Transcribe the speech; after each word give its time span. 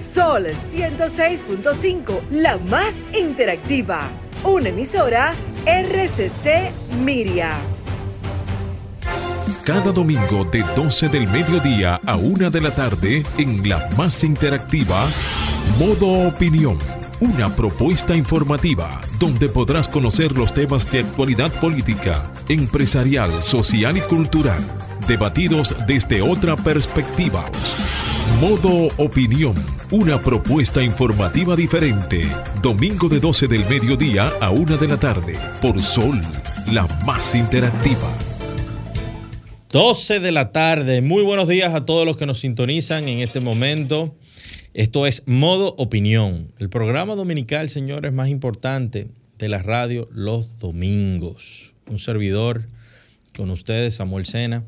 Sol 0.00 0.46
106.5, 0.46 2.30
la 2.30 2.56
más 2.56 3.04
interactiva. 3.12 4.10
Una 4.44 4.70
emisora 4.70 5.34
RCC 5.66 6.72
Miria. 7.04 7.50
Cada 9.62 9.92
domingo 9.92 10.46
de 10.46 10.64
12 10.74 11.10
del 11.10 11.28
mediodía 11.28 12.00
a 12.06 12.16
1 12.16 12.50
de 12.50 12.60
la 12.62 12.70
tarde 12.70 13.22
en 13.36 13.68
la 13.68 13.90
más 13.98 14.24
interactiva, 14.24 15.06
Modo 15.78 16.28
Opinión. 16.28 16.78
Una 17.20 17.54
propuesta 17.54 18.16
informativa 18.16 19.02
donde 19.18 19.50
podrás 19.50 19.86
conocer 19.86 20.32
los 20.32 20.54
temas 20.54 20.90
de 20.90 21.00
actualidad 21.00 21.52
política, 21.60 22.32
empresarial, 22.48 23.42
social 23.42 23.98
y 23.98 24.00
cultural, 24.00 24.60
debatidos 25.06 25.76
desde 25.86 26.22
otra 26.22 26.56
perspectiva. 26.56 27.44
Modo 28.38 28.88
Opinión, 28.96 29.54
una 29.90 30.20
propuesta 30.20 30.82
informativa 30.82 31.56
diferente. 31.56 32.22
Domingo 32.62 33.08
de 33.08 33.20
12 33.20 33.48
del 33.48 33.66
mediodía 33.66 34.32
a 34.40 34.50
1 34.50 34.78
de 34.78 34.88
la 34.88 34.96
tarde, 34.96 35.34
por 35.60 35.78
Sol, 35.80 36.20
la 36.72 36.86
más 37.04 37.34
interactiva. 37.34 38.10
12 39.70 40.20
de 40.20 40.32
la 40.32 40.52
tarde. 40.52 41.02
Muy 41.02 41.22
buenos 41.22 41.48
días 41.48 41.74
a 41.74 41.84
todos 41.84 42.06
los 42.06 42.16
que 42.16 42.24
nos 42.24 42.40
sintonizan 42.40 43.08
en 43.08 43.18
este 43.18 43.40
momento. 43.40 44.14
Esto 44.72 45.06
es 45.06 45.22
Modo 45.26 45.74
Opinión, 45.76 46.52
el 46.58 46.70
programa 46.70 47.16
dominical, 47.16 47.68
señores, 47.68 48.12
más 48.12 48.28
importante 48.28 49.08
de 49.38 49.48
la 49.48 49.62
radio 49.62 50.08
los 50.12 50.58
domingos. 50.58 51.74
Un 51.88 51.98
servidor 51.98 52.68
con 53.36 53.50
ustedes, 53.50 53.96
Samuel 53.96 54.24
Sena. 54.24 54.64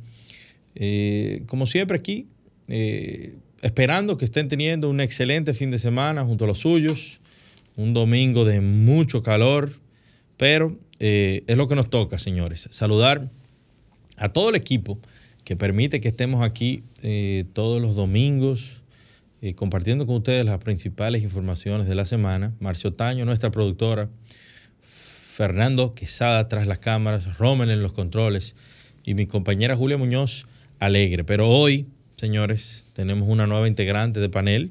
Eh, 0.75 1.45
como 1.47 1.67
siempre 1.67 1.99
aquí, 1.99 2.27
eh, 2.69 3.37
esperando 3.63 4.17
que 4.17 4.25
estén 4.25 4.49
teniendo 4.49 4.91
un 4.91 5.01
excelente 5.01 5.55
fin 5.55 5.71
de 5.71 5.79
semana 5.79 6.25
junto 6.25 6.45
a 6.45 6.49
los 6.49 6.59
suyos. 6.59 7.21
Un 7.75 7.95
domingo 7.95 8.45
de 8.45 8.61
mucho 8.61 9.23
calor, 9.23 9.73
pero 10.37 10.77
eh, 11.01 11.43
es 11.47 11.57
lo 11.57 11.69
que 11.69 11.75
nos 11.75 11.89
toca, 11.89 12.19
señores. 12.19 12.69
Saludar 12.71 13.31
a 14.19 14.29
todo 14.29 14.51
el 14.51 14.57
equipo 14.57 14.99
que 15.45 15.57
permite 15.57 16.01
que 16.01 16.09
estemos 16.09 16.45
aquí 16.45 16.85
todos 17.55 17.81
los 17.81 17.97
domingos 17.97 18.83
compartiendo 19.57 20.07
con 20.07 20.17
ustedes 20.17 20.45
las 20.45 20.59
principales 20.59 21.25
informaciones 21.25 21.89
de 21.89 21.97
la 21.97 22.05
semana. 22.05 22.55
Marcio 22.61 22.93
Taño, 22.93 23.25
nuestra 23.25 23.51
productora, 23.51 24.09
Fernando 25.33 25.95
Quesada 25.95 26.47
tras 26.47 26.67
las 26.67 26.79
cámaras, 26.79 27.39
Rommel 27.39 27.71
en 27.71 27.83
los 27.83 27.93
controles 27.93 28.55
y 29.03 29.15
mi 29.15 29.27
compañera 29.27 29.77
Julia 29.77 29.97
Muñoz 29.97 30.47
alegre. 30.79 31.25
Pero 31.25 31.49
hoy, 31.49 31.87
señores, 32.23 32.87
tenemos 32.93 33.29
una 33.29 33.49
nueva 33.49 33.67
integrante 33.67 34.21
de 34.21 34.29
panel 34.29 34.71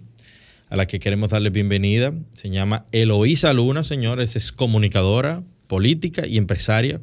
a 0.70 0.78
la 0.78 0.88
que 0.88 1.00
queremos 1.00 1.32
darle 1.32 1.50
bienvenida. 1.50 2.14
Se 2.32 2.50
llama 2.50 2.86
Eloísa 2.94 3.52
Luna, 3.52 3.84
señores, 3.84 4.38
es 4.38 4.54
comunicadora 4.54 5.44
política 5.68 6.26
y 6.26 6.38
empresaria 6.38 7.02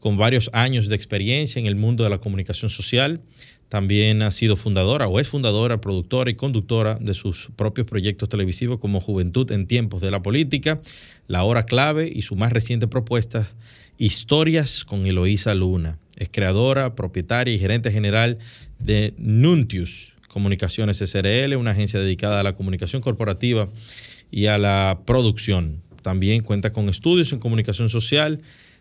con 0.00 0.16
varios 0.16 0.48
años 0.54 0.88
de 0.88 0.96
experiencia 0.96 1.60
en 1.60 1.66
el 1.66 1.76
mundo 1.76 2.02
de 2.02 2.08
la 2.08 2.16
comunicación 2.16 2.70
social. 2.70 3.20
También 3.68 4.22
ha 4.22 4.30
sido 4.30 4.56
fundadora 4.56 5.06
o 5.06 5.20
es 5.20 5.28
fundadora, 5.28 5.82
productora 5.82 6.30
y 6.30 6.34
conductora 6.34 6.94
de 6.98 7.12
sus 7.12 7.50
propios 7.54 7.86
proyectos 7.86 8.30
televisivos 8.30 8.80
como 8.80 9.02
Juventud 9.02 9.52
en 9.52 9.66
tiempos 9.66 10.00
de 10.00 10.10
la 10.10 10.22
política, 10.22 10.80
La 11.26 11.44
Hora 11.44 11.66
Clave 11.66 12.10
y 12.10 12.22
su 12.22 12.36
más 12.36 12.54
reciente 12.54 12.88
propuesta, 12.88 13.50
Historias 13.98 14.86
con 14.86 15.04
Eloísa 15.04 15.54
Luna. 15.54 15.98
Es 16.16 16.28
creadora, 16.30 16.94
propietaria 16.94 17.54
y 17.54 17.58
gerente 17.58 17.90
general 17.90 18.38
de 18.78 19.14
Nuntius 19.18 20.12
Comunicaciones 20.28 20.98
SRL, 20.98 21.56
una 21.56 21.70
agencia 21.70 22.00
dedicada 22.00 22.40
a 22.40 22.42
la 22.42 22.56
comunicación 22.56 23.00
corporativa 23.00 23.68
y 24.30 24.46
a 24.46 24.58
la 24.58 25.00
producción. 25.06 25.80
También 26.02 26.42
cuenta 26.42 26.72
con 26.72 26.88
estudios 26.88 27.32
en 27.32 27.38
comunicación 27.38 27.88
social 27.88 28.40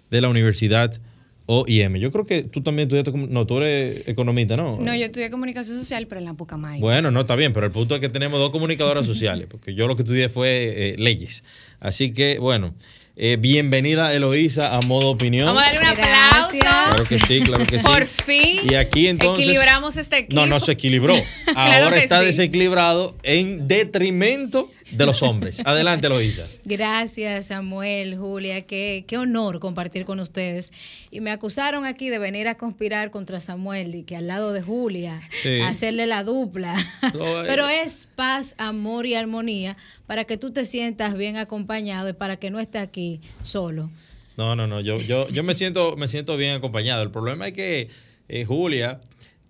de 0.09 0.21
la 0.21 0.29
Universidad 0.29 0.99
OIM. 1.45 1.97
Yo 1.97 2.11
creo 2.11 2.25
que 2.25 2.43
tú 2.43 2.61
también 2.61 2.87
estudiaste, 2.87 3.11
no, 3.11 3.45
tú 3.45 3.57
eres 3.57 4.07
economista, 4.07 4.55
¿no? 4.55 4.79
No, 4.79 4.95
yo 4.95 5.05
estudié 5.05 5.29
comunicación 5.29 5.77
social, 5.77 6.07
pero 6.07 6.19
en 6.19 6.25
la 6.25 6.33
Pucamay. 6.33 6.79
Bueno, 6.79 7.11
no, 7.11 7.21
está 7.21 7.35
bien, 7.35 7.53
pero 7.53 7.65
el 7.65 7.71
punto 7.71 7.95
es 7.95 8.01
que 8.01 8.09
tenemos 8.09 8.39
dos 8.39 8.51
comunicadoras 8.51 9.05
sociales, 9.05 9.47
porque 9.49 9.73
yo 9.73 9.87
lo 9.87 9.95
que 9.95 10.03
estudié 10.03 10.29
fue 10.29 10.91
eh, 10.91 10.95
leyes. 10.97 11.43
Así 11.79 12.13
que, 12.13 12.39
bueno, 12.39 12.73
eh, 13.15 13.37
bienvenida 13.39 14.13
Eloísa 14.13 14.75
a 14.75 14.81
modo 14.81 15.09
opinión. 15.11 15.45
Vamos 15.45 15.61
a 15.61 15.65
darle 15.65 15.79
un 15.79 15.85
aplauso. 15.85 16.57
Claro 16.59 17.03
que 17.03 17.19
sí, 17.19 17.41
claro 17.41 17.65
que 17.65 17.79
sí. 17.79 17.85
Por 17.85 18.07
fin. 18.07 18.61
Y 18.63 18.75
aquí 18.75 19.07
entonces. 19.07 19.45
Equilibramos 19.45 19.95
este 19.97 20.17
equipo. 20.19 20.35
No, 20.35 20.47
no 20.47 20.59
se 20.59 20.71
equilibró. 20.71 21.15
Claro 21.53 21.85
Ahora 21.85 21.97
está 21.97 22.21
sí. 22.21 22.27
desequilibrado 22.27 23.15
en 23.21 23.67
detrimento 23.67 24.71
de 24.95 25.05
los 25.05 25.21
hombres. 25.23 25.61
Adelante, 25.65 26.07
Eloísa. 26.07 26.45
Gracias, 26.65 27.47
Samuel, 27.47 28.17
Julia. 28.17 28.61
Qué, 28.61 29.05
qué 29.07 29.17
honor 29.17 29.59
compartir 29.59 30.05
con 30.05 30.19
ustedes. 30.19 30.71
Y 31.11 31.21
me 31.21 31.31
acusaron 31.31 31.85
aquí 31.85 32.09
de 32.09 32.19
venir 32.19 32.47
a 32.47 32.55
conspirar 32.55 33.11
contra 33.11 33.39
Samuel 33.39 33.95
y 33.95 34.03
que 34.03 34.15
al 34.15 34.27
lado 34.27 34.53
de 34.53 34.61
Julia, 34.61 35.21
Sí. 35.41 35.59
hacerle 35.61 36.05
la 36.07 36.23
dupla. 36.23 36.75
No, 37.13 37.43
eh. 37.43 37.45
Pero 37.47 37.67
es 37.67 38.07
paz, 38.15 38.55
amor 38.57 39.05
y 39.05 39.15
armonía 39.15 39.77
para 40.07 40.25
que 40.25 40.37
tú 40.37 40.51
te 40.51 40.65
sientas 40.65 41.15
bien 41.17 41.37
acompañado 41.37 42.09
y 42.09 42.13
para 42.13 42.37
que 42.37 42.49
no 42.49 42.59
estés 42.59 42.81
aquí 42.81 43.21
solo. 43.43 43.89
No, 44.37 44.55
no, 44.55 44.65
no. 44.67 44.81
Yo, 44.81 44.97
yo, 44.97 45.27
yo 45.27 45.43
me 45.43 45.53
siento, 45.53 45.95
me 45.95 46.07
siento 46.07 46.37
bien 46.37 46.55
acompañado. 46.55 47.03
El 47.03 47.11
problema 47.11 47.47
es 47.47 47.53
que 47.53 47.89
eh, 48.29 48.45
Julia, 48.45 48.99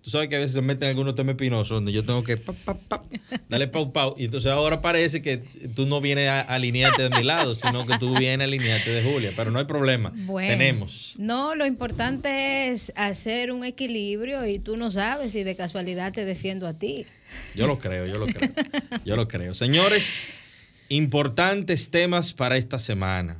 tú 0.04 0.10
sabes 0.10 0.28
que 0.28 0.36
a 0.36 0.38
veces 0.38 0.52
se 0.52 0.60
meten 0.60 0.90
algunos 0.90 1.14
temas 1.14 1.32
espinosos 1.32 1.76
donde 1.76 1.90
yo 1.90 2.04
tengo 2.04 2.22
que 2.22 2.36
pa, 2.36 2.52
pa, 2.52 2.74
pa, 2.74 3.02
darle 3.48 3.68
pau 3.68 3.90
pau. 3.90 4.14
Y 4.18 4.26
entonces 4.26 4.52
ahora 4.52 4.82
parece 4.82 5.22
que 5.22 5.38
tú 5.74 5.86
no 5.86 6.02
vienes 6.02 6.28
a 6.28 6.34
a 6.42 6.54
alinearte 6.54 7.02
de 7.04 7.10
mi 7.10 7.22
lado, 7.22 7.54
sino 7.54 7.86
que 7.86 7.98
tú 7.98 8.16
vienes 8.18 8.40
a 8.40 8.44
alinearte 8.44 8.90
de 8.90 9.02
Julia. 9.02 9.32
Pero 9.34 9.50
no 9.50 9.58
hay 9.58 9.64
problema. 9.64 10.12
Bueno, 10.14 10.48
Tenemos. 10.48 11.14
No, 11.18 11.54
lo 11.54 11.64
importante 11.64 12.68
es 12.68 12.92
hacer 12.96 13.50
un 13.50 13.64
equilibrio 13.64 14.46
y 14.46 14.58
tú 14.58 14.76
no 14.76 14.90
sabes 14.90 15.32
si 15.32 15.42
de 15.42 15.56
casualidad 15.56 16.12
te 16.12 16.24
defiendo 16.24 16.66
a 16.66 16.74
ti. 16.74 17.06
Yo 17.54 17.66
lo 17.66 17.78
creo, 17.78 18.06
yo 18.06 18.18
lo 18.18 18.26
creo. 18.26 18.50
Yo 19.04 19.16
lo 19.16 19.26
creo. 19.26 19.54
Señores, 19.54 20.28
importantes 20.88 21.90
temas 21.90 22.32
para 22.32 22.56
esta 22.56 22.78
semana. 22.78 23.38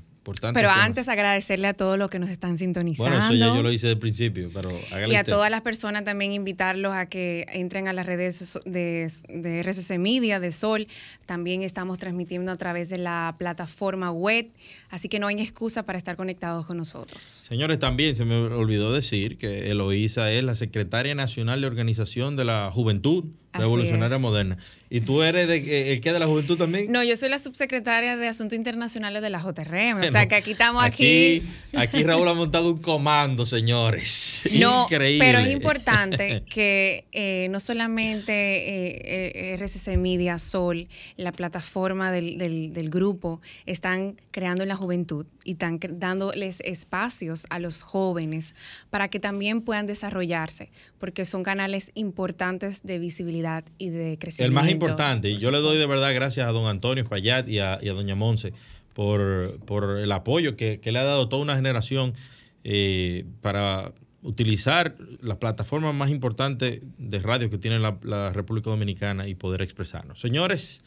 Pero 0.54 0.70
antes 0.70 1.08
agradecerle 1.08 1.68
a 1.68 1.74
todos 1.74 1.98
los 1.98 2.10
que 2.10 2.18
nos 2.18 2.30
están 2.30 2.56
sintonizando. 2.56 3.10
Bueno, 3.10 3.24
eso 3.24 3.34
ya 3.34 3.54
yo 3.54 3.62
lo 3.62 3.70
hice 3.70 3.88
del 3.88 3.98
principio, 3.98 4.50
pero 4.54 4.70
y 5.06 5.14
a 5.14 5.24
todas 5.24 5.50
las 5.50 5.60
personas 5.60 6.04
también 6.04 6.32
invitarlos 6.32 6.94
a 6.94 7.06
que 7.06 7.46
entren 7.50 7.88
a 7.88 7.92
las 7.92 8.06
redes 8.06 8.58
de, 8.64 9.10
de 9.28 9.62
RCC 9.62 9.98
Media, 9.98 10.40
de 10.40 10.52
Sol. 10.52 10.86
También 11.26 11.62
estamos 11.62 11.98
transmitiendo 11.98 12.52
a 12.52 12.56
través 12.56 12.88
de 12.88 12.98
la 12.98 13.34
plataforma 13.38 14.10
web, 14.10 14.48
así 14.94 15.08
que 15.08 15.18
no 15.18 15.26
hay 15.26 15.40
excusa 15.40 15.82
para 15.84 15.98
estar 15.98 16.16
conectados 16.16 16.66
con 16.66 16.76
nosotros. 16.76 17.22
Señores, 17.22 17.78
también 17.78 18.16
se 18.16 18.24
me 18.24 18.36
olvidó 18.36 18.92
decir 18.92 19.36
que 19.38 19.70
Eloísa 19.70 20.30
es 20.32 20.44
la 20.44 20.54
secretaria 20.54 21.14
nacional 21.14 21.60
de 21.60 21.66
organización 21.66 22.36
de 22.36 22.44
la 22.44 22.70
Juventud 22.72 23.24
Revolucionaria. 23.52 24.18
Moderna. 24.18 24.58
¿Y 24.90 25.00
tú 25.00 25.22
eres 25.22 25.46
de, 25.46 25.56
eh, 25.58 25.92
el 25.92 26.00
que 26.00 26.12
de 26.12 26.18
la 26.18 26.26
Juventud 26.26 26.56
también? 26.58 26.90
No, 26.90 27.02
yo 27.04 27.16
soy 27.16 27.28
la 27.28 27.38
subsecretaria 27.38 28.16
de 28.16 28.26
Asuntos 28.28 28.56
Internacionales 28.56 29.22
de 29.22 29.30
la 29.30 29.38
JRM, 29.40 30.02
o 30.02 30.06
sea 30.10 30.26
que 30.26 30.34
aquí 30.34 30.52
estamos 30.52 30.82
aquí. 30.84 31.42
Aquí 31.72 32.02
Raúl 32.02 32.26
ha 32.28 32.34
montado 32.34 32.72
un 32.72 32.78
comando, 32.80 33.46
señores. 33.46 34.42
No, 34.54 34.84
Increíble. 34.84 35.24
pero 35.24 35.38
es 35.40 35.52
importante 35.52 36.42
que 36.50 37.04
eh, 37.12 37.46
no 37.50 37.60
solamente 37.60 38.32
eh, 38.32 39.52
eh, 39.52 39.56
RCC 39.56 39.96
Media, 39.98 40.38
Sol, 40.38 40.88
la 41.16 41.30
plataforma 41.32 42.10
del, 42.12 42.38
del- 42.38 42.72
del 42.72 42.90
grupo, 42.90 43.40
están 43.66 44.16
creando 44.32 44.62
en 44.62 44.68
la 44.68 44.76
juventud 44.76 44.83
y 44.92 45.52
están 45.52 45.80
dándoles 45.80 46.60
espacios 46.60 47.46
a 47.50 47.58
los 47.58 47.82
jóvenes 47.82 48.54
para 48.90 49.08
que 49.08 49.20
también 49.20 49.62
puedan 49.62 49.86
desarrollarse, 49.86 50.70
porque 50.98 51.24
son 51.24 51.42
canales 51.42 51.90
importantes 51.94 52.82
de 52.82 52.98
visibilidad 52.98 53.64
y 53.78 53.88
de 53.88 54.12
El 54.12 54.18
crecimiento. 54.18 54.60
más 54.60 54.70
importante, 54.70 55.30
y 55.30 55.38
yo 55.38 55.50
le 55.50 55.58
doy 55.58 55.78
de 55.78 55.86
verdad 55.86 56.14
gracias 56.14 56.46
a 56.48 56.50
don 56.50 56.66
Antonio 56.66 57.02
Espaillat 57.02 57.48
y 57.48 57.58
a, 57.60 57.78
y 57.80 57.88
a 57.88 57.92
doña 57.92 58.14
Monse 58.14 58.52
por, 58.94 59.58
por 59.66 59.98
el 59.98 60.12
apoyo 60.12 60.56
que, 60.56 60.80
que 60.80 60.92
le 60.92 60.98
ha 60.98 61.04
dado 61.04 61.28
toda 61.28 61.42
una 61.42 61.56
generación 61.56 62.14
eh, 62.62 63.24
para 63.42 63.92
utilizar 64.22 64.96
las 65.20 65.36
plataformas 65.36 65.94
más 65.94 66.10
importantes 66.10 66.80
de 66.96 67.18
radio 67.18 67.50
que 67.50 67.58
tiene 67.58 67.78
la, 67.78 67.98
la 68.02 68.32
República 68.32 68.70
Dominicana 68.70 69.28
y 69.28 69.34
poder 69.34 69.60
expresarnos. 69.60 70.18
Señores, 70.18 70.82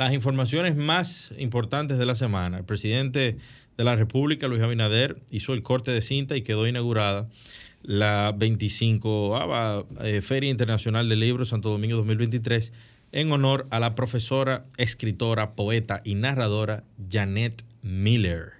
las 0.00 0.14
informaciones 0.14 0.76
más 0.76 1.30
importantes 1.36 1.98
de 1.98 2.06
la 2.06 2.14
semana. 2.14 2.56
El 2.56 2.64
presidente 2.64 3.36
de 3.76 3.84
la 3.84 3.96
República, 3.96 4.48
Luis 4.48 4.62
Abinader, 4.62 5.18
hizo 5.30 5.52
el 5.52 5.62
corte 5.62 5.90
de 5.90 6.00
cinta 6.00 6.38
y 6.38 6.42
quedó 6.42 6.66
inaugurada 6.66 7.28
la 7.82 8.32
25 8.34 9.84
eh, 10.00 10.22
Feria 10.22 10.48
Internacional 10.48 11.10
del 11.10 11.20
Libro 11.20 11.44
Santo 11.44 11.68
Domingo 11.68 11.98
2023 11.98 12.72
en 13.12 13.30
honor 13.30 13.66
a 13.68 13.78
la 13.78 13.94
profesora, 13.94 14.64
escritora, 14.78 15.54
poeta 15.54 16.00
y 16.02 16.14
narradora 16.14 16.82
Janet 17.12 17.62
Miller. 17.82 18.52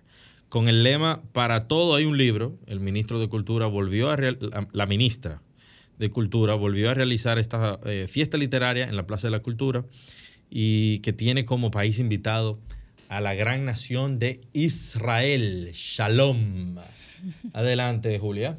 Con 0.51 0.69
el 0.69 0.83
lema 0.83 1.23
Para 1.33 1.69
todo 1.69 1.95
hay 1.95 2.05
un 2.05 2.19
libro, 2.19 2.59
el 2.67 2.81
ministro 2.81 3.19
de 3.19 3.29
Cultura 3.31 3.65
volvió 3.65 4.11
a 4.11 4.17
real- 4.17 4.69
la, 4.73 4.85
ministra 4.85 5.41
de 5.99 6.11
Cultura 6.11 6.53
volvió 6.53 6.91
a 6.91 6.95
realizar 6.95 7.39
esta 7.39 7.81
eh, 7.87 8.09
fiesta 8.11 8.37
literaria 8.37 8.87
en 8.87 8.97
la 8.97 9.07
Plaza 9.07 9.29
de 9.29 9.31
la 9.31 9.41
Cultura 9.41 9.87
y 10.51 10.99
que 10.99 11.13
tiene 11.13 11.45
como 11.45 11.71
país 11.71 11.99
invitado 11.99 12.59
a 13.09 13.21
la 13.21 13.35
gran 13.35 13.65
nación 13.65 14.19
de 14.19 14.41
Israel. 14.53 15.71
Shalom. 15.73 16.77
Adelante, 17.53 18.19
Julia. 18.19 18.59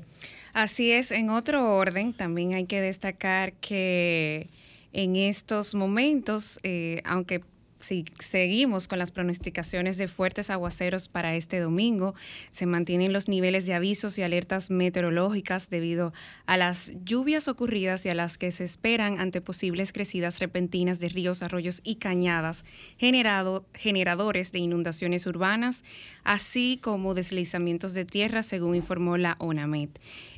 Así 0.53 0.91
es, 0.91 1.11
en 1.11 1.29
otro 1.29 1.75
orden, 1.75 2.13
también 2.13 2.53
hay 2.53 2.65
que 2.65 2.81
destacar 2.81 3.53
que 3.53 4.49
en 4.91 5.15
estos 5.15 5.73
momentos, 5.75 6.59
eh, 6.63 7.01
aunque 7.05 7.41
si 7.81 8.05
seguimos 8.19 8.87
con 8.87 8.99
las 8.99 9.11
pronosticaciones 9.11 9.97
de 9.97 10.07
fuertes 10.07 10.49
aguaceros 10.49 11.07
para 11.07 11.35
este 11.35 11.59
domingo, 11.59 12.15
se 12.51 12.65
mantienen 12.65 13.13
los 13.13 13.27
niveles 13.27 13.65
de 13.65 13.73
avisos 13.73 14.17
y 14.17 14.23
alertas 14.23 14.71
meteorológicas 14.71 15.69
debido 15.69 16.13
a 16.45 16.57
las 16.57 16.93
lluvias 17.03 17.47
ocurridas 17.47 18.05
y 18.05 18.09
a 18.09 18.15
las 18.15 18.37
que 18.37 18.51
se 18.51 18.63
esperan 18.63 19.19
ante 19.19 19.41
posibles 19.41 19.93
crecidas 19.93 20.39
repentinas 20.39 20.99
de 20.99 21.09
ríos, 21.09 21.43
arroyos 21.43 21.81
y 21.83 21.95
cañadas, 21.95 22.65
generado, 22.97 23.65
generadores 23.73 24.51
de 24.51 24.59
inundaciones 24.59 25.25
urbanas, 25.25 25.83
así 26.23 26.79
como 26.81 27.13
deslizamientos 27.13 27.93
de 27.93 28.05
tierra, 28.05 28.43
según 28.43 28.75
informó 28.75 29.17
la 29.17 29.35
ONAMED. 29.39 29.89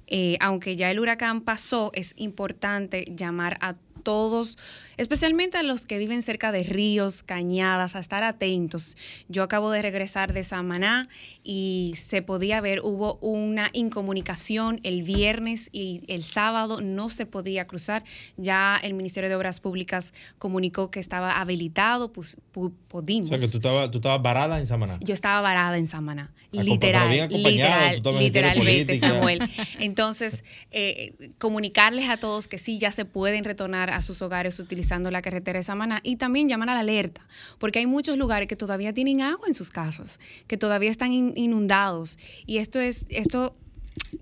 Eh, 0.07 0.37
aunque 0.41 0.75
ya 0.75 0.91
el 0.91 0.99
huracán 0.99 1.41
pasó, 1.41 1.91
es 1.93 2.13
importante 2.17 3.05
llamar 3.15 3.57
a 3.61 3.75
todos, 4.03 4.57
especialmente 4.97 5.57
a 5.57 5.63
los 5.63 5.85
que 5.85 5.97
viven 5.97 6.21
cerca 6.21 6.51
de 6.51 6.63
ríos, 6.63 7.23
cañadas, 7.23 7.95
a 7.95 7.99
estar 7.99 8.23
atentos. 8.23 8.97
Yo 9.29 9.43
acabo 9.43 9.71
de 9.71 9.81
regresar 9.81 10.33
de 10.33 10.43
Samaná 10.43 11.09
y 11.43 11.93
se 11.97 12.21
podía 12.21 12.61
ver, 12.61 12.81
hubo 12.83 13.15
una 13.15 13.69
incomunicación 13.73 14.79
el 14.83 15.03
viernes 15.03 15.69
y 15.71 16.01
el 16.07 16.23
sábado 16.23 16.81
no 16.81 17.09
se 17.09 17.25
podía 17.25 17.65
cruzar. 17.65 18.03
Ya 18.37 18.79
el 18.81 18.93
Ministerio 18.93 19.29
de 19.29 19.35
Obras 19.35 19.59
Públicas 19.59 20.13
comunicó 20.37 20.91
que 20.91 20.99
estaba 20.99 21.39
habilitado, 21.39 22.11
pues 22.11 22.37
pudimos. 22.51 23.31
O 23.31 23.37
sea, 23.37 23.39
que 23.39 23.47
tú 23.47 23.57
estabas, 23.57 23.91
tú 23.91 23.97
estabas 23.97 24.21
varada 24.21 24.59
en 24.59 24.67
Samaná. 24.67 24.99
Yo 25.01 25.13
estaba 25.13 25.41
varada 25.41 25.77
en 25.77 25.87
Samaná. 25.87 26.31
Literal, 26.51 27.29
literal, 27.29 28.01
literalmente, 28.19 28.99
Samuel. 28.99 29.39
Entonces, 29.79 30.43
eh, 30.71 31.13
comunicarles 31.39 32.09
a 32.09 32.17
todos 32.17 32.47
que 32.47 32.57
sí, 32.57 32.77
ya 32.77 32.91
se 32.91 33.05
pueden 33.05 33.43
retornar 33.43 33.89
a 33.95 34.01
sus 34.01 34.21
hogares 34.21 34.59
utilizando 34.59 35.11
la 35.11 35.21
carretera 35.21 35.59
de 35.59 35.63
Samaná 35.63 35.99
y 36.03 36.17
también 36.17 36.49
llamar 36.49 36.69
a 36.69 36.73
la 36.73 36.81
alerta, 36.81 37.25
porque 37.59 37.79
hay 37.79 37.87
muchos 37.87 38.17
lugares 38.17 38.47
que 38.47 38.55
todavía 38.55 38.93
tienen 38.93 39.21
agua 39.21 39.47
en 39.47 39.53
sus 39.53 39.69
casas, 39.69 40.19
que 40.47 40.57
todavía 40.57 40.91
están 40.91 41.11
inundados. 41.11 42.17
Y 42.45 42.57
esto 42.57 42.79
es, 42.79 43.05
esto, 43.09 43.55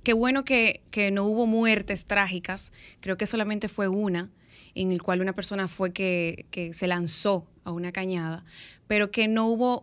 qué 0.03 0.13
bueno 0.13 0.43
que, 0.43 0.81
que 0.91 1.11
no 1.11 1.25
hubo 1.25 1.47
muertes 1.47 2.05
trágicas, 2.05 2.71
creo 2.99 3.17
que 3.17 3.27
solamente 3.27 3.67
fue 3.67 3.87
una 3.87 4.29
en 4.75 4.91
el 4.91 5.01
cual 5.01 5.21
una 5.21 5.33
persona 5.33 5.67
fue 5.67 5.91
que, 5.91 6.45
que 6.51 6.73
se 6.73 6.87
lanzó 6.87 7.45
a 7.63 7.71
una 7.71 7.91
cañada, 7.91 8.43
pero 8.87 9.11
que 9.11 9.27
no 9.27 9.47
hubo 9.47 9.81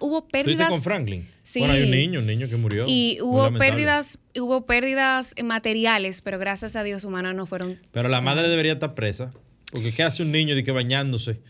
hubo 0.00 0.28
pérdidas. 0.28 0.68
con 0.68 0.82
Franklin? 0.82 1.28
Sí. 1.42 1.60
Bueno, 1.60 1.74
hay 1.74 1.84
un 1.84 1.90
niño, 1.90 2.20
un 2.20 2.26
niño 2.26 2.48
que 2.48 2.56
murió. 2.56 2.84
Y 2.86 3.18
hubo 3.20 3.52
pérdidas, 3.58 4.18
hubo 4.38 4.66
pérdidas 4.66 5.34
materiales, 5.42 6.22
pero 6.22 6.38
gracias 6.38 6.76
a 6.76 6.82
Dios 6.82 7.04
humanas 7.04 7.34
no 7.34 7.46
fueron. 7.46 7.78
Pero 7.92 8.08
la 8.08 8.20
madre 8.20 8.48
debería 8.48 8.74
estar 8.74 8.94
presa. 8.94 9.32
Porque 9.70 9.92
¿qué 9.92 10.04
hace 10.04 10.22
un 10.22 10.30
niño 10.30 10.54
de 10.54 10.62
que 10.62 10.70
bañándose? 10.70 11.40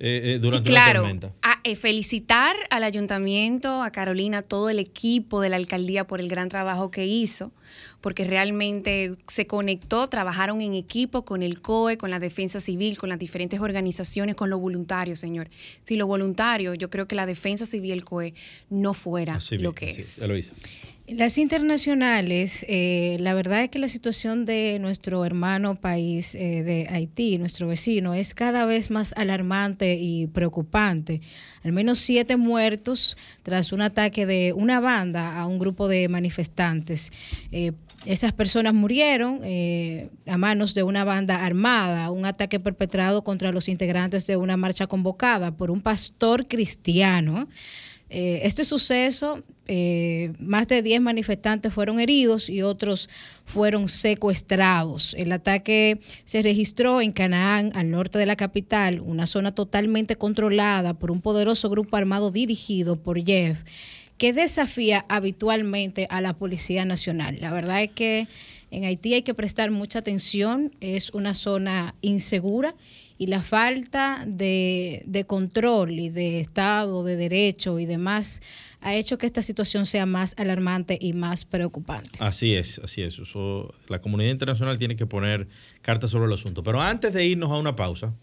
Eh, 0.00 0.34
eh, 0.34 0.38
durante 0.40 0.70
una 0.70 0.92
tormenta. 0.92 1.32
A, 1.58 1.68
eh, 1.68 1.76
felicitar 1.76 2.56
al 2.70 2.84
ayuntamiento, 2.84 3.82
a 3.82 3.90
Carolina, 3.90 4.42
todo 4.42 4.70
el 4.70 4.78
equipo 4.78 5.40
de 5.40 5.48
la 5.48 5.56
alcaldía 5.56 6.06
por 6.06 6.20
el 6.20 6.28
gran 6.28 6.48
trabajo 6.48 6.90
que 6.90 7.06
hizo, 7.06 7.52
porque 8.00 8.24
realmente 8.24 9.16
se 9.26 9.46
conectó, 9.46 10.08
trabajaron 10.08 10.60
en 10.60 10.74
equipo 10.74 11.24
con 11.24 11.42
el 11.42 11.60
COE, 11.60 11.98
con 11.98 12.10
la 12.10 12.18
defensa 12.18 12.60
civil, 12.60 12.96
con 12.98 13.08
las 13.08 13.18
diferentes 13.18 13.60
organizaciones, 13.60 14.34
con 14.36 14.50
los 14.50 14.60
voluntarios, 14.60 15.18
señor. 15.18 15.48
Si 15.82 15.96
lo 15.96 16.06
voluntario, 16.06 16.74
yo 16.74 16.90
creo 16.90 17.06
que 17.06 17.14
la 17.14 17.26
defensa 17.26 17.66
civil, 17.66 17.92
el 17.92 18.04
COE, 18.04 18.34
no 18.70 18.94
fuera 18.94 19.38
lo 19.50 19.74
que 19.74 19.90
es. 19.90 20.18
Lo. 20.18 20.34
Las 21.10 21.38
internacionales, 21.38 22.66
eh, 22.68 23.16
la 23.20 23.32
verdad 23.32 23.62
es 23.62 23.70
que 23.70 23.78
la 23.78 23.88
situación 23.88 24.44
de 24.44 24.78
nuestro 24.78 25.24
hermano 25.24 25.80
país 25.80 26.34
eh, 26.34 26.62
de 26.62 26.86
Haití, 26.90 27.38
nuestro 27.38 27.66
vecino, 27.66 28.12
es 28.12 28.34
cada 28.34 28.66
vez 28.66 28.90
más 28.90 29.14
alarmante 29.16 29.94
y 29.94 30.26
preocupante. 30.26 31.22
Al 31.64 31.72
menos 31.72 31.98
siete 31.98 32.36
muertos 32.36 33.16
tras 33.42 33.72
un 33.72 33.80
ataque 33.80 34.26
de 34.26 34.52
una 34.52 34.80
banda 34.80 35.40
a 35.40 35.46
un 35.46 35.58
grupo 35.58 35.88
de 35.88 36.08
manifestantes. 36.08 37.10
Eh, 37.52 37.72
esas 38.04 38.34
personas 38.34 38.74
murieron 38.74 39.40
a 40.26 40.36
manos 40.36 40.74
de 40.74 40.82
una 40.82 41.04
banda 41.04 41.44
armada, 41.44 42.10
un 42.10 42.26
ataque 42.26 42.60
perpetrado 42.60 43.24
contra 43.24 43.50
los 43.50 43.68
integrantes 43.68 44.26
de 44.26 44.36
una 44.36 44.56
marcha 44.56 44.86
convocada 44.86 45.52
por 45.52 45.70
un 45.70 45.80
pastor 45.80 46.46
cristiano. 46.46 47.48
Eh, 48.10 48.40
este 48.44 48.64
suceso, 48.64 49.40
eh, 49.66 50.32
más 50.38 50.66
de 50.66 50.80
10 50.80 51.02
manifestantes 51.02 51.74
fueron 51.74 52.00
heridos 52.00 52.48
y 52.48 52.62
otros 52.62 53.10
fueron 53.44 53.88
secuestrados. 53.88 55.14
El 55.18 55.30
ataque 55.32 56.00
se 56.24 56.40
registró 56.40 57.02
en 57.02 57.12
Canaán, 57.12 57.72
al 57.74 57.90
norte 57.90 58.18
de 58.18 58.24
la 58.24 58.36
capital, 58.36 59.00
una 59.00 59.26
zona 59.26 59.54
totalmente 59.54 60.16
controlada 60.16 60.94
por 60.94 61.10
un 61.10 61.20
poderoso 61.20 61.68
grupo 61.68 61.96
armado 61.96 62.30
dirigido 62.30 62.96
por 62.96 63.22
Jeff, 63.22 63.58
que 64.16 64.32
desafía 64.32 65.04
habitualmente 65.08 66.06
a 66.08 66.22
la 66.22 66.32
Policía 66.32 66.86
Nacional. 66.86 67.36
La 67.40 67.52
verdad 67.52 67.82
es 67.82 67.90
que 67.90 68.26
en 68.70 68.84
Haití 68.84 69.14
hay 69.14 69.22
que 69.22 69.34
prestar 69.34 69.70
mucha 69.70 69.98
atención, 69.98 70.72
es 70.80 71.10
una 71.10 71.34
zona 71.34 71.94
insegura 72.00 72.74
y 73.18 73.26
la 73.26 73.42
falta 73.42 74.24
de, 74.26 75.24
control 75.26 75.98
y 75.98 76.08
de 76.08 76.40
Estado, 76.40 77.04
de 77.04 77.16
derecho 77.16 77.78
y 77.80 77.86
demás 77.86 78.40
ha 78.80 78.94
hecho 78.94 79.18
que 79.18 79.26
esta 79.26 79.42
situación 79.42 79.86
sea 79.86 80.06
más 80.06 80.34
alarmante 80.38 80.96
y 81.00 81.12
más 81.12 81.44
preocupante. 81.44 82.10
Así 82.20 82.54
es, 82.54 82.78
así 82.78 83.02
es. 83.02 83.20
la 83.88 84.00
comunidad 84.00 84.30
internacional 84.30 84.78
tiene 84.78 84.94
que 84.94 85.04
poner 85.04 85.48
cartas 85.82 86.10
sobre 86.10 86.26
el 86.26 86.32
asunto. 86.32 86.62
Pero 86.62 86.80
antes 86.80 87.12
de 87.12 87.26
irnos 87.26 87.50
a 87.50 87.56
una 87.56 87.74
pausa, 87.74 88.14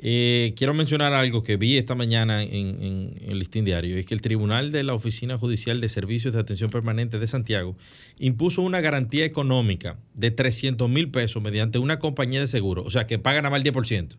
eh, 0.00 0.54
quiero 0.56 0.74
mencionar 0.74 1.12
algo 1.12 1.42
que 1.42 1.56
vi 1.56 1.76
esta 1.76 1.96
mañana 1.96 2.42
en, 2.42 3.18
el 3.26 3.38
listín 3.38 3.64
diario, 3.64 3.96
es 3.96 4.06
que 4.06 4.14
el 4.14 4.22
Tribunal 4.22 4.70
de 4.70 4.84
la 4.84 4.94
Oficina 4.94 5.36
Judicial 5.36 5.80
de 5.80 5.88
Servicios 5.88 6.34
de 6.34 6.40
Atención 6.40 6.70
Permanente 6.70 7.18
de 7.18 7.26
Santiago 7.26 7.76
impuso 8.18 8.62
una 8.62 8.80
garantía 8.80 9.24
económica 9.24 9.96
de 10.14 10.30
300 10.30 10.88
mil 10.88 11.10
pesos 11.10 11.42
mediante 11.42 11.78
una 11.78 11.98
compañía 11.98 12.40
de 12.40 12.46
seguro, 12.46 12.84
o 12.84 12.90
sea, 12.90 13.06
que 13.06 13.18
pagan 13.18 13.42
nada 13.42 13.50
más 13.50 13.64
el 13.64 13.72
10%. 13.72 14.16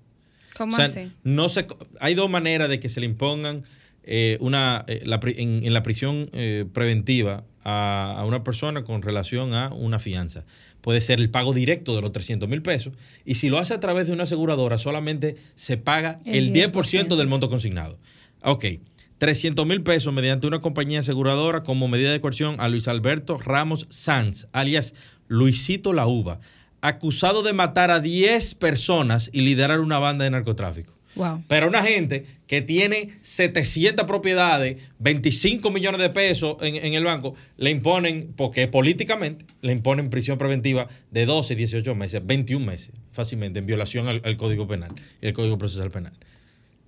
¿Cómo 0.57 0.75
así? 0.75 1.11
No 1.23 1.47
se, 1.47 1.65
hay 2.01 2.15
dos 2.15 2.29
maneras 2.29 2.67
de 2.67 2.81
que 2.81 2.89
se 2.89 2.99
le 2.99 3.05
impongan 3.05 3.63
eh, 4.03 4.37
una, 4.41 4.85
eh, 4.87 5.03
en, 5.37 5.73
la 5.73 5.83
prisión 5.83 6.29
preventiva 6.73 7.43
a, 7.63 8.15
a 8.17 8.25
una 8.25 8.43
persona 8.43 8.83
con 8.83 9.01
relación 9.01 9.53
a 9.53 9.69
una 9.69 9.99
fianza 9.99 10.45
puede 10.81 11.01
ser 11.01 11.19
el 11.19 11.29
pago 11.29 11.53
directo 11.53 11.95
de 11.95 12.01
los 12.01 12.11
300 12.11 12.47
mil 12.49 12.61
pesos. 12.61 12.93
Y 13.25 13.35
si 13.35 13.49
lo 13.49 13.57
hace 13.57 13.73
a 13.73 13.79
través 13.79 14.07
de 14.07 14.13
una 14.13 14.23
aseguradora, 14.23 14.77
solamente 14.77 15.35
se 15.55 15.77
paga 15.77 16.19
el, 16.25 16.53
10%, 16.53 17.15
del 17.15 17.27
monto 17.27 17.49
consignado. 17.49 17.97
Ok, 18.41 18.65
300 19.17 19.65
mil 19.65 19.83
pesos 19.83 20.13
mediante 20.13 20.47
una 20.47 20.61
compañía 20.61 21.01
aseguradora 21.01 21.63
como 21.63 21.87
medida 21.87 22.11
de 22.11 22.21
coerción 22.21 22.55
a 22.59 22.69
Luis 22.69 22.87
Alberto 22.87 23.37
Ramos 23.37 23.85
Sanz, 23.89 24.47
alias 24.53 24.93
Luisito 25.27 25.93
La 25.93 26.07
Uva, 26.07 26.39
acusado 26.81 27.43
de 27.43 27.53
matar 27.53 27.91
a 27.91 27.99
10 27.99 28.55
personas 28.55 29.29
y 29.33 29.41
liderar 29.41 29.81
una 29.81 29.99
banda 29.99 30.23
de 30.23 30.31
narcotráfico. 30.31 30.98
Pero 31.47 31.67
una 31.67 31.83
gente 31.83 32.25
que 32.47 32.61
tiene 32.61 33.09
700 33.21 34.05
propiedades, 34.05 34.77
25 34.99 35.69
millones 35.71 35.99
de 35.99 36.09
pesos 36.09 36.57
en, 36.61 36.93
el 36.93 37.03
banco, 37.03 37.35
le 37.57 37.71
imponen, 37.71 38.33
porque 38.35 38.67
políticamente 38.67 39.45
le 39.61 39.73
imponen 39.73 40.09
prisión 40.09 40.37
preventiva 40.37 40.87
de 41.11 41.25
12, 41.25 41.55
18 41.55 41.95
meses, 41.95 42.25
21 42.25 42.65
meses, 42.65 42.91
fácilmente, 43.11 43.59
en 43.59 43.65
violación 43.65 44.07
al, 44.07 44.21
al 44.23 44.37
Código 44.37 44.67
Penal 44.67 44.91
y 45.21 45.27
el 45.27 45.33
Código 45.33 45.57
Procesal 45.57 45.91
Penal. 45.91 46.13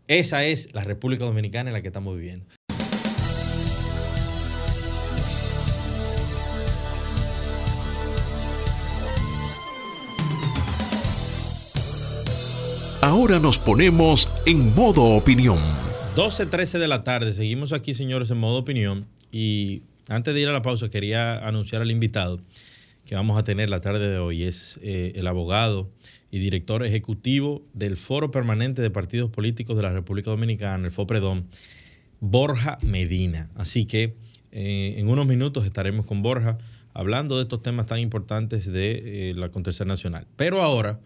Esa 0.07 0.45
es 0.45 0.73
la 0.73 0.83
República 0.83 1.25
Dominicana 1.25 1.69
en 1.69 1.73
la 1.73 1.81
que 1.81 1.87
estamos 1.87 2.15
viviendo. 2.15 2.45
Ahora 13.03 13.39
nos 13.39 13.57
ponemos 13.57 14.29
en 14.45 14.75
modo 14.75 15.01
opinión. 15.01 15.57
12, 16.15 16.45
13 16.45 16.77
de 16.77 16.87
la 16.87 17.03
tarde, 17.03 17.33
seguimos 17.33 17.73
aquí 17.73 17.95
señores 17.95 18.29
en 18.29 18.37
modo 18.37 18.59
opinión 18.59 19.07
y 19.31 19.81
antes 20.07 20.35
de 20.35 20.41
ir 20.41 20.47
a 20.47 20.51
la 20.51 20.61
pausa 20.61 20.91
quería 20.91 21.47
anunciar 21.47 21.81
al 21.81 21.89
invitado 21.89 22.39
que 23.03 23.15
vamos 23.15 23.39
a 23.39 23.43
tener 23.43 23.71
la 23.71 23.81
tarde 23.81 24.07
de 24.07 24.19
hoy. 24.19 24.43
Es 24.43 24.79
eh, 24.83 25.13
el 25.15 25.25
abogado 25.25 25.89
y 26.29 26.37
director 26.37 26.85
ejecutivo 26.85 27.63
del 27.73 27.97
Foro 27.97 28.29
Permanente 28.29 28.83
de 28.83 28.91
Partidos 28.91 29.31
Políticos 29.31 29.75
de 29.77 29.81
la 29.81 29.91
República 29.91 30.29
Dominicana, 30.29 30.85
el 30.85 30.91
FOPREDOM, 30.91 31.45
Borja 32.19 32.77
Medina. 32.83 33.49
Así 33.55 33.85
que 33.85 34.13
eh, 34.51 34.93
en 34.97 35.09
unos 35.09 35.25
minutos 35.25 35.65
estaremos 35.65 36.05
con 36.05 36.21
Borja 36.21 36.59
hablando 36.93 37.37
de 37.37 37.43
estos 37.43 37.63
temas 37.63 37.87
tan 37.87 37.97
importantes 37.97 38.71
de 38.71 39.31
eh, 39.31 39.33
la 39.35 39.49
Contercer 39.49 39.87
Nacional. 39.87 40.27
Pero 40.35 40.61
ahora 40.61 40.99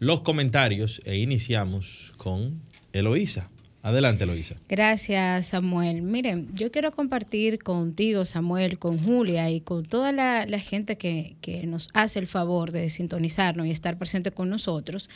los 0.00 0.20
comentarios 0.20 1.00
e 1.04 1.18
iniciamos 1.18 2.14
con 2.16 2.62
Eloísa. 2.92 3.50
Adelante, 3.82 4.24
Eloísa. 4.24 4.56
Gracias, 4.68 5.48
Samuel. 5.48 6.02
Miren, 6.02 6.48
yo 6.54 6.72
quiero 6.72 6.90
compartir 6.90 7.62
contigo, 7.62 8.24
Samuel, 8.24 8.78
con 8.78 8.98
Julia 8.98 9.50
y 9.50 9.60
con 9.60 9.84
toda 9.84 10.10
la, 10.12 10.58
gente 10.58 10.96
que, 10.96 11.36
nos 11.66 11.90
hace 11.92 12.18
el 12.18 12.26
favor 12.26 12.72
de 12.72 12.88
sintonizarnos 12.88 13.66
y 13.66 13.70
estar 13.70 13.98
presente 13.98 14.32
con 14.32 14.48
nosotros 14.48 15.10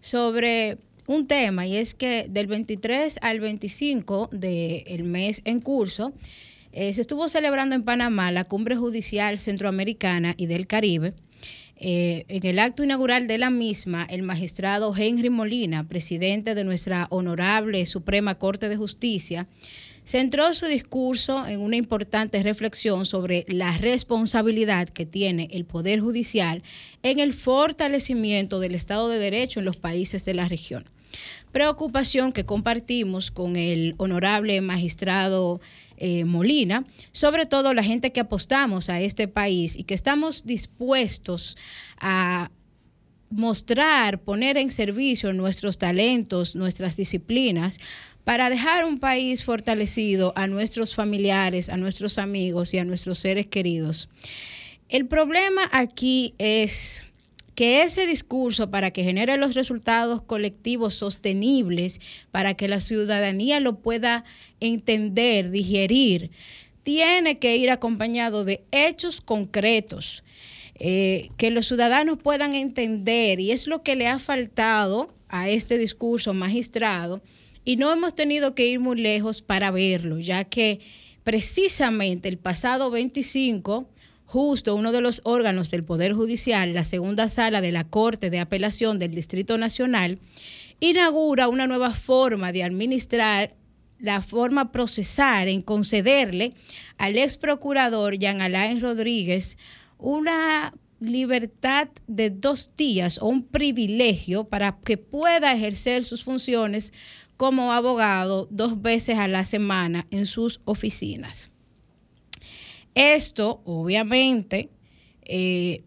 sobre 0.00 0.78
un 1.06 1.26
tema 1.26 1.66
y 1.66 1.76
es 1.76 1.94
que 1.94 2.26
del 2.28 2.46
23 2.46 3.18
al 3.22 3.40
25 3.40 4.28
del 4.32 5.02
mes 5.04 5.42
en 5.44 5.60
curso 5.60 6.12
eh, 6.72 6.92
se 6.92 7.00
estuvo 7.00 7.28
celebrando 7.28 7.74
en 7.74 7.82
Panamá 7.82 8.30
la 8.30 8.44
cumbre 8.44 8.76
judicial 8.76 9.38
centroamericana 9.38 10.34
y 10.36 10.46
del 10.46 10.68
Caribe. 10.68 11.14
Eh, 11.82 12.26
en 12.28 12.44
el 12.44 12.58
acto 12.58 12.84
inaugural 12.84 13.26
de 13.26 13.38
la 13.38 13.48
misma, 13.48 14.06
el 14.10 14.22
magistrado 14.22 14.94
Henry 14.94 15.30
Molina, 15.30 15.88
presidente 15.88 16.54
de 16.54 16.62
nuestra 16.62 17.06
honorable 17.08 17.86
Suprema 17.86 18.34
Corte 18.34 18.68
de 18.68 18.76
Justicia, 18.76 19.46
centró 20.04 20.52
su 20.52 20.66
discurso 20.66 21.46
en 21.46 21.60
una 21.60 21.76
importante 21.76 22.42
reflexión 22.42 23.06
sobre 23.06 23.46
la 23.48 23.78
responsabilidad 23.78 24.90
que 24.90 25.06
tiene 25.06 25.48
el 25.52 25.64
Poder 25.64 26.00
Judicial 26.00 26.62
en 27.02 27.18
el 27.18 27.32
fortalecimiento 27.32 28.60
del 28.60 28.74
Estado 28.74 29.08
de 29.08 29.18
Derecho 29.18 29.60
en 29.60 29.64
los 29.64 29.78
países 29.78 30.26
de 30.26 30.34
la 30.34 30.48
región. 30.48 30.84
Preocupación 31.50 32.32
que 32.32 32.44
compartimos 32.44 33.30
con 33.30 33.56
el 33.56 33.94
honorable 33.96 34.60
magistrado 34.60 35.60
eh, 36.00 36.24
Molina, 36.24 36.84
sobre 37.12 37.46
todo 37.46 37.74
la 37.74 37.84
gente 37.84 38.10
que 38.10 38.20
apostamos 38.20 38.88
a 38.88 39.00
este 39.00 39.28
país 39.28 39.76
y 39.76 39.84
que 39.84 39.94
estamos 39.94 40.46
dispuestos 40.46 41.56
a 41.98 42.50
mostrar, 43.28 44.18
poner 44.20 44.56
en 44.56 44.70
servicio 44.70 45.32
nuestros 45.32 45.78
talentos, 45.78 46.56
nuestras 46.56 46.96
disciplinas, 46.96 47.78
para 48.24 48.50
dejar 48.50 48.84
un 48.84 48.98
país 48.98 49.44
fortalecido 49.44 50.32
a 50.36 50.46
nuestros 50.46 50.94
familiares, 50.94 51.68
a 51.68 51.76
nuestros 51.76 52.18
amigos 52.18 52.74
y 52.74 52.78
a 52.78 52.84
nuestros 52.84 53.18
seres 53.18 53.46
queridos. 53.46 54.08
El 54.88 55.06
problema 55.06 55.68
aquí 55.70 56.34
es 56.38 57.09
que 57.60 57.82
ese 57.82 58.06
discurso 58.06 58.70
para 58.70 58.90
que 58.90 59.04
genere 59.04 59.36
los 59.36 59.54
resultados 59.54 60.22
colectivos 60.22 60.94
sostenibles, 60.94 62.00
para 62.30 62.54
que 62.54 62.68
la 62.68 62.80
ciudadanía 62.80 63.60
lo 63.60 63.80
pueda 63.80 64.24
entender, 64.60 65.50
digerir, 65.50 66.30
tiene 66.84 67.38
que 67.38 67.58
ir 67.58 67.68
acompañado 67.68 68.46
de 68.46 68.64
hechos 68.70 69.20
concretos. 69.20 70.24
Eh, 70.76 71.28
que 71.36 71.50
los 71.50 71.66
ciudadanos 71.66 72.16
puedan 72.16 72.54
entender, 72.54 73.40
y 73.40 73.50
es 73.50 73.66
lo 73.66 73.82
que 73.82 73.94
le 73.94 74.06
ha 74.06 74.18
faltado 74.18 75.08
a 75.28 75.50
este 75.50 75.76
discurso 75.76 76.32
magistrado, 76.32 77.20
y 77.62 77.76
no 77.76 77.92
hemos 77.92 78.14
tenido 78.14 78.54
que 78.54 78.68
ir 78.68 78.80
muy 78.80 78.98
lejos 78.98 79.42
para 79.42 79.70
verlo, 79.70 80.18
ya 80.18 80.44
que 80.44 80.80
precisamente 81.24 82.30
el 82.30 82.38
pasado 82.38 82.90
25 82.90 83.86
justo 84.32 84.76
uno 84.76 84.92
de 84.92 85.00
los 85.00 85.22
órganos 85.24 85.72
del 85.72 85.82
Poder 85.82 86.12
Judicial, 86.12 86.72
la 86.72 86.84
segunda 86.84 87.28
sala 87.28 87.60
de 87.60 87.72
la 87.72 87.82
Corte 87.82 88.30
de 88.30 88.38
Apelación 88.38 89.00
del 89.00 89.12
Distrito 89.12 89.58
Nacional, 89.58 90.20
inaugura 90.78 91.48
una 91.48 91.66
nueva 91.66 91.92
forma 91.94 92.52
de 92.52 92.62
administrar 92.62 93.56
la 93.98 94.22
forma 94.22 94.70
procesar 94.70 95.48
en 95.48 95.62
concederle 95.62 96.52
al 96.96 97.18
ex 97.18 97.36
procurador 97.36 98.18
Jean 98.18 98.40
Alain 98.40 98.80
Rodríguez 98.80 99.58
una 99.98 100.74
libertad 101.00 101.88
de 102.06 102.30
dos 102.30 102.70
días 102.76 103.18
o 103.20 103.26
un 103.26 103.42
privilegio 103.42 104.44
para 104.44 104.78
que 104.84 104.96
pueda 104.96 105.52
ejercer 105.52 106.04
sus 106.04 106.22
funciones 106.22 106.92
como 107.36 107.72
abogado 107.72 108.46
dos 108.48 108.80
veces 108.80 109.18
a 109.18 109.26
la 109.26 109.42
semana 109.42 110.06
en 110.12 110.26
sus 110.26 110.60
oficinas. 110.66 111.49
Esto, 112.94 113.62
obviamente, 113.64 114.70
eh, 115.22 115.84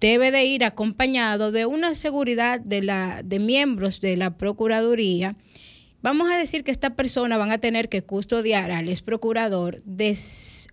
debe 0.00 0.30
de 0.30 0.44
ir 0.44 0.64
acompañado 0.64 1.50
de 1.50 1.66
una 1.66 1.94
seguridad 1.94 2.60
de, 2.60 2.82
la, 2.82 3.22
de 3.24 3.38
miembros 3.38 4.00
de 4.00 4.16
la 4.16 4.36
Procuraduría. 4.36 5.36
Vamos 6.02 6.30
a 6.30 6.36
decir 6.36 6.62
que 6.62 6.70
esta 6.70 6.94
persona 6.94 7.36
van 7.38 7.50
a 7.50 7.58
tener 7.58 7.88
que 7.88 8.02
custodiar 8.02 8.70
al 8.70 8.88
ex 8.88 9.02
procurador 9.02 9.82
de 9.84 10.16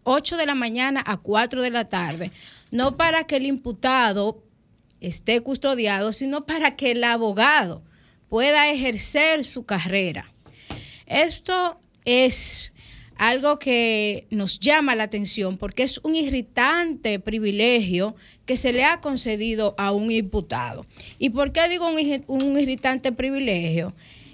8 0.03 0.37
de 0.37 0.45
la 0.45 0.53
mañana 0.53 1.03
a 1.05 1.17
4 1.17 1.63
de 1.63 1.71
la 1.71 1.85
tarde, 1.85 2.29
no 2.69 2.91
para 2.91 3.25
que 3.25 3.37
el 3.37 3.45
imputado 3.47 4.43
esté 5.01 5.41
custodiado, 5.41 6.13
sino 6.13 6.45
para 6.45 6.75
que 6.75 6.91
el 6.91 7.03
abogado 7.03 7.83
pueda 8.29 8.69
ejercer 8.69 9.43
su 9.43 9.65
carrera. 9.65 10.29
Esto 11.07 11.79
es 12.05 12.71
algo 13.17 13.59
que 13.59 14.27
nos 14.29 14.59
llama 14.59 14.95
la 14.95 15.05
atención 15.05 15.57
porque 15.57 15.83
es 15.83 15.99
un 16.03 16.15
irritante 16.15 17.19
privilegio 17.19 18.15
que 18.45 18.57
se 18.57 18.73
le 18.73 18.83
ha 18.83 19.01
concedido 19.01 19.73
a 19.77 19.91
un 19.91 20.11
imputado. 20.11 20.85
¿Y 21.17 21.29
por 21.29 21.51
qué 21.51 21.67
digo 21.69 21.87
un, 21.87 22.59
irritante 22.59 23.11
privilegio? 23.11 23.93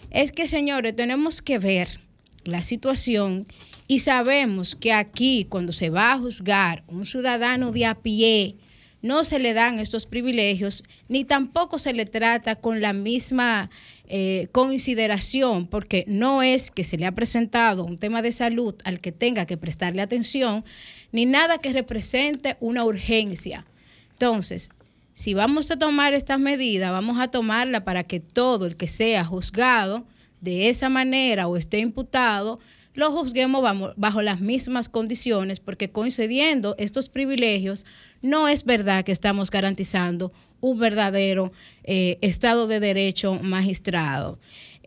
Es 0.09 0.31
que, 0.31 0.47
señores, 0.47 0.95
tenemos 0.95 1.41
que 1.41 1.57
ver 1.57 2.00
la 2.43 2.61
situación 2.61 3.47
y 3.88 4.00
sabemos 4.00 4.75
que 4.75 4.93
aquí, 4.93 5.45
cuando 5.47 5.73
se 5.73 5.89
va 5.89 6.13
a 6.13 6.17
juzgar 6.17 6.83
un 6.88 7.05
ciudadano 7.05 7.71
de 7.71 7.85
a 7.85 7.95
pie, 7.95 8.55
no 9.01 9.24
se 9.24 9.39
le 9.39 9.53
dan 9.53 9.79
estos 9.79 10.05
privilegios, 10.05 10.84
ni 11.08 11.24
tampoco 11.24 11.79
se 11.79 11.93
le 11.93 12.05
trata 12.05 12.55
con 12.55 12.81
la 12.81 12.93
misma 12.93 13.70
eh, 14.08 14.48
consideración, 14.51 15.67
porque 15.67 16.05
no 16.08 16.43
es 16.43 16.72
que 16.72 16.84
se 16.84 16.98
le 16.98 17.05
ha 17.05 17.13
presentado 17.13 17.84
un 17.84 17.98
tema 17.98 18.22
de 18.22 18.31
salud 18.31 18.75
al 18.84 19.00
que 19.00 19.12
tenga 19.12 19.46
que 19.46 19.58
prestarle 19.58 20.01
atención, 20.01 20.63
ni 21.12 21.25
nada 21.25 21.58
que 21.58 21.74
represente 21.74 22.58
una 22.60 22.84
urgencia. 22.84 23.65
Entonces, 24.12 24.70
si 25.13 25.34
vamos 25.34 25.72
a 25.72 25.77
tomar 25.77 26.13
estas 26.13 26.39
medidas, 26.39 26.91
vamos 26.91 27.20
a 27.20 27.29
tomarla 27.29 27.84
para 27.84 28.03
que 28.03 28.20
todo 28.20 28.65
el 28.65 28.77
que 28.77 28.88
sea 28.88 29.25
juzgado 29.25 30.05
de 30.41 30.70
esa 30.70 30.89
manera 30.89 31.48
o 31.48 31.58
esté 31.58 31.79
imputado, 31.79 32.60
lo 32.93 33.12
juzguemos 33.12 33.63
bajo 33.95 34.21
las 34.21 34.41
mismas 34.41 34.89
condiciones, 34.89 35.60
porque 35.60 35.91
concediendo 35.91 36.75
estos 36.77 37.10
privilegios, 37.10 37.86
no 38.21 38.48
es 38.48 38.65
verdad 38.65 39.03
que 39.03 39.12
estamos 39.12 39.50
garantizando 39.50 40.31
un 40.60 40.79
verdadero 40.79 41.51
eh, 41.83 42.17
Estado 42.21 42.67
de 42.67 42.79
Derecho 42.79 43.36
magistrado. 43.36 44.39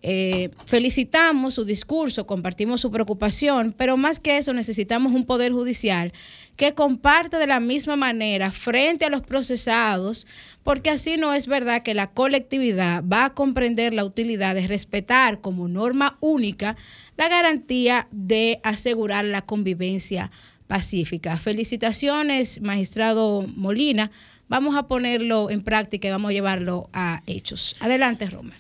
Eh, 0.07 0.51
felicitamos 0.67 1.55
su 1.55 1.65
discurso, 1.65 2.27
compartimos 2.27 2.83
su 2.83 2.91
preocupación, 2.91 3.73
pero 3.75 3.97
más 3.97 4.19
que 4.19 4.37
eso 4.37 4.53
necesitamos 4.53 5.15
un 5.15 5.25
poder 5.25 5.51
judicial 5.53 6.13
que 6.57 6.75
comparte 6.75 7.39
de 7.39 7.47
la 7.47 7.59
misma 7.59 7.97
manera 7.97 8.51
frente 8.51 9.07
a 9.07 9.09
los 9.09 9.23
procesados, 9.23 10.27
porque 10.63 10.91
así 10.91 11.17
no 11.17 11.33
es 11.33 11.47
verdad 11.47 11.83
que 11.83 11.95
la 11.95 12.11
colectividad 12.11 13.03
va 13.03 13.25
a 13.25 13.33
comprender 13.33 13.95
la 13.95 14.05
utilidad 14.05 14.55
de 14.55 14.67
respetar 14.67 15.41
como 15.41 15.69
norma 15.69 16.19
única 16.21 16.77
la 17.17 17.31
garantía 17.31 18.07
de 18.11 18.61
asegurar 18.63 19.25
la 19.25 19.41
convivencia 19.41 20.31
pacífica. 20.67 21.39
Felicitaciones, 21.39 22.61
magistrado 22.61 23.47
Molina. 23.57 24.11
Vamos 24.49 24.77
a 24.77 24.87
ponerlo 24.87 25.49
en 25.49 25.65
práctica 25.65 26.09
y 26.09 26.11
vamos 26.11 26.29
a 26.29 26.35
llevarlo 26.35 26.91
a 26.93 27.23
hechos. 27.27 27.75
Adelante, 27.81 28.29
Romer. 28.29 28.59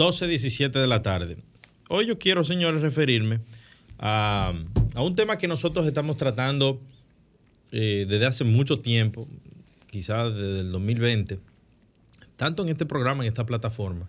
...12.17 0.00 0.80
de 0.80 0.86
la 0.86 1.02
tarde. 1.02 1.36
Hoy 1.90 2.06
yo 2.06 2.18
quiero, 2.18 2.42
señores, 2.42 2.80
referirme 2.80 3.40
a, 3.98 4.54
un 4.96 5.14
tema 5.14 5.36
que 5.36 5.46
nosotros 5.46 5.86
estamos 5.86 6.16
tratando 6.16 6.80
eh, 7.70 8.06
desde 8.08 8.24
hace 8.24 8.44
mucho 8.44 8.78
tiempo, 8.78 9.28
quizás 9.90 10.34
desde 10.34 10.60
el 10.60 10.72
2020, 10.72 11.38
tanto 12.38 12.62
en 12.62 12.70
este 12.70 12.86
programa, 12.86 13.24
en 13.24 13.28
esta 13.28 13.44
plataforma, 13.44 14.08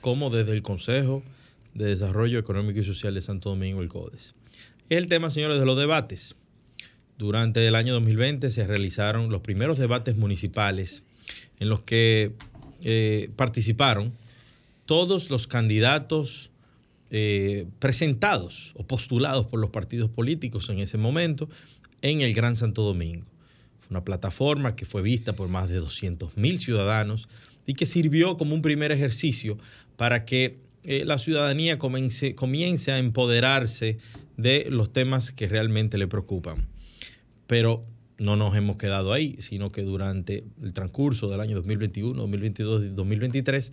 como 0.00 0.28
desde 0.28 0.54
el 0.54 0.62
Consejo 0.62 1.22
de 1.72 1.84
Desarrollo 1.84 2.40
Económico 2.40 2.80
y 2.80 2.84
Social 2.84 3.14
de 3.14 3.20
Santo 3.20 3.50
Domingo, 3.50 3.80
el 3.80 3.88
CODES. 3.88 4.34
Es 4.88 4.98
el 4.98 5.06
tema, 5.06 5.30
señores, 5.30 5.60
de 5.60 5.66
los 5.66 5.78
debates. 5.78 6.34
Durante 7.16 7.64
el 7.64 7.76
año 7.76 7.92
2020 7.92 8.50
se 8.50 8.66
realizaron 8.66 9.30
los 9.30 9.42
primeros 9.42 9.78
debates 9.78 10.16
municipales 10.16 11.04
en 11.60 11.68
los 11.68 11.82
que 11.82 12.32
eh, 12.82 13.30
participaron 13.36 14.12
todos 14.88 15.28
los 15.28 15.46
candidatos 15.46 16.50
eh, 17.10 17.66
presentados 17.78 18.72
o 18.74 18.86
postulados 18.86 19.44
por 19.44 19.60
los 19.60 19.68
partidos 19.68 20.08
políticos 20.08 20.70
en 20.70 20.78
ese 20.78 20.96
momento 20.96 21.46
en 22.00 22.22
el 22.22 22.32
Gran 22.32 22.56
Santo 22.56 22.80
Domingo. 22.80 23.26
Fue 23.80 23.88
una 23.90 24.02
plataforma 24.02 24.76
que 24.76 24.86
fue 24.86 25.02
vista 25.02 25.34
por 25.34 25.50
más 25.50 25.68
de 25.68 25.76
200 25.76 26.38
mil 26.38 26.58
ciudadanos 26.58 27.28
y 27.66 27.74
que 27.74 27.84
sirvió 27.84 28.38
como 28.38 28.54
un 28.54 28.62
primer 28.62 28.90
ejercicio 28.90 29.58
para 29.98 30.24
que 30.24 30.56
eh, 30.84 31.04
la 31.04 31.18
ciudadanía 31.18 31.76
comience, 31.78 32.34
comience 32.34 32.90
a 32.90 32.96
empoderarse 32.96 33.98
de 34.38 34.68
los 34.70 34.90
temas 34.90 35.32
que 35.32 35.48
realmente 35.48 35.98
le 35.98 36.06
preocupan. 36.06 36.66
Pero 37.46 37.84
no 38.16 38.36
nos 38.36 38.56
hemos 38.56 38.78
quedado 38.78 39.12
ahí, 39.12 39.36
sino 39.40 39.70
que 39.70 39.82
durante 39.82 40.44
el 40.62 40.72
transcurso 40.72 41.28
del 41.28 41.42
año 41.42 41.56
2021, 41.56 42.14
2022 42.14 42.84
y 42.84 42.88
2023 42.88 43.72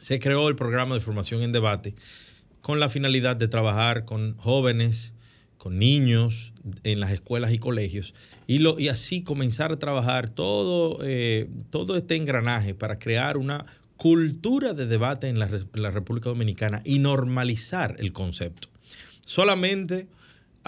se 0.00 0.18
creó 0.18 0.48
el 0.48 0.56
programa 0.56 0.94
de 0.94 1.00
formación 1.00 1.42
en 1.42 1.52
debate 1.52 1.94
con 2.60 2.80
la 2.80 2.88
finalidad 2.88 3.36
de 3.36 3.48
trabajar 3.48 4.04
con 4.04 4.36
jóvenes, 4.36 5.12
con 5.56 5.78
niños 5.78 6.52
en 6.84 7.00
las 7.00 7.12
escuelas 7.12 7.52
y 7.52 7.58
colegios 7.58 8.14
y, 8.46 8.88
así 8.88 9.22
comenzar 9.22 9.72
a 9.72 9.78
trabajar 9.78 10.28
todo, 10.28 11.00
eh, 11.02 11.48
todo 11.70 11.96
este 11.96 12.16
engranaje 12.16 12.74
para 12.74 12.98
crear 12.98 13.36
una 13.36 13.66
cultura 13.96 14.74
de 14.74 14.86
debate 14.86 15.28
en 15.28 15.38
la, 15.38 15.46
en 15.46 15.82
la 15.82 15.90
República 15.90 16.28
Dominicana 16.28 16.82
y 16.84 16.98
normalizar 16.98 17.96
el 17.98 18.12
concepto. 18.12 18.68
Solamente 19.20 20.06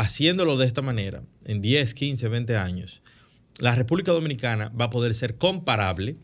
haciéndolo 0.00 0.56
de 0.56 0.66
esta 0.66 0.82
manera, 0.82 1.22
en 1.44 1.60
10, 1.60 1.94
15, 1.94 2.28
20 2.28 2.56
años, 2.56 3.02
la 3.58 3.75
República 3.75 4.12
Dominicana 4.12 4.70
va 4.70 4.87
a 4.87 4.90
poder 4.90 5.14
ser 5.14 5.37
comparable 5.37 6.16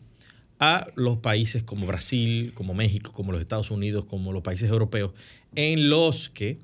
a 0.59 0.87
los 0.95 1.17
países 1.17 1.63
como 1.63 1.85
Brasil, 1.85 2.51
como 2.53 2.73
México, 2.73 3.11
como 3.11 3.31
los 3.31 3.41
Estados 3.41 3.71
Unidos, 3.71 4.05
como 4.05 4.33
los 4.33 4.43
países 4.43 4.69
europeos, 4.69 5.11
en 5.55 5.89
los 5.89 6.29
que 6.29 6.59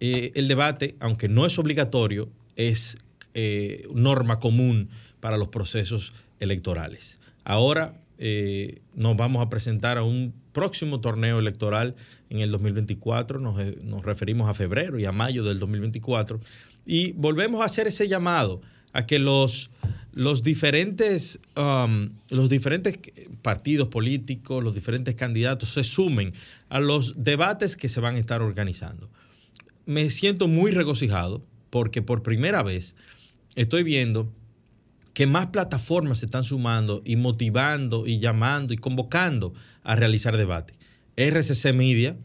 eh, 0.00 0.32
el 0.34 0.48
debate, 0.48 0.96
aunque 1.00 1.28
no 1.28 1.46
es 1.46 1.58
obligatorio, 1.58 2.28
es 2.56 2.98
eh, 3.34 3.86
norma 3.92 4.38
común 4.38 4.88
para 5.20 5.36
los 5.36 5.48
procesos 5.48 6.12
electorales. 6.38 7.18
Ahora 7.44 8.00
eh, 8.18 8.80
nos 8.94 9.16
vamos 9.16 9.44
a 9.44 9.48
presentar 9.48 9.98
a 9.98 10.02
un 10.02 10.34
próximo 10.52 11.00
torneo 11.00 11.38
electoral 11.38 11.96
en 12.30 12.40
el 12.40 12.50
2024, 12.50 13.40
nos, 13.40 13.56
nos 13.82 14.04
referimos 14.04 14.48
a 14.48 14.54
febrero 14.54 14.98
y 14.98 15.04
a 15.04 15.12
mayo 15.12 15.44
del 15.44 15.58
2024, 15.58 16.40
y 16.86 17.12
volvemos 17.12 17.60
a 17.60 17.64
hacer 17.64 17.88
ese 17.88 18.08
llamado 18.08 18.62
a 18.96 19.06
que 19.06 19.18
los 19.18 19.70
los 20.16 20.42
diferentes, 20.42 21.38
um, 21.56 22.08
los 22.30 22.48
diferentes 22.48 22.98
partidos 23.42 23.88
políticos, 23.88 24.64
los 24.64 24.74
diferentes 24.74 25.14
candidatos 25.14 25.74
se 25.74 25.84
sumen 25.84 26.32
a 26.70 26.80
los 26.80 27.22
debates 27.22 27.76
que 27.76 27.90
se 27.90 28.00
van 28.00 28.16
a 28.16 28.18
estar 28.18 28.40
organizando. 28.40 29.10
Me 29.84 30.08
siento 30.08 30.48
muy 30.48 30.70
regocijado 30.70 31.44
porque 31.68 32.00
por 32.00 32.22
primera 32.22 32.62
vez 32.62 32.96
estoy 33.56 33.82
viendo 33.82 34.32
que 35.12 35.26
más 35.26 35.48
plataformas 35.48 36.20
se 36.20 36.24
están 36.24 36.44
sumando 36.44 37.02
y 37.04 37.16
motivando 37.16 38.06
y 38.06 38.18
llamando 38.18 38.72
y 38.72 38.78
convocando 38.78 39.52
a 39.82 39.96
realizar 39.96 40.38
debate. 40.38 40.72
RCC 41.16 41.74
Media, 41.74 42.16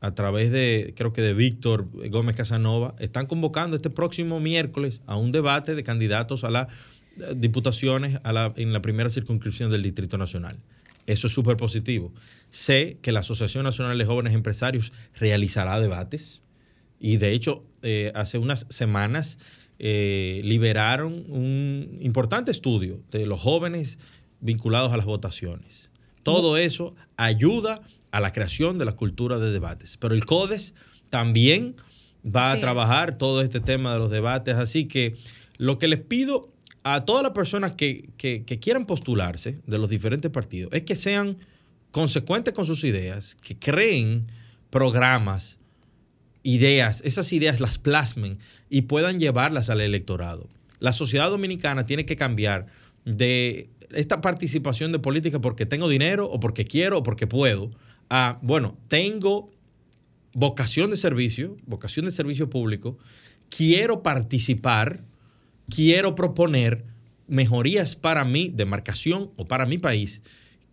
a 0.00 0.14
través 0.14 0.50
de, 0.50 0.92
creo 0.96 1.12
que 1.12 1.22
de 1.22 1.34
Víctor 1.34 1.88
Gómez 2.10 2.36
Casanova, 2.36 2.94
están 2.98 3.26
convocando 3.26 3.76
este 3.76 3.90
próximo 3.90 4.40
miércoles 4.40 5.00
a 5.06 5.16
un 5.16 5.32
debate 5.32 5.74
de 5.74 5.82
candidatos 5.82 6.44
a 6.44 6.50
la 6.50 6.68
diputaciones 7.36 8.20
en 8.56 8.72
la 8.72 8.82
primera 8.82 9.10
circunscripción 9.10 9.70
del 9.70 9.82
Distrito 9.82 10.18
Nacional. 10.18 10.58
Eso 11.06 11.26
es 11.26 11.32
súper 11.32 11.56
positivo. 11.56 12.12
Sé 12.50 12.98
que 13.02 13.12
la 13.12 13.20
Asociación 13.20 13.64
Nacional 13.64 13.98
de 13.98 14.04
Jóvenes 14.04 14.34
Empresarios 14.34 14.92
realizará 15.14 15.80
debates 15.80 16.42
y 16.98 17.18
de 17.18 17.32
hecho 17.32 17.64
eh, 17.82 18.10
hace 18.14 18.38
unas 18.38 18.66
semanas 18.70 19.38
eh, 19.78 20.40
liberaron 20.44 21.24
un 21.28 21.98
importante 22.00 22.50
estudio 22.50 23.00
de 23.10 23.26
los 23.26 23.40
jóvenes 23.40 23.98
vinculados 24.40 24.92
a 24.92 24.96
las 24.96 25.06
votaciones. 25.06 25.90
Todo 26.22 26.56
eso 26.56 26.94
ayuda 27.16 27.82
a 28.14 28.20
la 28.20 28.32
creación 28.32 28.78
de 28.78 28.84
la 28.84 28.92
cultura 28.92 29.40
de 29.40 29.50
debates. 29.50 29.96
Pero 29.96 30.14
el 30.14 30.24
CODES 30.24 30.76
también 31.10 31.74
va 32.24 32.52
a 32.52 32.60
trabajar 32.60 33.18
todo 33.18 33.42
este 33.42 33.58
tema 33.58 33.92
de 33.92 33.98
los 33.98 34.08
debates. 34.08 34.54
Así 34.54 34.86
que 34.86 35.16
lo 35.58 35.78
que 35.78 35.88
les 35.88 35.98
pido 35.98 36.52
a 36.84 37.04
todas 37.04 37.24
las 37.24 37.32
personas 37.32 37.72
que, 37.72 38.10
quieran 38.60 38.86
postularse 38.86 39.58
de 39.66 39.78
los 39.78 39.90
diferentes 39.90 40.30
partidos 40.30 40.72
es 40.72 40.82
que 40.82 40.94
sean 40.94 41.38
consecuentes 41.90 42.54
con 42.54 42.66
sus 42.66 42.84
ideas, 42.84 43.34
que 43.34 43.58
creen 43.58 44.28
programas, 44.70 45.58
ideas, 46.44 47.00
esas 47.04 47.32
ideas 47.32 47.60
las 47.60 47.78
plasmen 47.78 48.38
y 48.70 48.82
puedan 48.82 49.18
llevarlas 49.18 49.70
al 49.70 49.80
electorado. 49.80 50.48
La 50.78 50.92
sociedad 50.92 51.30
dominicana 51.30 51.84
tiene 51.84 52.06
que 52.06 52.14
cambiar 52.14 52.66
de 53.04 53.70
esta 53.90 54.20
participación 54.20 54.92
de 54.92 55.00
política 55.00 55.40
porque 55.40 55.66
tengo 55.66 55.88
dinero 55.88 56.30
o 56.30 56.38
porque 56.38 56.64
quiero 56.64 56.98
o 56.98 57.02
porque 57.02 57.26
puedo, 57.26 57.72
a, 58.10 58.38
bueno, 58.42 58.76
tengo 58.88 59.50
vocación 60.32 60.90
de 60.90 60.96
servicio, 60.96 61.56
vocación 61.66 62.04
de 62.04 62.10
servicio 62.10 62.50
público, 62.50 62.98
quiero 63.48 64.02
participar 64.02 65.04
quiero 65.68 66.14
proponer 66.14 66.84
mejorías 67.26 67.96
para 67.96 68.24
mi 68.24 68.48
demarcación 68.48 69.30
o 69.36 69.46
para 69.46 69.66
mi 69.66 69.78
país, 69.78 70.22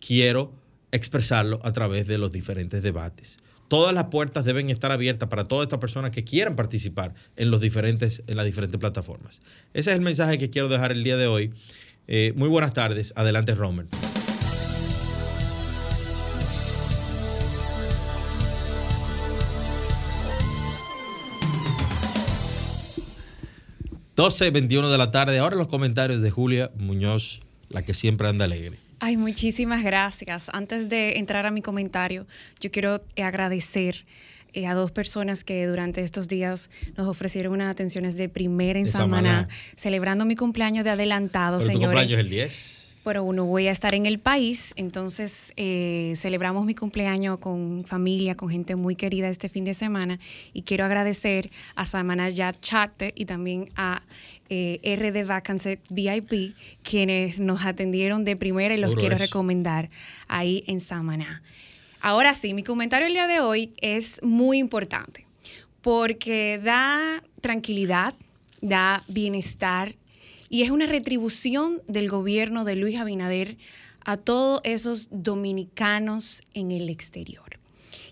quiero 0.00 0.52
expresarlo 0.90 1.60
a 1.64 1.72
través 1.72 2.06
de 2.06 2.18
los 2.18 2.32
diferentes 2.32 2.82
debates. 2.82 3.38
Todas 3.68 3.94
las 3.94 4.06
puertas 4.06 4.44
deben 4.44 4.68
estar 4.68 4.92
abiertas 4.92 5.30
para 5.30 5.44
todas 5.44 5.64
estas 5.64 5.78
personas 5.80 6.10
que 6.10 6.24
quieran 6.24 6.56
participar 6.56 7.14
en, 7.36 7.50
los 7.50 7.62
diferentes, 7.62 8.22
en 8.26 8.36
las 8.36 8.44
diferentes 8.44 8.78
plataformas. 8.78 9.40
Ese 9.72 9.90
es 9.92 9.96
el 9.96 10.02
mensaje 10.02 10.36
que 10.36 10.50
quiero 10.50 10.68
dejar 10.68 10.92
el 10.92 11.02
día 11.04 11.16
de 11.16 11.26
hoy. 11.26 11.54
Eh, 12.06 12.34
muy 12.36 12.50
buenas 12.50 12.74
tardes. 12.74 13.14
Adelante, 13.16 13.54
Romer. 13.54 13.86
12, 24.16 24.50
21 24.50 24.90
de 24.90 24.98
la 24.98 25.10
tarde. 25.10 25.38
Ahora 25.38 25.56
los 25.56 25.68
comentarios 25.68 26.20
de 26.20 26.30
Julia 26.30 26.70
Muñoz, 26.76 27.40
la 27.70 27.82
que 27.82 27.94
siempre 27.94 28.28
anda 28.28 28.44
alegre. 28.44 28.78
Ay, 29.00 29.16
muchísimas 29.16 29.82
gracias. 29.82 30.50
Antes 30.52 30.88
de 30.88 31.18
entrar 31.18 31.46
a 31.46 31.50
mi 31.50 31.62
comentario, 31.62 32.26
yo 32.60 32.70
quiero 32.70 33.02
agradecer 33.16 34.04
eh, 34.52 34.66
a 34.66 34.74
dos 34.74 34.92
personas 34.92 35.44
que 35.44 35.66
durante 35.66 36.02
estos 36.02 36.28
días 36.28 36.70
nos 36.96 37.08
ofrecieron 37.08 37.54
unas 37.54 37.70
atenciones 37.70 38.16
de 38.16 38.28
primera 38.28 38.78
en 38.78 38.86
Samaná, 38.86 39.48
celebrando 39.76 40.24
mi 40.24 40.36
cumpleaños 40.36 40.84
de 40.84 40.90
adelantado, 40.90 41.58
Pero 41.58 41.72
señores. 41.72 41.80
Tu 41.80 41.86
cumpleaños 41.86 42.18
es 42.18 42.24
el 42.24 42.30
10 42.30 42.81
pero 43.04 43.24
uno 43.24 43.44
voy 43.44 43.66
a 43.66 43.72
estar 43.72 43.94
en 43.94 44.06
el 44.06 44.18
país, 44.18 44.72
entonces 44.76 45.52
eh, 45.56 46.14
celebramos 46.16 46.64
mi 46.64 46.74
cumpleaños 46.74 47.38
con 47.38 47.84
familia, 47.84 48.36
con 48.36 48.48
gente 48.48 48.76
muy 48.76 48.94
querida 48.94 49.28
este 49.28 49.48
fin 49.48 49.64
de 49.64 49.74
semana. 49.74 50.18
Y 50.52 50.62
quiero 50.62 50.84
agradecer 50.84 51.50
a 51.74 51.84
Samana 51.84 52.28
Yat 52.28 52.60
Charte 52.60 53.12
y 53.14 53.24
también 53.24 53.70
a 53.74 54.02
eh, 54.48 54.96
RD 54.96 55.26
Vacancy 55.26 55.78
VIP, 55.88 56.54
quienes 56.82 57.40
nos 57.40 57.64
atendieron 57.64 58.24
de 58.24 58.36
primera 58.36 58.74
y 58.74 58.78
los 58.78 58.94
quiero 58.94 59.16
recomendar 59.16 59.90
ahí 60.28 60.62
en 60.66 60.80
Samaná. 60.80 61.42
Ahora 62.00 62.34
sí, 62.34 62.54
mi 62.54 62.62
comentario 62.62 63.06
el 63.06 63.14
día 63.14 63.26
de 63.26 63.40
hoy 63.40 63.72
es 63.80 64.22
muy 64.22 64.58
importante 64.58 65.26
porque 65.80 66.60
da 66.62 67.22
tranquilidad, 67.40 68.14
da 68.60 69.02
bienestar 69.08 69.94
y 70.52 70.60
es 70.60 70.70
una 70.70 70.84
retribución 70.84 71.80
del 71.88 72.10
gobierno 72.10 72.66
de 72.66 72.76
Luis 72.76 73.00
Abinader 73.00 73.56
a 74.04 74.18
todos 74.18 74.60
esos 74.64 75.08
dominicanos 75.10 76.42
en 76.52 76.72
el 76.72 76.90
exterior. 76.90 77.58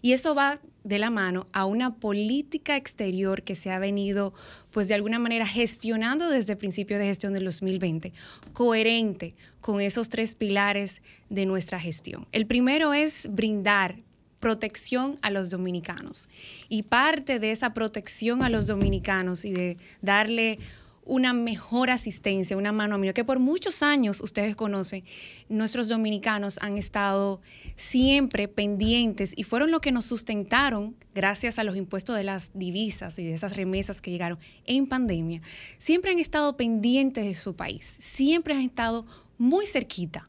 Y 0.00 0.12
eso 0.12 0.34
va 0.34 0.58
de 0.82 0.98
la 0.98 1.10
mano 1.10 1.48
a 1.52 1.66
una 1.66 1.96
política 1.96 2.78
exterior 2.78 3.42
que 3.42 3.54
se 3.54 3.70
ha 3.70 3.78
venido, 3.78 4.32
pues 4.70 4.88
de 4.88 4.94
alguna 4.94 5.18
manera, 5.18 5.46
gestionando 5.46 6.30
desde 6.30 6.54
el 6.54 6.58
principio 6.58 6.98
de 6.98 7.04
gestión 7.04 7.34
del 7.34 7.44
2020, 7.44 8.14
coherente 8.54 9.34
con 9.60 9.82
esos 9.82 10.08
tres 10.08 10.34
pilares 10.34 11.02
de 11.28 11.44
nuestra 11.44 11.78
gestión. 11.78 12.26
El 12.32 12.46
primero 12.46 12.94
es 12.94 13.28
brindar 13.30 13.96
protección 14.40 15.18
a 15.20 15.30
los 15.30 15.50
dominicanos. 15.50 16.28
Y 16.68 16.84
parte 16.84 17.38
de 17.38 17.52
esa 17.52 17.74
protección 17.74 18.42
a 18.42 18.48
los 18.48 18.66
dominicanos 18.66 19.44
y 19.44 19.52
de 19.52 19.76
darle 20.00 20.58
una 21.04 21.32
mejor 21.32 21.90
asistencia, 21.90 22.56
una 22.56 22.72
mano 22.72 22.94
amiga, 22.94 23.12
que 23.12 23.24
por 23.24 23.38
muchos 23.38 23.82
años, 23.82 24.20
ustedes 24.20 24.54
conocen, 24.54 25.04
nuestros 25.48 25.88
dominicanos 25.88 26.58
han 26.60 26.76
estado 26.76 27.40
siempre 27.76 28.48
pendientes 28.48 29.32
y 29.36 29.44
fueron 29.44 29.70
lo 29.70 29.80
que 29.80 29.92
nos 29.92 30.04
sustentaron 30.04 30.96
gracias 31.14 31.58
a 31.58 31.64
los 31.64 31.76
impuestos 31.76 32.16
de 32.16 32.24
las 32.24 32.50
divisas 32.54 33.18
y 33.18 33.24
de 33.24 33.34
esas 33.34 33.56
remesas 33.56 34.00
que 34.00 34.10
llegaron 34.10 34.38
en 34.66 34.86
pandemia. 34.86 35.40
Siempre 35.78 36.12
han 36.12 36.18
estado 36.18 36.56
pendientes 36.56 37.24
de 37.24 37.34
su 37.34 37.56
país, 37.56 37.86
siempre 38.00 38.54
han 38.54 38.62
estado 38.62 39.06
muy 39.38 39.66
cerquita. 39.66 40.28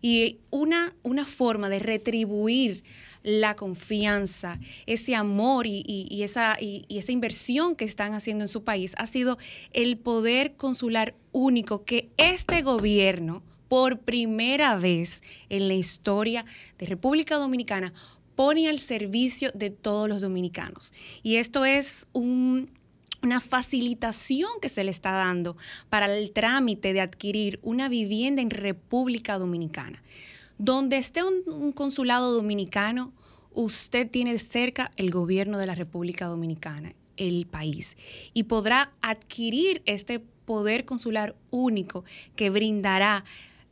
Y 0.00 0.38
una, 0.50 0.94
una 1.02 1.26
forma 1.26 1.68
de 1.68 1.80
retribuir 1.80 2.84
la 3.22 3.56
confianza, 3.56 4.58
ese 4.86 5.14
amor 5.14 5.66
y, 5.66 6.22
esa, 6.22 6.56
y, 6.60 6.84
esa 6.88 7.12
inversión 7.12 7.76
que 7.76 7.84
están 7.84 8.14
haciendo 8.14 8.44
en 8.44 8.48
su 8.48 8.64
país 8.64 8.94
ha 8.98 9.06
sido 9.06 9.38
el 9.72 9.98
poder 9.98 10.56
consular 10.56 11.14
único 11.32 11.84
que 11.84 12.08
este 12.16 12.62
gobierno, 12.62 13.42
por 13.68 14.00
primera 14.00 14.76
vez 14.76 15.22
en 15.50 15.68
la 15.68 15.74
historia 15.74 16.44
de 16.78 16.86
República 16.86 17.36
Dominicana, 17.36 17.92
pone 18.34 18.68
al 18.68 18.78
servicio 18.78 19.50
de 19.52 19.70
todos 19.70 20.08
los 20.08 20.20
dominicanos. 20.20 20.94
Y 21.24 21.36
esto 21.36 21.64
es 21.64 22.06
una 22.12 23.40
facilitación 23.40 24.48
que 24.62 24.68
se 24.68 24.84
le 24.84 24.92
está 24.92 25.10
dando 25.10 25.56
para 25.88 26.06
el 26.06 26.30
trámite 26.30 26.92
de 26.92 27.00
adquirir 27.00 27.58
una 27.62 27.88
vivienda 27.88 28.40
en 28.40 28.50
República 28.50 29.38
Dominicana. 29.38 30.02
Donde 30.58 30.96
esté 30.96 31.22
un, 31.22 31.72
consulado 31.72 32.32
dominicano, 32.32 33.12
usted 33.52 34.10
tiene 34.10 34.38
cerca 34.40 34.90
el 34.96 35.10
gobierno 35.10 35.56
de 35.56 35.66
la 35.66 35.76
República 35.76 36.26
Dominicana, 36.26 36.94
el 37.16 37.46
país, 37.46 37.96
y 38.34 38.44
podrá 38.44 38.92
adquirir 39.00 39.82
este 39.86 40.18
poder 40.18 40.84
consular 40.84 41.36
único 41.50 42.04
que 42.34 42.50
brindará. 42.50 43.24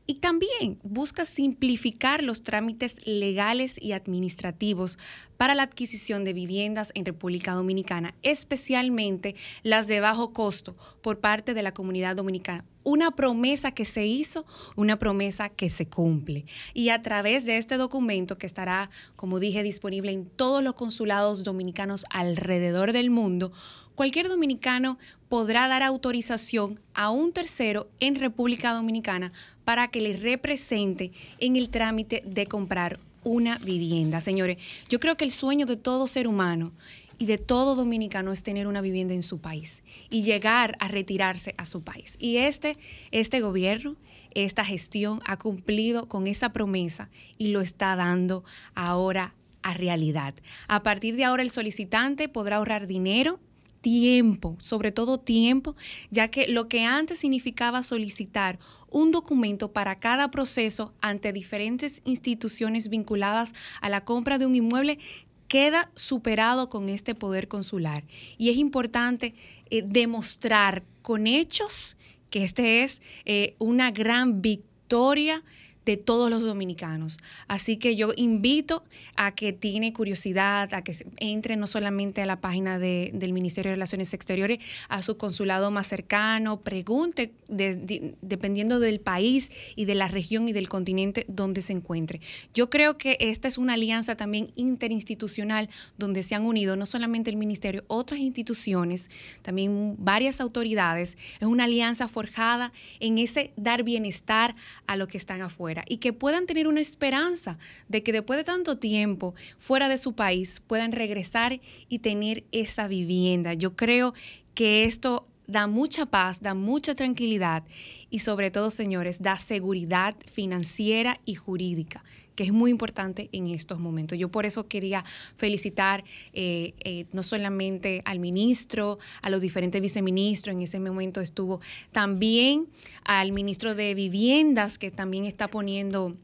Y 0.08 0.14
también 0.14 0.78
busca 0.84 1.24
simplificar 1.24 2.22
los 2.22 2.44
trámites 2.44 3.04
legales 3.04 3.82
y 3.82 3.90
administrativos 3.90 4.98
para 5.36 5.54
la 5.54 5.64
adquisición 5.64 6.24
de 6.24 6.32
viviendas 6.32 6.92
en 6.94 7.04
República 7.04 7.52
Dominicana, 7.52 8.14
especialmente 8.22 9.34
las 9.62 9.86
de 9.88 10.00
bajo 10.00 10.32
costo 10.32 10.76
por 11.02 11.20
parte 11.20 11.54
de 11.54 11.62
la 11.62 11.72
comunidad 11.72 12.16
dominicana. 12.16 12.64
Una 12.82 13.10
promesa 13.10 13.72
que 13.72 13.84
se 13.84 14.06
hizo, 14.06 14.46
una 14.76 14.96
promesa 14.96 15.48
que 15.48 15.70
se 15.70 15.88
cumple. 15.88 16.44
Y 16.72 16.90
a 16.90 17.02
través 17.02 17.44
de 17.44 17.56
este 17.56 17.78
documento 17.78 18.38
que 18.38 18.46
estará, 18.46 18.90
como 19.16 19.40
dije, 19.40 19.64
disponible 19.64 20.12
en 20.12 20.26
todos 20.26 20.62
los 20.62 20.74
consulados 20.74 21.42
dominicanos 21.42 22.04
alrededor 22.10 22.92
del 22.92 23.10
mundo, 23.10 23.50
cualquier 23.96 24.28
dominicano 24.28 24.98
podrá 25.28 25.66
dar 25.66 25.82
autorización 25.82 26.78
a 26.94 27.10
un 27.10 27.32
tercero 27.32 27.88
en 27.98 28.14
República 28.14 28.72
Dominicana 28.72 29.32
para 29.64 29.88
que 29.88 30.00
le 30.00 30.16
represente 30.16 31.10
en 31.40 31.56
el 31.56 31.70
trámite 31.70 32.22
de 32.24 32.46
comprar 32.46 33.00
una 33.26 33.58
vivienda. 33.58 34.20
Señores, 34.20 34.56
yo 34.88 35.00
creo 35.00 35.16
que 35.16 35.24
el 35.24 35.32
sueño 35.32 35.66
de 35.66 35.76
todo 35.76 36.06
ser 36.06 36.28
humano 36.28 36.72
y 37.18 37.26
de 37.26 37.38
todo 37.38 37.74
dominicano 37.74 38.30
es 38.30 38.44
tener 38.44 38.68
una 38.68 38.80
vivienda 38.80 39.14
en 39.14 39.22
su 39.22 39.38
país 39.38 39.82
y 40.10 40.22
llegar 40.22 40.76
a 40.78 40.86
retirarse 40.86 41.54
a 41.58 41.66
su 41.66 41.82
país. 41.82 42.16
Y 42.20 42.36
este, 42.36 42.78
este 43.10 43.40
gobierno, 43.40 43.96
esta 44.32 44.64
gestión 44.64 45.20
ha 45.26 45.38
cumplido 45.38 46.08
con 46.08 46.28
esa 46.28 46.52
promesa 46.52 47.10
y 47.36 47.48
lo 47.48 47.62
está 47.62 47.96
dando 47.96 48.44
ahora 48.76 49.34
a 49.62 49.74
realidad. 49.74 50.34
A 50.68 50.84
partir 50.84 51.16
de 51.16 51.24
ahora 51.24 51.42
el 51.42 51.50
solicitante 51.50 52.28
podrá 52.28 52.56
ahorrar 52.58 52.86
dinero 52.86 53.40
tiempo, 53.86 54.56
sobre 54.58 54.90
todo 54.90 55.16
tiempo, 55.16 55.76
ya 56.10 56.26
que 56.26 56.48
lo 56.48 56.66
que 56.66 56.82
antes 56.82 57.20
significaba 57.20 57.84
solicitar 57.84 58.58
un 58.90 59.12
documento 59.12 59.70
para 59.70 60.00
cada 60.00 60.32
proceso 60.32 60.92
ante 61.00 61.32
diferentes 61.32 62.02
instituciones 62.04 62.88
vinculadas 62.88 63.54
a 63.80 63.88
la 63.88 64.04
compra 64.04 64.38
de 64.38 64.46
un 64.46 64.56
inmueble 64.56 64.98
queda 65.46 65.88
superado 65.94 66.68
con 66.68 66.88
este 66.88 67.14
poder 67.14 67.46
consular. 67.46 68.02
Y 68.38 68.50
es 68.50 68.56
importante 68.56 69.34
eh, 69.70 69.84
demostrar 69.86 70.82
con 71.02 71.28
hechos 71.28 71.96
que 72.28 72.42
este 72.42 72.82
es 72.82 73.00
eh, 73.24 73.54
una 73.60 73.92
gran 73.92 74.42
victoria 74.42 75.44
de 75.86 75.96
todos 75.96 76.28
los 76.28 76.42
dominicanos. 76.42 77.18
Así 77.46 77.76
que 77.76 77.94
yo 77.94 78.12
invito 78.16 78.82
a 79.14 79.34
que 79.34 79.52
tiene 79.52 79.92
curiosidad, 79.92 80.74
a 80.74 80.82
que 80.82 80.94
entre 81.18 81.56
no 81.56 81.68
solamente 81.68 82.20
a 82.20 82.26
la 82.26 82.40
página 82.40 82.80
del 82.80 83.32
Ministerio 83.32 83.70
de 83.70 83.76
Relaciones 83.76 84.12
Exteriores, 84.12 84.58
a 84.88 85.00
su 85.02 85.16
consulado 85.16 85.70
más 85.70 85.86
cercano, 85.86 86.60
pregunte 86.60 87.32
dependiendo 87.48 88.80
del 88.80 88.98
país 88.98 89.50
y 89.76 89.84
de 89.84 89.94
la 89.94 90.08
región 90.08 90.48
y 90.48 90.52
del 90.52 90.68
continente 90.68 91.24
donde 91.28 91.62
se 91.62 91.72
encuentre. 91.72 92.20
Yo 92.52 92.68
creo 92.68 92.98
que 92.98 93.16
esta 93.20 93.46
es 93.46 93.56
una 93.56 93.74
alianza 93.74 94.16
también 94.16 94.50
interinstitucional 94.56 95.70
donde 95.98 96.24
se 96.24 96.34
han 96.34 96.44
unido 96.44 96.74
no 96.74 96.86
solamente 96.86 97.30
el 97.30 97.36
Ministerio, 97.36 97.84
otras 97.86 98.18
instituciones, 98.18 99.08
también 99.42 99.94
varias 99.98 100.40
autoridades. 100.40 101.16
Es 101.38 101.46
una 101.46 101.64
alianza 101.64 102.08
forjada 102.08 102.72
en 102.98 103.18
ese 103.18 103.52
dar 103.56 103.84
bienestar 103.84 104.56
a 104.88 104.96
los 104.96 105.06
que 105.06 105.18
están 105.18 105.42
afuera 105.42 105.75
y 105.86 105.98
que 105.98 106.12
puedan 106.12 106.46
tener 106.46 106.68
una 106.68 106.80
esperanza 106.80 107.58
de 107.88 108.02
que 108.02 108.12
después 108.12 108.36
de 108.36 108.44
tanto 108.44 108.78
tiempo 108.78 109.34
fuera 109.58 109.88
de 109.88 109.98
su 109.98 110.14
país 110.14 110.62
puedan 110.66 110.92
regresar 110.92 111.60
y 111.88 111.98
tener 111.98 112.44
esa 112.52 112.88
vivienda. 112.88 113.54
Yo 113.54 113.76
creo 113.76 114.14
que 114.54 114.84
esto 114.84 115.26
da 115.46 115.66
mucha 115.66 116.06
paz, 116.06 116.40
da 116.40 116.54
mucha 116.54 116.94
tranquilidad 116.94 117.64
y 118.10 118.20
sobre 118.20 118.50
todo, 118.50 118.70
señores, 118.70 119.22
da 119.22 119.38
seguridad 119.38 120.16
financiera 120.26 121.20
y 121.24 121.34
jurídica 121.34 122.02
que 122.36 122.44
es 122.44 122.52
muy 122.52 122.70
importante 122.70 123.28
en 123.32 123.48
estos 123.48 123.80
momentos. 123.80 124.18
Yo 124.18 124.30
por 124.30 124.46
eso 124.46 124.68
quería 124.68 125.04
felicitar 125.36 126.04
eh, 126.32 126.74
eh, 126.80 127.06
no 127.12 127.22
solamente 127.22 128.02
al 128.04 128.20
ministro, 128.20 128.98
a 129.22 129.30
los 129.30 129.40
diferentes 129.40 129.80
viceministros, 129.82 130.54
en 130.54 130.62
ese 130.62 130.78
momento 130.78 131.20
estuvo 131.20 131.60
también 131.90 132.68
al 133.04 133.32
ministro 133.32 133.74
de 133.74 133.94
Viviendas, 133.94 134.78
que 134.78 134.90
también 134.90 135.24
está 135.24 135.48
poniendo 135.48 136.14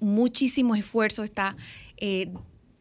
muchísimo 0.00 0.74
esfuerzo, 0.74 1.22
está 1.22 1.56
eh, 1.96 2.32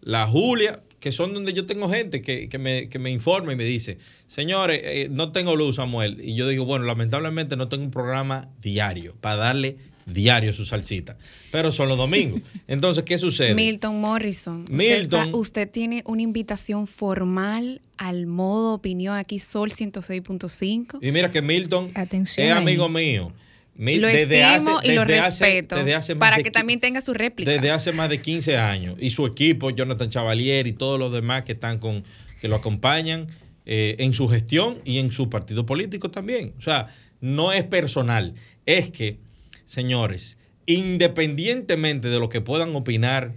La 0.00 0.26
Julia, 0.26 0.80
que 0.98 1.12
son 1.12 1.34
donde 1.34 1.52
yo 1.52 1.66
tengo 1.66 1.88
gente 1.90 2.22
que, 2.22 2.58
me, 2.58 3.10
informa 3.10 3.52
y 3.52 3.56
me 3.56 3.64
dice, 3.64 3.98
señores, 4.26 4.80
eh, 4.82 5.08
no 5.10 5.30
tengo 5.30 5.54
luz, 5.54 5.76
Samuel. 5.76 6.20
Y 6.22 6.34
yo 6.34 6.48
digo, 6.48 6.64
bueno, 6.64 6.84
lamentablemente 6.84 7.56
no 7.56 7.68
tengo 7.68 7.84
un 7.84 7.90
programa 7.90 8.48
diario 8.60 9.14
para 9.20 9.36
darle 9.36 9.76
diario 10.06 10.52
su 10.52 10.64
salsita. 10.64 11.18
Pero 11.52 11.70
son 11.70 11.88
los 11.88 11.98
domingos. 11.98 12.40
Entonces, 12.66 13.04
¿qué 13.04 13.18
sucede? 13.18 13.54
Milton 13.54 14.00
Morrison. 14.00 14.62
Usted, 14.62 14.72
Milton. 14.74 15.26
está- 15.26 15.36
usted 15.36 15.70
tiene 15.70 16.02
una 16.06 16.22
invitación 16.22 16.86
formal 16.86 17.82
al 17.98 18.26
modo 18.26 18.74
opinión 18.74 19.16
aquí, 19.16 19.38
Sol 19.38 19.70
106.5. 19.70 20.98
Y 21.02 21.12
mira 21.12 21.30
que 21.30 21.42
Milton 21.42 21.90
Atención 21.94 22.46
es 22.46 22.52
ahí. 22.52 22.58
amigo 22.58 22.88
mío. 22.88 23.32
Lo 23.78 24.08
estimo 24.08 24.80
y 24.82 24.92
lo 24.92 25.04
desde 25.04 25.18
hace- 25.18 25.44
respeto. 25.44 25.76
desde 25.76 25.94
hace 25.94 26.14
más 26.14 26.20
para 26.20 26.36
de 26.38 26.44
que 26.44 26.50
también 26.50 26.80
tenga 26.80 27.00
su 27.00 27.12
réplica. 27.12 27.50
Desde 27.50 27.70
hace 27.70 27.92
más 27.92 28.08
de 28.08 28.20
15 28.20 28.56
años. 28.56 28.96
Y 28.98 29.10
su 29.10 29.26
equipo, 29.26 29.70
Jonathan 29.70 30.08
Chavalier 30.08 30.66
y 30.66 30.72
todos 30.72 30.98
los 30.98 31.12
demás 31.12 31.44
que 31.44 31.52
están 31.52 31.78
con, 31.78 32.04
que 32.40 32.48
lo 32.48 32.56
acompañan 32.56 33.26
eh, 33.66 33.96
en 33.98 34.12
su 34.12 34.28
gestión 34.28 34.78
y 34.84 34.98
en 34.98 35.12
su 35.12 35.28
partido 35.28 35.66
político 35.66 36.10
también. 36.10 36.54
O 36.58 36.60
sea, 36.62 36.86
no 37.20 37.52
es 37.52 37.64
personal. 37.64 38.34
Es 38.64 38.90
que, 38.90 39.18
señores, 39.66 40.38
independientemente 40.66 42.08
de 42.08 42.18
lo 42.18 42.28
que 42.28 42.40
puedan 42.40 42.74
opinar, 42.76 43.34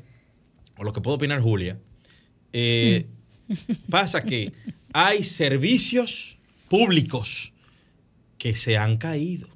o 0.77 0.83
lo 0.83 0.93
que 0.93 1.01
pueda 1.01 1.15
opinar 1.15 1.41
Julia, 1.41 1.77
eh, 2.53 3.07
pasa 3.89 4.21
que 4.21 4.53
hay 4.93 5.23
servicios 5.23 6.37
públicos 6.69 7.53
que 8.37 8.55
se 8.55 8.77
han 8.77 8.97
caído 8.97 9.49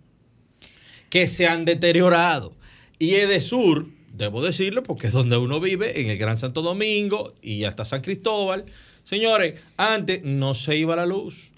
que 1.13 1.27
se 1.27 1.45
han 1.45 1.63
deteriorado. 1.63 2.55
Y 2.97 3.13
Edesur, 3.13 3.85
debo 4.13 4.41
decirlo 4.41 4.81
porque 4.81 5.05
es 5.05 5.13
donde 5.13 5.37
uno 5.37 5.59
vive, 5.59 6.01
en 6.01 6.09
el 6.09 6.17
Gran 6.17 6.39
Santo 6.39 6.63
Domingo 6.63 7.35
y 7.39 7.65
hasta 7.65 7.85
San 7.85 8.01
Cristóbal. 8.01 8.65
Señores, 9.03 9.61
antes 9.77 10.23
no 10.23 10.55
se 10.55 10.75
iba 10.75 10.95
la 10.95 11.05
luz. 11.05 11.51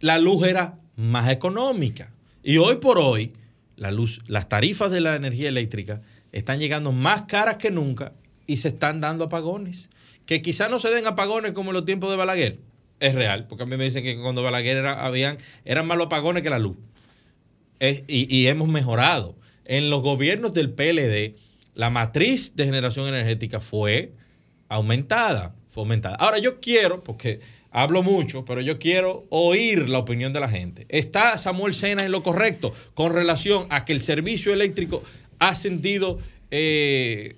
La 0.00 0.18
luz 0.18 0.46
era 0.46 0.78
más 0.96 1.28
económica. 1.28 2.10
Y 2.42 2.56
hoy 2.56 2.76
por 2.76 2.98
hoy, 2.98 3.34
la 3.76 3.90
luz, 3.90 4.22
las 4.28 4.48
tarifas 4.48 4.90
de 4.90 5.02
la 5.02 5.14
energía 5.14 5.50
eléctrica 5.50 6.00
están 6.32 6.58
llegando 6.58 6.90
más 6.90 7.26
caras 7.26 7.58
que 7.58 7.70
nunca 7.70 8.14
y 8.46 8.56
se 8.56 8.68
están 8.68 9.02
dando 9.02 9.24
apagones. 9.24 9.90
Que 10.24 10.40
quizás 10.40 10.70
no 10.70 10.78
se 10.78 10.88
den 10.88 11.06
apagones 11.06 11.52
como 11.52 11.68
en 11.68 11.74
los 11.74 11.84
tiempos 11.84 12.08
de 12.08 12.16
Balaguer. 12.16 12.60
Es 12.98 13.14
real, 13.14 13.44
porque 13.46 13.64
a 13.64 13.66
mí 13.66 13.76
me 13.76 13.84
dicen 13.84 14.04
que 14.04 14.16
cuando 14.18 14.42
Balaguer 14.42 14.86
habían, 14.86 15.36
eran 15.66 15.86
más 15.86 15.98
los 15.98 16.06
apagones 16.06 16.42
que 16.42 16.48
la 16.48 16.58
luz 16.58 16.78
es- 17.82 18.04
y, 18.08 18.34
y 18.34 18.46
hemos 18.46 18.68
mejorado. 18.68 19.36
En 19.64 19.90
los 19.90 20.02
gobiernos 20.02 20.52
del 20.54 20.70
PLD, 20.70 21.36
la 21.74 21.90
matriz 21.90 22.56
de 22.56 22.64
generación 22.64 23.06
energética 23.08 23.60
fue 23.60 24.12
aumentada, 24.68 25.54
fue 25.68 25.82
aumentada. 25.82 26.16
Ahora 26.16 26.38
yo 26.38 26.60
quiero, 26.60 27.02
porque 27.04 27.40
hablo 27.70 28.02
mucho, 28.02 28.44
pero 28.44 28.60
yo 28.60 28.78
quiero 28.78 29.24
oír 29.30 29.88
la 29.88 29.98
opinión 29.98 30.32
de 30.32 30.40
la 30.40 30.48
gente. 30.48 30.86
¿Está 30.88 31.38
Samuel 31.38 31.74
Sena 31.74 32.04
en 32.04 32.12
lo 32.12 32.22
correcto 32.22 32.72
con 32.94 33.12
relación 33.12 33.66
a 33.70 33.84
que 33.84 33.92
el 33.92 34.00
servicio 34.00 34.52
eléctrico 34.52 35.02
ha 35.38 35.54
sentido, 35.54 36.18
eh, 36.50 37.36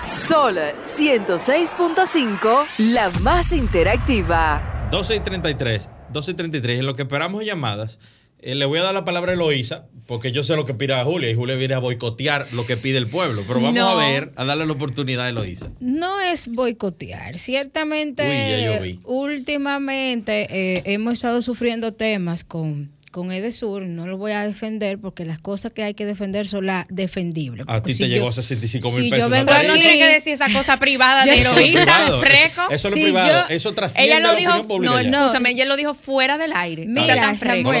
Sol 0.00 0.56
106.5, 0.56 2.64
la 2.78 3.10
más 3.20 3.52
interactiva. 3.52 4.86
12 4.90 5.16
y 5.16 5.20
33, 5.20 5.90
12 6.08 6.30
y 6.30 6.34
33. 6.34 6.80
En 6.80 6.86
lo 6.86 6.94
que 6.94 7.02
esperamos 7.02 7.44
llamadas, 7.44 7.98
eh, 8.44 8.54
le 8.54 8.64
voy 8.66 8.78
a 8.78 8.82
dar 8.82 8.94
la 8.94 9.04
palabra 9.04 9.32
a 9.32 9.34
Eloísa, 9.34 9.86
porque 10.06 10.30
yo 10.32 10.42
sé 10.42 10.54
lo 10.54 10.64
que 10.66 10.74
pide 10.74 10.94
Julia, 11.02 11.30
y 11.30 11.34
Julia 11.34 11.54
viene 11.56 11.74
a 11.74 11.78
boicotear 11.78 12.46
lo 12.52 12.66
que 12.66 12.76
pide 12.76 12.98
el 12.98 13.08
pueblo. 13.08 13.42
Pero 13.46 13.60
vamos 13.60 13.74
No. 13.74 13.88
a 13.98 14.06
ver, 14.08 14.32
a 14.36 14.44
darle 14.44 14.66
la 14.66 14.72
oportunidad 14.74 15.24
a 15.26 15.28
Eloísa. 15.30 15.70
No 15.80 16.20
es 16.20 16.48
boicotear. 16.48 17.38
Ciertamente, 17.38 18.78
Uy, 18.82 19.00
últimamente 19.04 20.46
eh, 20.50 20.82
hemos 20.86 21.14
estado 21.14 21.42
sufriendo 21.42 21.92
temas 21.94 22.44
con, 22.44 22.90
con 23.14 23.30
Edesur. 23.30 23.82
No 23.86 24.08
lo 24.08 24.18
voy 24.18 24.32
a 24.32 24.44
defender 24.44 24.98
porque 24.98 25.24
las 25.24 25.40
cosas 25.40 25.72
que 25.72 25.84
hay 25.84 25.94
que 25.94 26.04
defender 26.04 26.48
son 26.48 26.66
las 26.66 26.84
defendibles. 26.90 27.64
A 27.68 27.80
ti 27.80 27.92
si 27.92 27.98
te 28.02 28.08
yo- 28.08 28.16
llegó 28.16 28.28
a 28.28 28.32
65 28.32 28.90
si 28.90 28.96
mil 28.96 29.04
yo 29.04 29.10
pesos. 29.16 29.30
vengo 29.30 29.46
Pero 29.46 29.56
no 29.68 29.74
aquí- 29.74 29.82
tarifa. 29.82 29.88
tiene 29.92 30.06
que 30.06 30.12
decir 30.14 30.32
esa 30.32 30.52
cosa 30.52 30.78
privada 30.80 31.24
de 31.24 31.32
privado, 31.54 32.20
freco. 32.20 32.62
Eso, 32.70 32.88
es 32.88 32.90
lo 32.90 32.96
Si 32.96 33.02
privado. 33.04 33.46
yo- 33.48 33.54
eso 33.54 33.72
trasciende 33.72 34.06
Ella 34.10 34.18
lo 34.20 34.32
la 34.32 34.34
dijo, 34.34 34.50
opinión 34.50 34.66
pública 34.68 34.92
no, 34.94 35.00
ya. 35.02 35.10
no. 35.10 35.20
escúchame, 35.26 35.50
ella 35.50 35.64
lo 35.66 35.76
dijo 35.76 35.94
fuera 35.94 36.38
del 36.38 36.52
aire. 36.54 36.86
no 36.86 37.02
Mira, 37.02 37.14
sea 37.14 37.36
tan. 37.38 37.62
No 37.62 37.72
lo 37.72 37.78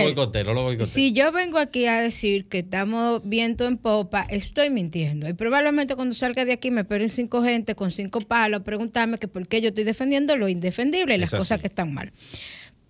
no 0.54 0.62
boicoteé. 0.62 0.86
Si 0.86 1.12
yo 1.12 1.32
vengo 1.32 1.58
aquí 1.58 1.86
a 1.86 2.00
decir 2.00 2.46
que 2.46 2.60
estamos 2.60 3.20
viento 3.24 3.66
en 3.66 3.76
popa, 3.76 4.24
estoy 4.30 4.70
mintiendo. 4.70 5.28
Y 5.28 5.32
probablemente 5.32 5.96
cuando 5.96 6.14
salga 6.14 6.44
de 6.44 6.52
aquí 6.52 6.70
me 6.70 6.82
esperen 6.82 7.08
cinco 7.08 7.42
gente 7.42 7.74
con 7.74 7.90
cinco 7.90 8.20
palos 8.20 8.60
a 8.60 8.64
preguntarme 8.64 9.18
que 9.18 9.26
por 9.26 9.48
qué 9.48 9.60
yo 9.60 9.70
estoy 9.70 9.82
defendiendo 9.84 10.36
lo 10.36 10.48
indefendible 10.48 11.14
y 11.16 11.18
las 11.18 11.32
Es 11.32 11.38
cosas 11.38 11.52
así. 11.56 11.62
que 11.62 11.66
están 11.66 11.92
mal. 11.92 12.12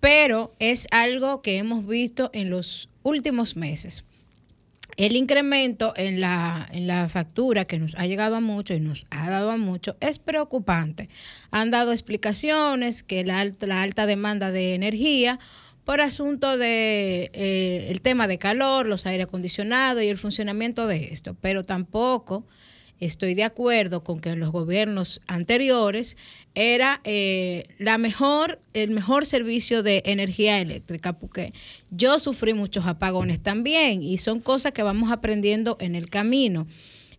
Pero 0.05 0.53
es 0.59 0.87
algo 0.91 1.41
que 1.41 1.57
hemos 1.57 1.87
visto 1.87 2.29
en 2.35 2.51
los 2.51 2.91
últimos 3.03 3.57
meses. 3.57 4.05
El 4.99 5.17
incremento 5.17 5.95
en 5.97 6.21
la, 6.21 6.69
en 6.71 6.87
la 6.87 7.09
factura 7.09 7.65
que 7.65 7.79
nos 7.79 7.95
ha 7.95 8.07
llegado 8.07 8.37
a 8.37 8.41
mucho 8.41 8.75
y 8.75 8.81
nos 8.81 9.07
ha 9.09 9.31
dado 9.31 9.51
a 9.51 9.57
mucho 9.57 9.97
es 10.01 10.19
preocupante. 10.19 11.09
Han 11.51 11.71
dado 11.71 11.91
explicaciones 11.91 13.03
que 13.03 13.25
la 13.25 13.41
alta, 13.41 13.67
la 13.67 13.81
alta 13.81 14.05
demanda 14.05 14.51
de 14.51 14.75
energía 14.75 15.39
por 15.87 16.03
asunto 16.03 16.59
de 16.59 17.31
eh, 17.33 17.87
el 17.89 18.03
tema 18.03 18.29
de 18.29 18.37
calor, 18.37 18.85
los 18.85 19.07
aire 19.07 19.23
acondicionados 19.23 20.03
y 20.03 20.09
el 20.09 20.19
funcionamiento 20.19 20.87
de 20.87 21.15
esto, 21.15 21.35
pero 21.41 21.65
tampoco 21.65 22.45
estoy 23.01 23.35
de 23.35 23.45
acuerdo 23.45 24.05
con 24.05 24.21
que 24.21 24.31
en 24.31 24.41
los 24.41 24.51
gobiernos 24.51 25.21
anteriores 25.27 26.17
era 26.55 27.01
eh, 27.05 27.65
la 27.79 27.99
mejor, 27.99 28.61
el 28.73 28.91
mejor 28.91 29.27
servicio 29.27 29.83
de 29.83 30.03
energía 30.07 30.61
eléctrica, 30.61 31.13
porque 31.15 31.53
yo 31.91 32.19
sufrí 32.19 32.55
muchos 32.55 32.87
apagones 32.87 33.43
también 33.43 34.03
y 34.03 34.19
son 34.19 34.41
cosas 34.41 34.73
que 34.73 34.83
vamos 34.83 35.11
aprendiendo 35.11 35.77
en 35.81 35.95
el 35.95 36.09
camino. 36.09 36.67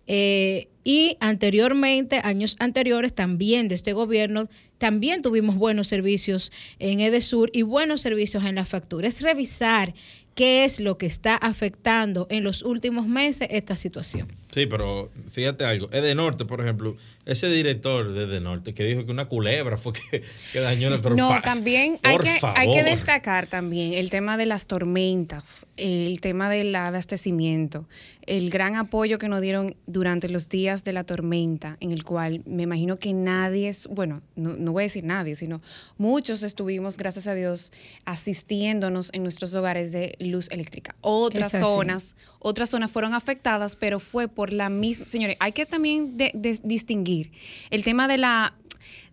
Eh, 0.07 0.69
y 0.83 1.17
anteriormente, 1.19 2.21
años 2.23 2.55
anteriores 2.59 3.13
también 3.13 3.67
de 3.67 3.75
este 3.75 3.93
gobierno, 3.93 4.47
también 4.77 5.23
tuvimos 5.23 5.55
buenos 5.55 5.87
servicios 5.87 6.51
en 6.77 6.99
Edesur 6.99 7.49
y 7.53 7.63
buenos 7.63 8.01
servicios 8.01 8.43
en 8.43 8.55
la 8.55 8.65
factura. 8.65 9.07
Es 9.07 9.21
revisar 9.21 9.95
qué 10.35 10.63
es 10.63 10.79
lo 10.79 10.97
que 10.97 11.07
está 11.07 11.35
afectando 11.35 12.27
en 12.29 12.43
los 12.43 12.61
últimos 12.61 13.07
meses 13.07 13.47
esta 13.51 13.75
situación. 13.75 14.27
Sí, 14.55 14.67
pero 14.67 15.11
fíjate 15.29 15.65
algo. 15.65 15.89
Es 15.91 16.01
de 16.01 16.15
Norte, 16.15 16.45
por 16.45 16.61
ejemplo, 16.61 16.95
ese 17.25 17.49
director 17.49 18.13
de 18.13 18.25
De 18.25 18.39
Norte 18.39 18.73
que 18.73 18.85
dijo 18.85 19.05
que 19.05 19.11
una 19.11 19.25
culebra 19.25 19.77
fue 19.77 19.91
que, 19.91 20.23
que 20.53 20.59
dañó 20.61 20.87
el 20.93 21.01
pero 21.01 21.13
No, 21.15 21.27
pa- 21.27 21.41
también 21.41 21.99
hay 22.03 22.17
que, 22.19 22.39
hay 22.55 22.71
que 22.73 22.83
destacar 22.85 23.47
también 23.47 23.91
el 23.93 24.09
tema 24.09 24.37
de 24.37 24.45
las 24.45 24.65
tormentas, 24.67 25.67
el 25.75 26.21
tema 26.21 26.49
del 26.49 26.73
abastecimiento, 26.73 27.85
el 28.27 28.49
gran 28.49 28.75
apoyo 28.77 29.19
que 29.19 29.27
nos 29.27 29.41
dieron 29.41 29.75
durante 29.87 30.29
los 30.29 30.47
días 30.47 30.85
de 30.85 30.93
la 30.93 31.03
tormenta, 31.03 31.75
en 31.81 31.91
el 31.91 32.05
cual 32.05 32.41
me 32.45 32.63
imagino 32.63 32.97
que 32.97 33.11
nadie, 33.13 33.67
es- 33.67 33.87
bueno, 33.87 34.21
no, 34.37 34.53
no 34.55 34.71
voy 34.71 34.83
a 34.83 34.85
decir 34.85 35.03
nadie, 35.03 35.35
sino 35.35 35.61
muchos 35.97 36.43
estuvimos, 36.43 36.95
gracias 36.97 37.27
a 37.27 37.35
Dios, 37.35 37.73
asistiéndonos 38.05 39.09
en 39.13 39.23
nuestros 39.23 39.53
hogares 39.55 39.91
de 39.91 40.15
luz 40.19 40.47
eléctrica. 40.49 40.95
Otras 41.01 41.51
zonas, 41.51 42.15
otras 42.39 42.69
zonas 42.69 42.89
fueron 42.89 43.13
afectadas, 43.13 43.75
pero 43.75 43.99
fue 43.99 44.27
por 44.27 44.44
la 44.53 44.69
misma, 44.69 45.07
señores, 45.07 45.37
hay 45.39 45.51
que 45.51 45.65
también 45.65 46.17
de- 46.17 46.31
de- 46.33 46.59
distinguir 46.63 47.31
el 47.69 47.83
tema 47.83 48.07
de 48.07 48.17
la 48.17 48.55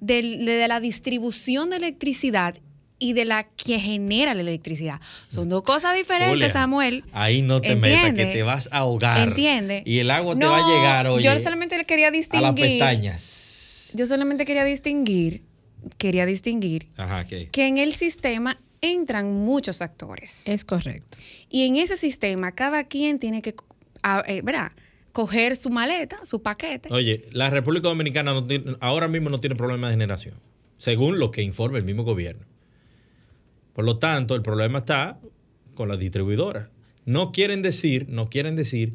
del- 0.01 0.45
de, 0.45 0.67
la 0.69 0.81
distribución 0.81 1.71
de 1.71 1.77
electricidad 1.77 2.57
y 2.99 3.13
de 3.15 3.25
la 3.25 3.45
que 3.45 3.79
genera 3.81 4.35
la 4.35 4.41
electricidad. 4.43 5.01
Son 5.29 5.49
dos 5.49 5.63
cosas 5.63 5.97
diferentes, 5.97 6.31
Julia, 6.35 6.49
Samuel. 6.53 7.05
Ahí 7.13 7.43
no 7.43 7.61
te 7.61 7.75
metas, 7.77 8.13
que 8.13 8.27
te 8.27 8.43
vas 8.43 8.69
a 8.73 8.79
ahogar. 8.79 9.29
¿Entiende? 9.29 9.83
Y 9.87 9.99
el 9.99 10.11
agua 10.11 10.37
te 10.39 10.45
va 10.47 10.57
a 10.59 10.69
llegar, 10.69 11.07
oye, 11.09 11.25
Yo 11.25 11.39
solamente 11.41 11.77
le 11.79 11.85
quería 11.85 12.09
a 12.09 12.11
las 12.11 12.19
distinguir. 12.19 12.55
pestañas. 12.79 13.91
Yo 13.95 14.07
solamente 14.07 14.45
quería 14.45 14.65
distinguir, 14.65 15.43
quería 15.99 16.27
distinguir 16.27 16.87
Ajá, 16.97 17.27
¿qué? 17.27 17.49
que 17.51 17.67
en 17.67 17.79
el 17.79 17.95
sistema 17.95 18.59
entran 18.81 19.33
muchos 19.33 19.83
actores. 19.83 20.47
Es 20.49 20.65
correcto. 20.65 21.17
Y 21.49 21.67
en 21.67 21.77
ese 21.77 21.97
sistema, 21.97 22.53
cada 22.53 22.85
quien 22.85 23.19
tiene 23.19 23.43
que, 23.43 23.55
a- 24.03 24.25
eh, 24.27 24.43
¿verdad? 24.43 24.73
Coger 25.13 25.57
su 25.57 25.71
maleta, 25.71 26.19
su 26.25 26.43
paquete. 26.43 26.89
Oye, 26.93 27.27
la 27.33 27.51
República 27.51 27.89
Dominicana 27.89 28.33
no 28.33 28.47
tiene- 28.47 28.77
ahora 28.81 29.09
mismo 29.09 29.31
no 29.31 29.39
tiene 29.41 29.57
problema 29.57 29.89
de 29.89 29.95
generación, 29.95 30.35
según 30.79 31.19
lo 31.19 31.31
que 31.31 31.43
informa 31.43 31.79
el 31.79 31.85
mismo 31.85 32.03
gobierno. 32.03 32.45
Por 33.73 33.85
lo 33.85 33.99
tanto, 33.99 34.35
el 34.35 34.43
problema 34.43 34.81
está 34.81 35.19
con 35.75 35.89
las 35.89 35.99
distribuidoras. 35.99 36.69
No 37.05 37.33
quieren 37.33 37.63
decir, 37.63 38.07
no 38.09 38.29
quieren 38.29 38.55
decir 38.57 38.95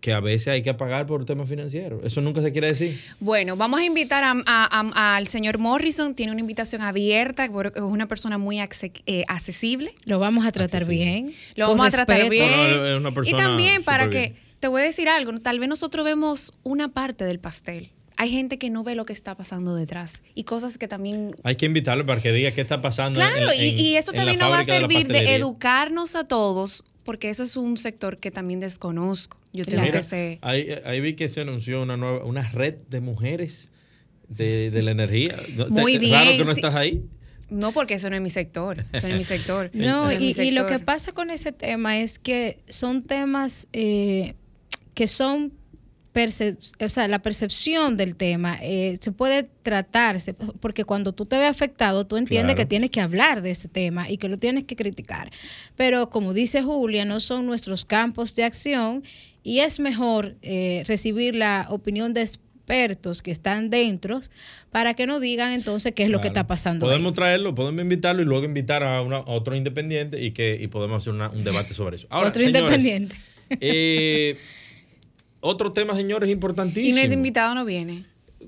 que 0.00 0.12
a 0.12 0.20
veces 0.20 0.48
hay 0.48 0.62
que 0.62 0.72
pagar 0.74 1.06
por 1.06 1.24
temas 1.24 1.48
financieros. 1.48 2.00
Eso 2.04 2.20
nunca 2.20 2.40
se 2.42 2.52
quiere 2.52 2.68
decir. 2.68 3.00
Bueno, 3.18 3.56
vamos 3.56 3.80
a 3.80 3.84
invitar 3.84 4.22
a- 4.22 4.30
a- 4.46 4.90
a- 4.92 5.16
al 5.16 5.26
señor 5.26 5.58
Morrison. 5.58 6.14
Tiene 6.14 6.30
una 6.32 6.40
invitación 6.42 6.82
abierta, 6.82 7.48
porque 7.50 7.78
es 7.78 7.84
una 7.84 8.06
persona 8.06 8.38
muy 8.38 8.60
eh, 8.60 9.24
accesible. 9.26 9.94
Lo 10.04 10.18
vamos 10.18 10.46
a 10.46 10.52
tratar 10.52 10.82
Accesible. 10.82 11.04
bien. 11.22 11.34
Lo 11.56 11.66
con 11.66 11.78
vamos 11.78 11.92
a 11.94 11.96
tratar 12.04 12.28
bien. 12.28 12.50
No, 12.50 12.76
no, 12.76 12.86
es 12.86 12.96
una 12.98 13.28
y 13.28 13.32
también 13.32 13.82
para 13.82 14.08
que, 14.10 14.18
bien. 14.18 14.34
Te 14.60 14.68
voy 14.68 14.82
a 14.82 14.84
decir 14.84 15.08
algo, 15.08 15.32
tal 15.40 15.58
vez 15.60 15.68
nosotros 15.68 16.04
vemos 16.04 16.52
una 16.62 16.88
parte 16.88 17.24
del 17.24 17.38
pastel. 17.38 17.90
Hay 18.18 18.30
gente 18.30 18.58
que 18.58 18.70
no 18.70 18.82
ve 18.82 18.94
lo 18.94 19.04
que 19.04 19.12
está 19.12 19.36
pasando 19.36 19.74
detrás 19.74 20.22
y 20.34 20.44
cosas 20.44 20.78
que 20.78 20.88
también... 20.88 21.36
Hay 21.42 21.56
que 21.56 21.66
invitarlo 21.66 22.06
para 22.06 22.22
que 22.22 22.32
diga 22.32 22.50
qué 22.52 22.62
está 22.62 22.80
pasando. 22.80 23.20
en- 23.20 23.26
Claro, 23.28 23.52
y, 23.52 23.68
en- 23.68 23.78
y 23.78 23.96
eso 23.96 24.12
también 24.12 24.38
nos 24.38 24.50
va 24.50 24.56
a 24.60 24.64
de 24.64 24.64
servir 24.64 25.06
de, 25.06 25.34
educarnos 25.34 26.14
a 26.16 26.24
todos, 26.24 26.82
porque 27.04 27.28
eso 27.28 27.42
es 27.42 27.56
un 27.58 27.76
sector 27.76 28.16
que 28.18 28.30
también 28.30 28.58
desconozco. 28.60 29.38
Yo 29.52 29.64
tengo 29.64 29.82
Mira, 29.82 29.98
que 29.98 30.02
ser... 30.02 30.38
ahí, 30.40 30.66
ahí 30.86 31.00
vi 31.00 31.12
que 31.14 31.28
se 31.28 31.42
anunció 31.42 31.82
una 31.82 31.98
nueva, 31.98 32.24
una 32.24 32.48
red 32.50 32.74
de 32.88 33.00
mujeres 33.02 33.68
de, 34.28 34.70
de 34.70 34.82
la 34.82 34.92
energía. 34.92 35.36
No, 35.56 35.66
Muy 35.68 35.98
te- 35.98 36.08
Raro 36.10 36.24
bien, 36.24 36.38
que 36.38 36.44
no 36.46 36.54
sí. 36.54 36.60
estás 36.60 36.74
ahí. 36.74 37.04
No, 37.50 37.72
porque 37.72 37.94
eso 37.94 38.08
no 38.10 38.16
es 38.16 38.22
mi 38.22 38.30
sector. 38.30 38.78
Eso 38.94 39.08
no 39.08 39.12
es 39.14 39.18
mi 39.18 39.24
sector. 39.24 39.70
No, 39.74 40.08
mi 40.08 40.14
y, 40.30 40.40
y 40.40 40.50
lo 40.52 40.66
que 40.66 40.78
pasa 40.78 41.12
con 41.12 41.30
ese 41.30 41.52
tema 41.52 41.98
es 42.00 42.18
que 42.18 42.58
son 42.68 43.02
temas 43.02 43.68
eh, 43.72 44.34
que 44.96 45.06
son, 45.06 45.52
o 46.80 46.88
sea, 46.88 47.08
la 47.08 47.20
percepción 47.20 47.98
del 47.98 48.16
tema 48.16 48.58
eh, 48.62 48.96
se 49.00 49.12
puede 49.12 49.42
tratarse, 49.62 50.32
porque 50.32 50.84
cuando 50.84 51.12
tú 51.12 51.26
te 51.26 51.36
ves 51.36 51.50
afectado, 51.50 52.06
tú 52.06 52.16
entiendes 52.16 52.54
Claro. 52.54 52.64
que 52.64 52.70
tienes 52.70 52.90
que 52.90 53.02
hablar 53.02 53.42
de 53.42 53.50
ese 53.50 53.68
tema 53.68 54.08
y 54.10 54.16
que 54.16 54.28
lo 54.30 54.38
tienes 54.38 54.64
que 54.64 54.74
criticar. 54.76 55.30
Pero 55.76 56.08
como 56.08 56.32
dice 56.32 56.62
Julia, 56.62 57.04
no 57.04 57.20
son 57.20 57.44
nuestros 57.44 57.84
campos 57.84 58.34
de 58.34 58.44
acción 58.44 59.04
y 59.42 59.58
es 59.60 59.78
mejor 59.78 60.36
eh, 60.40 60.84
recibir 60.86 61.34
la 61.34 61.66
opinión 61.68 62.14
de 62.14 62.22
expertos 62.22 63.20
que 63.20 63.30
están 63.30 63.68
dentro 63.68 64.22
para 64.70 64.94
que 64.94 65.06
nos 65.06 65.20
digan 65.20 65.52
entonces 65.52 65.92
qué 65.94 66.04
es 66.04 66.08
lo 66.10 66.22
que 66.22 66.28
está 66.28 66.46
pasando. 66.46 66.86
ahí. 66.86 66.92
Podemos 66.92 67.12
traerlo, 67.12 67.54
podemos 67.54 67.82
invitarlo 67.82 68.22
y 68.22 68.24
luego 68.24 68.46
invitar 68.46 68.82
a, 68.82 69.02
una- 69.02 69.18
a 69.18 69.24
otro 69.30 69.54
independiente 69.54 70.18
y 70.24 70.30
que 70.30 70.56
y 70.58 70.66
podemos 70.68 71.02
hacer 71.02 71.12
una- 71.12 71.28
un 71.28 71.44
debate 71.44 71.74
sobre 71.74 71.96
eso. 71.96 72.06
Ahora, 72.08 72.30
Otro 72.30 72.40
señores, 72.40 72.62
independiente. 72.62 73.14
eh, 73.60 74.38
otro 75.40 75.72
tema, 75.72 75.94
señores, 75.96 76.28
Y 76.28 76.32
importantísimo. 76.32 76.94
nuestro 76.94 77.14
invitado 77.14 77.54
no 77.54 77.64
viene. 77.64 78.04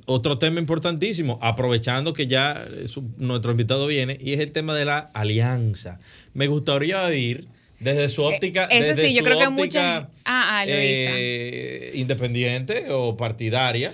Otro 0.06 0.38
tema 0.38 0.60
importantísimo, 0.60 1.38
aprovechando 1.42 2.12
que 2.12 2.26
ya 2.26 2.52
eh, 2.52 2.88
su- 2.88 3.04
nuestro 3.18 3.50
invitado 3.52 3.86
viene, 3.86 4.16
y 4.20 4.32
es 4.32 4.40
el 4.40 4.52
tema 4.52 4.74
de 4.74 4.84
la 4.84 4.98
alianza. 5.14 5.98
Me 6.34 6.46
gustaría 6.46 7.02
oír 7.04 7.48
desde 7.80 8.08
su 8.08 8.22
óptica. 8.22 8.68
Eh, 8.70 8.82
desde 8.82 9.08
sí, 9.08 9.14
yo 9.14 9.22
creo 9.22 9.38
que 9.38 9.46
óptica, 9.46 9.54
muchas- 9.54 10.08
Ah, 10.24 10.58
ah, 10.60 10.64
eh, 10.66 11.92
independiente 11.94 12.86
o 12.90 13.16
partidaria, 13.16 13.92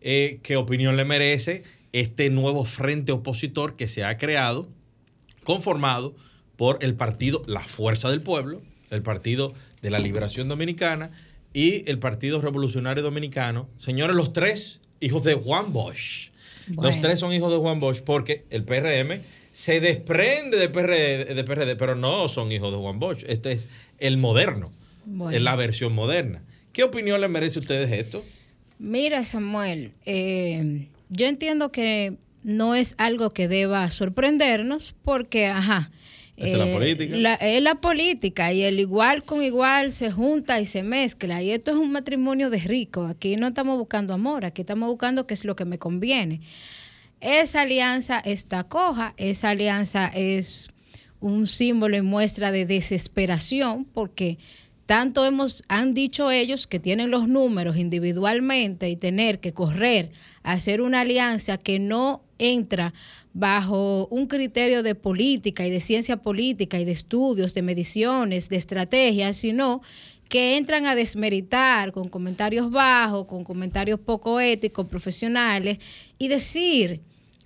eh, 0.00 0.38
qué 0.42 0.56
opinión 0.56 0.96
le 0.96 1.04
merece 1.04 1.62
este 1.92 2.30
nuevo 2.30 2.64
frente 2.64 3.12
opositor 3.12 3.76
que 3.76 3.88
se 3.88 4.04
ha 4.04 4.16
creado, 4.18 4.68
conformado 5.44 6.14
por 6.56 6.78
el 6.82 6.94
partido 6.94 7.42
La 7.46 7.60
Fuerza 7.60 8.10
del 8.10 8.20
Pueblo, 8.20 8.62
el 8.90 9.02
Partido 9.02 9.54
de 9.82 9.90
la 9.90 9.98
Liberación 9.98 10.48
Dominicana 10.48 11.10
y 11.52 11.88
el 11.90 11.98
Partido 11.98 12.40
Revolucionario 12.40 13.02
Dominicano. 13.02 13.68
Señores, 13.78 14.16
los 14.16 14.32
tres 14.32 14.80
hijos 15.00 15.24
de 15.24 15.34
Juan 15.34 15.72
Bosch. 15.72 16.30
Los 16.80 17.00
tres 17.00 17.18
son 17.18 17.32
hijos 17.32 17.50
de 17.50 17.58
Juan 17.58 17.80
Bosch 17.80 18.00
porque 18.02 18.44
el 18.50 18.62
PRM 18.64 19.20
se 19.50 19.80
desprende 19.80 20.56
de 20.56 20.68
PRD, 20.68 21.34
de 21.34 21.44
PRD, 21.44 21.74
pero 21.76 21.96
no 21.96 22.28
son 22.28 22.52
hijos 22.52 22.70
de 22.72 22.78
Juan 22.78 23.00
Bosch. 23.00 23.24
Este 23.26 23.50
es 23.52 23.68
el 23.98 24.16
moderno, 24.18 24.70
Bueno. 25.04 25.36
es 25.36 25.42
la 25.42 25.56
versión 25.56 25.92
moderna. 25.92 26.42
¿Qué 26.72 26.84
opinión 26.84 27.20
le 27.20 27.26
merece 27.28 27.58
a 27.58 27.60
ustedes 27.60 27.90
esto? 27.90 28.24
Mira, 28.78 29.24
Samuel, 29.24 29.90
eh, 30.06 30.86
yo 31.08 31.26
entiendo 31.26 31.72
que 31.72 32.14
no 32.44 32.76
es 32.76 32.94
algo 32.96 33.30
que 33.30 33.48
deba 33.48 33.90
sorprendernos 33.90 34.94
porque, 35.04 35.46
ajá. 35.46 35.90
Eh, 36.40 36.46
Esa 36.48 36.56
es 36.56 36.66
la 36.66 36.72
política. 36.72 37.16
la- 37.16 37.34
es 37.34 37.62
la 37.62 37.74
política 37.76 38.52
y 38.52 38.62
el 38.62 38.80
igual 38.80 39.22
con 39.24 39.42
igual 39.42 39.92
se 39.92 40.10
junta 40.10 40.60
y 40.60 40.66
se 40.66 40.82
mezcla. 40.82 41.42
Y 41.42 41.50
esto 41.50 41.70
es 41.70 41.76
un 41.76 41.92
matrimonio 41.92 42.50
de 42.50 42.58
ricos. 42.58 43.10
Aquí 43.10 43.36
no 43.36 43.48
estamos 43.48 43.78
buscando 43.78 44.14
amor, 44.14 44.44
aquí 44.44 44.62
estamos 44.62 44.88
buscando 44.88 45.26
qué 45.26 45.34
es 45.34 45.44
lo 45.44 45.54
que 45.56 45.64
me 45.64 45.78
conviene. 45.78 46.40
Esa 47.20 47.62
alianza 47.62 48.18
está 48.18 48.64
coja, 48.64 49.12
esa 49.18 49.50
alianza 49.50 50.06
es 50.08 50.68
un 51.20 51.46
símbolo 51.46 51.96
y 51.98 52.02
muestra 52.02 52.50
de 52.50 52.64
desesperación 52.64 53.84
porque 53.84 54.38
tanto 54.86 55.24
hemos 55.26 55.62
han 55.68 55.92
dicho 55.94 56.30
ellos 56.30 56.66
que 56.66 56.80
tienen 56.80 57.10
los 57.10 57.28
números 57.28 57.76
individualmente 57.76 58.88
y 58.88 58.96
tener 58.96 59.38
que 59.38 59.52
correr 59.52 60.10
a 60.42 60.52
hacer 60.52 60.80
una 60.80 61.02
alianza 61.02 61.58
que 61.58 61.78
no 61.78 62.22
entra 62.38 62.94
bajo 63.32 64.06
un 64.08 64.26
criterio 64.26 64.82
de 64.82 64.94
política 64.94 65.66
y 65.66 65.70
de 65.70 65.80
ciencia 65.80 66.16
política 66.16 66.78
y 66.78 66.84
de 66.84 66.92
estudios, 66.92 67.54
de 67.54 67.62
mediciones, 67.62 68.48
de 68.48 68.56
estrategias, 68.56 69.36
sino 69.36 69.82
que 70.28 70.56
entran 70.56 70.86
a 70.86 70.94
desmeritar 70.94 71.92
con 71.92 72.08
comentarios 72.08 72.70
bajos, 72.70 73.26
con 73.26 73.42
comentarios 73.42 73.98
poco 73.98 74.40
éticos, 74.40 74.86
profesionales, 74.86 75.78
y 76.18 76.28
decir, 76.28 77.00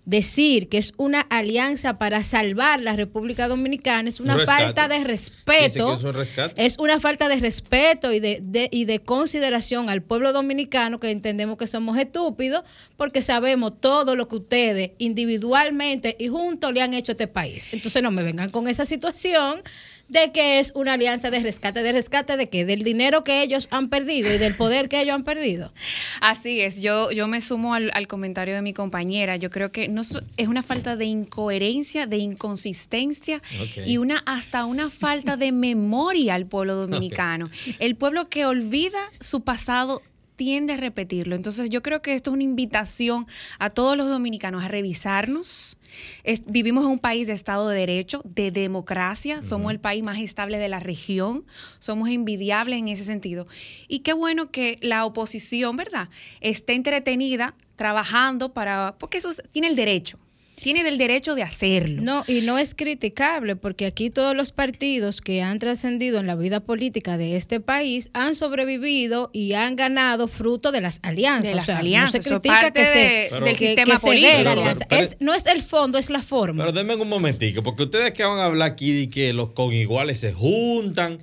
decir 0.07 0.69
que 0.69 0.77
es 0.79 0.93
una 0.99 1.21
alianza 1.23 1.97
para 1.99 2.23
salvar 2.23 2.81
la 2.81 2.95
República 2.95 3.49
Dominicana 3.49 4.09
es 4.09 4.21
una 4.21 4.37
Un 4.37 4.45
falta 4.47 4.87
de 4.87 5.03
respeto. 5.03 5.95
es 5.95 6.05
un. 6.05 6.14
Es 6.57 6.79
una 6.79 7.01
falta 7.01 7.29
de 7.29 7.37
respeto 7.37 8.12
y 8.12 8.21
de, 8.21 8.40
de- 8.43 8.69
y 8.71 8.85
de 8.85 8.99
consideración 8.99 9.88
al 9.88 10.03
pueblo 10.03 10.33
dominicano 10.35 11.01
que 11.01 11.11
entendemos 11.11 11.57
que 11.57 11.67
somos 11.67 11.97
estúpidos 11.99 12.64
porque 12.97 13.23
sabemos 13.23 13.81
todo 13.81 14.14
lo 14.14 14.29
que 14.29 14.37
ustedes 14.37 14.90
individualmente 14.99 16.17
y 16.19 16.29
juntos 16.29 16.73
le 16.73 16.83
han 16.83 16.95
hecho 16.95 17.12
a 17.12 17.14
este 17.14 17.27
país. 17.27 17.73
Entonces 17.73 18.03
no 18.03 18.11
me 18.11 18.23
vengan 18.23 18.51
con 18.51 18.69
esa 18.69 18.85
situación 18.85 19.62
de 20.09 20.33
que 20.33 20.59
es 20.59 20.71
una 20.75 20.93
alianza 20.95 21.31
de 21.31 21.40
rescate, 21.40 21.83
de 21.83 21.93
rescate 21.93 22.37
de 22.37 22.49
que 22.49 22.64
del 22.64 22.81
dinero 22.81 23.25
que 23.25 23.43
ellos 23.43 23.69
han 23.71 23.88
perdido 23.88 24.33
y 24.33 24.38
del 24.38 24.55
poder 24.55 24.88
que 24.88 25.01
ellos 25.01 25.14
han 25.14 25.25
perdido. 25.25 25.73
Así 26.21 26.61
es, 26.61 26.81
yo, 26.83 27.11
yo 27.11 27.27
me 27.27 27.40
sumo 27.40 27.75
al, 27.75 27.90
al 27.95 28.07
comentario 28.07 28.55
de 28.55 28.62
mi 28.62 28.73
compañera. 28.75 29.37
Yo 29.37 29.51
creo 29.51 29.73
que 29.73 29.88
no 29.88 30.05
so- 30.05 30.23
es 30.37 30.47
una 30.49 30.62
falta 30.62 30.97
de 30.97 31.07
incoherencia, 31.07 32.07
de 32.07 32.19
inconsistencia 32.19 33.43
y 33.87 33.97
una 33.99 34.23
hasta 34.27 34.64
una 34.67 34.90
falta 34.90 35.37
de 35.37 35.53
memoria 35.53 36.35
al 36.35 36.47
pueblo 36.47 36.75
dominicano. 36.87 37.51
El 37.79 37.97
pueblo 37.97 38.29
que 38.29 38.47
olvida 38.47 38.99
su 39.21 39.43
pasado 39.43 40.03
tiende 40.37 40.73
a 40.73 40.77
repetirlo. 40.77 41.37
Entonces 41.37 41.70
yo 41.70 41.83
creo 41.83 42.03
que 42.03 42.14
esto 42.14 42.31
es 42.31 42.35
una 42.35 42.42
invitación 42.42 43.27
a 43.59 43.70
todos 43.70 43.97
los 43.97 44.09
dominicanos 44.09 44.64
a 44.64 44.68
revisarnos. 44.68 45.77
Es- 46.25 46.42
vivimos 46.47 46.85
en 46.85 46.90
un 46.90 46.99
país 46.99 47.27
de 47.27 47.33
Estado 47.33 47.68
de 47.68 47.79
Derecho, 47.79 48.20
de 48.25 48.51
democracia, 48.51 49.42
somos 49.42 49.70
el 49.73 49.81
país 49.81 50.03
más 50.03 50.18
estable 50.18 50.59
de 50.59 50.68
la 50.68 50.81
región, 50.81 51.44
somos 51.79 52.09
envidiables 52.09 52.79
en 52.79 52.88
ese 52.88 53.05
sentido. 53.05 53.47
Y 53.88 54.01
qué 54.01 54.12
bueno 54.12 54.51
que 54.51 54.79
la 54.81 55.05
oposición, 55.05 55.77
¿verdad?, 55.77 56.09
esté 56.40 56.75
entretenida 56.75 57.55
trabajando 57.77 58.53
para, 58.55 58.97
porque 58.99 59.18
eso 59.18 59.29
es- 59.31 59.42
tiene 59.53 59.68
el 59.68 59.77
derecho, 59.77 60.18
tiene 60.64 60.88
el 60.88 60.96
derecho 60.98 61.35
de 61.35 61.42
hacerlo. 61.42 62.00
No, 62.00 62.24
y 62.27 62.40
no 62.40 62.59
es 62.59 62.74
criticable 62.74 63.55
porque 63.55 63.85
aquí 63.87 64.09
todos 64.09 64.35
los 64.35 64.50
partidos 64.50 65.20
que 65.20 65.42
han 65.42 65.59
trascendido 65.59 66.18
en 66.18 66.27
la 66.27 66.35
vida 66.37 66.61
política 66.61 67.18
de 67.18 67.37
este 67.37 67.61
país 67.61 68.09
han 68.14 68.35
sobrevivido 68.35 69.29
y 69.35 69.53
han 69.53 69.77
ganado 69.77 70.27
fruto 70.27 70.72
de 70.72 70.81
las 70.81 71.00
alianzas. 71.03 71.50
De 71.50 71.55
las 71.55 71.64
O 71.64 71.66
sea, 71.66 71.79
alianzas, 71.79 72.14
no 72.14 72.22
se 72.22 72.29
critica 72.31 72.61
parte 72.61 72.81
que 72.81 72.87
se, 72.87 72.98
de- 73.35 73.40
del 73.44 73.57
que- 73.57 73.66
sistema 73.66 73.94
que 73.96 74.00
político. 74.00 74.33
la 74.33 74.38
Pero- 74.38 74.50
alianza. 74.62 74.87
pero- 74.88 75.03
Es- 75.03 75.16
no 75.20 75.35
es 75.35 75.46
el 75.46 75.62
fondo, 75.62 75.98
es 75.98 76.09
la 76.09 76.22
forma. 76.22 76.64
Pero 76.64 76.72
denme 76.72 76.96
un 76.96 77.09
momentico, 77.09 77.62
porque 77.62 77.83
ustedes 77.83 78.12
que 78.14 78.24
van 78.24 78.38
a 78.38 78.46
hablar 78.46 78.70
aquí 78.72 78.92
de 78.92 79.11
que 79.11 79.33
los 79.35 79.50
con 79.50 79.72
iguales 79.72 80.18
se 80.20 80.33
juntan. 80.33 81.18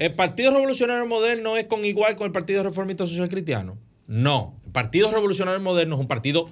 ¿El 0.00 0.12
Partido 0.14 0.50
Revolucionario 0.50 1.06
Moderno 1.06 1.56
es 1.56 1.66
con 1.66 1.84
igual 1.84 2.16
con 2.16 2.26
el 2.26 2.32
Partido 2.32 2.62
Reformista 2.64 3.06
Social 3.06 3.28
Cristiano? 3.28 3.78
No. 4.08 4.54
El 4.66 4.72
Partido 4.72 5.10
Revolucionario 5.12 5.60
Moderno 5.60 5.94
es 5.94 6.00
un 6.00 6.08
partido 6.08 6.46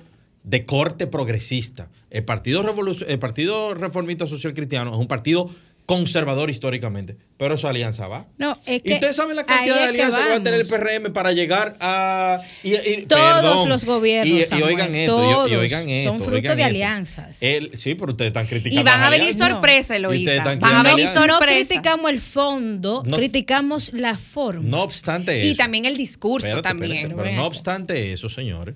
de 0.44 0.64
corte 0.66 1.06
progresista. 1.06 1.88
El 2.10 2.24
Partido, 2.24 2.62
Revolu- 2.62 3.04
el 3.08 3.18
partido 3.18 3.74
Reformista 3.74 4.26
Social 4.26 4.54
Cristiano 4.54 4.92
es 4.92 4.98
un 4.98 5.08
partido 5.08 5.50
conservador 5.86 6.48
históricamente. 6.48 7.16
Pero 7.36 7.56
esa 7.56 7.68
alianza 7.68 8.06
va. 8.06 8.26
No, 8.38 8.52
es 8.64 8.76
¿Y 8.78 8.80
que 8.80 8.94
ustedes 8.94 9.16
saben 9.16 9.36
la 9.36 9.44
cantidad 9.44 9.74
de 9.74 9.80
es 9.80 9.86
que 9.86 9.88
alianzas 10.02 10.22
que, 10.22 10.28
va 10.30 10.34
a 10.36 10.42
tener 10.42 10.60
el. 10.60 10.66
PRM 10.66 11.12
para 11.12 11.32
llegar 11.32 11.76
a... 11.80 12.38
y- 12.62 12.74
y- 12.74 13.06
Todos 13.06 13.42
perdón. 13.42 13.68
los 13.68 13.84
gobiernos, 13.84 14.34
Y, 14.34 14.40
y 14.40 14.44
Samuel, 14.44 14.64
oigan 14.68 14.94
esto, 14.94 15.18
y- 15.18 15.26
y, 15.26 15.32
todos 15.34 15.52
oigan 15.62 15.88
esto. 15.90 16.10
son 16.10 16.18
fruto 16.22 16.40
de 16.40 16.48
esto. 16.48 16.64
alianzas. 16.64 17.38
El- 17.42 17.76
sí, 17.76 17.94
pero 17.96 18.12
ustedes 18.12 18.28
están 18.28 18.46
criticando 18.46 18.80
Y 18.80 18.84
van 18.84 19.02
a 19.02 19.10
venir 19.10 19.28
alianzas. 19.28 19.50
sorpresas, 19.50 19.90
Y 19.90 19.98
Eloísa. 19.98 20.44
Van 20.44 20.64
a 20.64 20.82
venir 20.84 20.92
alianzas. 21.08 21.26
no 21.26 21.32
sorpresas. 21.34 21.68
criticamos 21.68 22.10
el 22.12 22.20
fondo, 22.20 23.02
No- 23.04 23.16
criticamos 23.18 23.92
la 23.92 24.16
forma. 24.16 24.62
No 24.68 24.82
obstante 24.82 25.38
eso. 25.40 25.48
Y 25.48 25.54
también 25.54 25.84
el 25.84 25.96
discurso 25.98 26.46
Espérate, 26.46 26.68
también. 26.68 26.92
espérense, 26.92 27.22
pero 27.22 27.36
no 27.36 27.46
obstante 27.46 28.12
eso, 28.12 28.28
señores, 28.30 28.74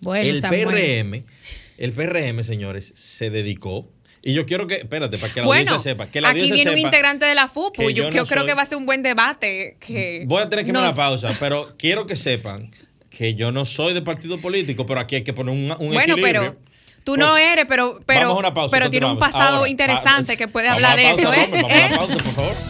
bueno, 0.00 0.28
el 0.28 0.40
Samuel. 0.40 0.66
PRM, 0.68 1.24
el 1.78 1.92
PRM, 1.92 2.44
señores, 2.44 2.92
se 2.94 3.30
dedicó 3.30 3.88
Y 4.22 4.34
yo 4.34 4.44
quiero 4.44 4.66
que, 4.66 4.74
espérate, 4.76 5.16
para 5.16 5.32
que 5.32 5.40
la 5.40 5.46
Bueno, 5.46 5.70
audiencia 5.70 5.92
sepa. 5.92 6.10
Que 6.10 6.20
la 6.20 6.28
aquí 6.30 6.40
audiencia 6.40 6.64
viene 6.70 6.70
un 6.82 6.86
integrante 6.86 7.24
de 7.24 7.34
la 7.34 7.48
FUPU. 7.48 7.72
que 7.86 7.94
Yo, 7.94 8.08
creo 8.10 8.44
que 8.44 8.52
va 8.54 8.62
a 8.62 8.66
ser 8.66 8.76
un 8.76 8.84
buen 8.84 9.02
debate. 9.02 9.76
Que 9.80 10.24
Voy 10.26 10.42
a 10.42 10.48
tener 10.48 10.64
que 10.66 10.72
nos- 10.72 10.82
una 10.82 10.94
pausa, 10.94 11.34
pero 11.40 11.74
quiero 11.78 12.04
que 12.06 12.16
sepan 12.16 12.70
que 13.08 13.34
yo 13.34 13.50
no 13.50 13.64
soy 13.64 13.94
de 13.94 14.02
partido 14.02 14.38
político, 14.38 14.84
pero 14.86 15.00
aquí 15.00 15.16
hay 15.16 15.22
que 15.22 15.32
poner 15.32 15.54
un, 15.54 15.70
un 15.78 15.92
Bueno, 15.94 16.00
equilibrio. 16.14 16.40
pero 16.42 16.56
tú 17.02 17.16
no 17.16 17.30
Pues, 17.30 17.44
eres, 17.44 17.64
pero, 17.66 17.98
pero, 18.06 18.52
pausa, 18.54 18.70
pero 18.70 18.90
tiene 18.90 19.06
un 19.06 19.18
pasado 19.18 19.56
Ahora, 19.58 19.68
interesante 19.70 20.32
ah, 20.34 20.36
que 20.36 20.48
puede 20.48 20.68
hablar 20.68 20.96
de 20.98 21.04
pausa, 21.04 21.22
eso, 21.22 21.34
¿eh? 21.34 21.48
Vamos 21.50 21.70
a 21.72 21.76
la 21.88 21.88
pausa, 21.96 22.14
por 22.14 22.32
favor. 22.34 22.69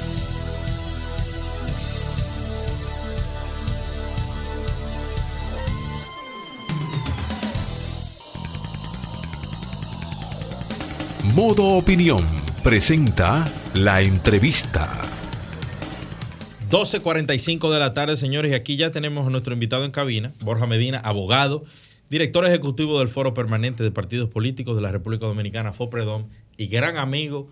Modo 11.35 11.77
Opinión 11.77 12.27
presenta 12.65 13.45
la 13.75 14.01
entrevista. 14.01 15.01
12.45 16.69 17.73
de 17.73 17.79
la 17.79 17.95
tarde, 17.95 18.17
señores, 18.17 18.51
y 18.51 18.55
aquí 18.55 18.77
ya 18.77 18.91
tenemos 18.91 19.27
a 19.29 19.31
nuestro 19.31 19.53
invitado 19.53 19.85
en 19.85 19.93
cabina, 19.93 20.33
Borja 20.41 20.67
Medina, 20.67 20.99
abogado, 20.99 21.65
director 22.09 22.45
ejecutivo 22.47 22.99
del 22.99 23.09
Foro 23.09 23.33
Permanente 23.33 23.85
de 23.85 23.93
Partidos 23.93 24.29
Políticos 24.29 24.75
de 24.75 24.83
la 24.83 24.91
República 24.91 25.27
Dominicana, 25.27 25.73
FOPREDOM, 25.73 26.27
y 26.57 26.67
gran 26.67 26.97
amigo 26.97 27.49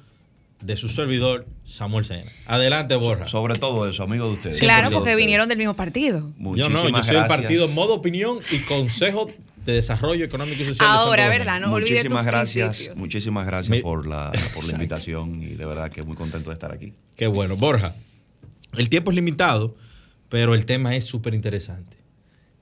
de 0.60 0.76
su 0.76 0.88
servidor, 0.88 1.46
Samuel 1.64 2.04
Sena. 2.04 2.32
Adelante, 2.46 2.96
Borja. 2.96 3.28
Sobre 3.28 3.54
todo 3.60 3.88
eso, 3.88 4.02
amigo 4.02 4.26
de 4.26 4.32
ustedes. 4.32 4.58
Claro, 4.58 4.84
porque 4.84 4.96
ustedes. 4.96 5.16
vinieron 5.18 5.48
del 5.48 5.58
mismo 5.58 5.74
partido. 5.74 6.18
Yo 6.18 6.24
Muchísimas 6.36 6.82
no, 6.82 6.96
yo 6.96 7.02
soy 7.02 7.16
el 7.16 7.26
partido 7.26 7.68
Modo 7.68 7.94
Opinión 7.94 8.40
y 8.50 8.58
Consejo 8.60 9.30
de 9.72 9.76
Desarrollo 9.76 10.24
Económico 10.24 10.62
y 10.62 10.66
Social. 10.66 10.88
de 10.88 10.94
Ahora, 10.98 11.22
Santo 11.24 11.38
¿verdad? 11.38 11.60
No 11.60 11.72
olvide 11.72 11.90
muchísimas 11.96 12.24
tus 12.24 12.26
gracias, 12.32 12.68
principios. 12.68 12.96
muchísimas 12.98 13.46
gracias 13.46 13.70
Mi- 13.70 13.80
por 13.82 14.06
la, 14.06 14.32
por 14.54 14.64
la 14.66 14.72
invitación 14.72 15.42
y 15.42 15.54
de 15.54 15.64
verdad 15.66 15.90
que 15.90 16.02
muy 16.02 16.16
contento 16.16 16.50
de 16.50 16.54
estar 16.54 16.72
aquí. 16.72 16.92
Qué 17.16 17.26
bueno. 17.26 17.56
Borja, 17.56 17.94
el 18.76 18.88
tiempo 18.88 19.10
es 19.10 19.14
limitado, 19.16 19.76
pero 20.28 20.54
el 20.54 20.66
tema 20.66 20.94
es 20.96 21.04
súper 21.04 21.34
interesante. 21.34 21.96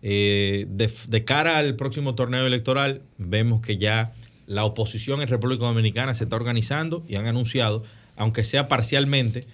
Eh, 0.03 0.67
de, 0.69 0.91
de 1.09 1.25
cara 1.25 1.59
al 1.59 1.75
próximo 1.77 2.15
torneo 2.15 2.47
electoral, 2.47 3.03
vemos 3.19 3.61
que 3.61 3.77
ya 3.77 4.13
la 4.47 4.65
oposición 4.65 5.23
en 5.23 5.29
República 5.29 5.65
Dominicana 5.65 6.15
se 6.15 6.25
está 6.25 6.37
organizando 6.37 7.05
y 7.09 7.17
han 7.17 7.27
anunciado, 7.27 7.83
aunque 8.17 8.45
sea 8.45 8.69
parcialmente, 8.69 9.47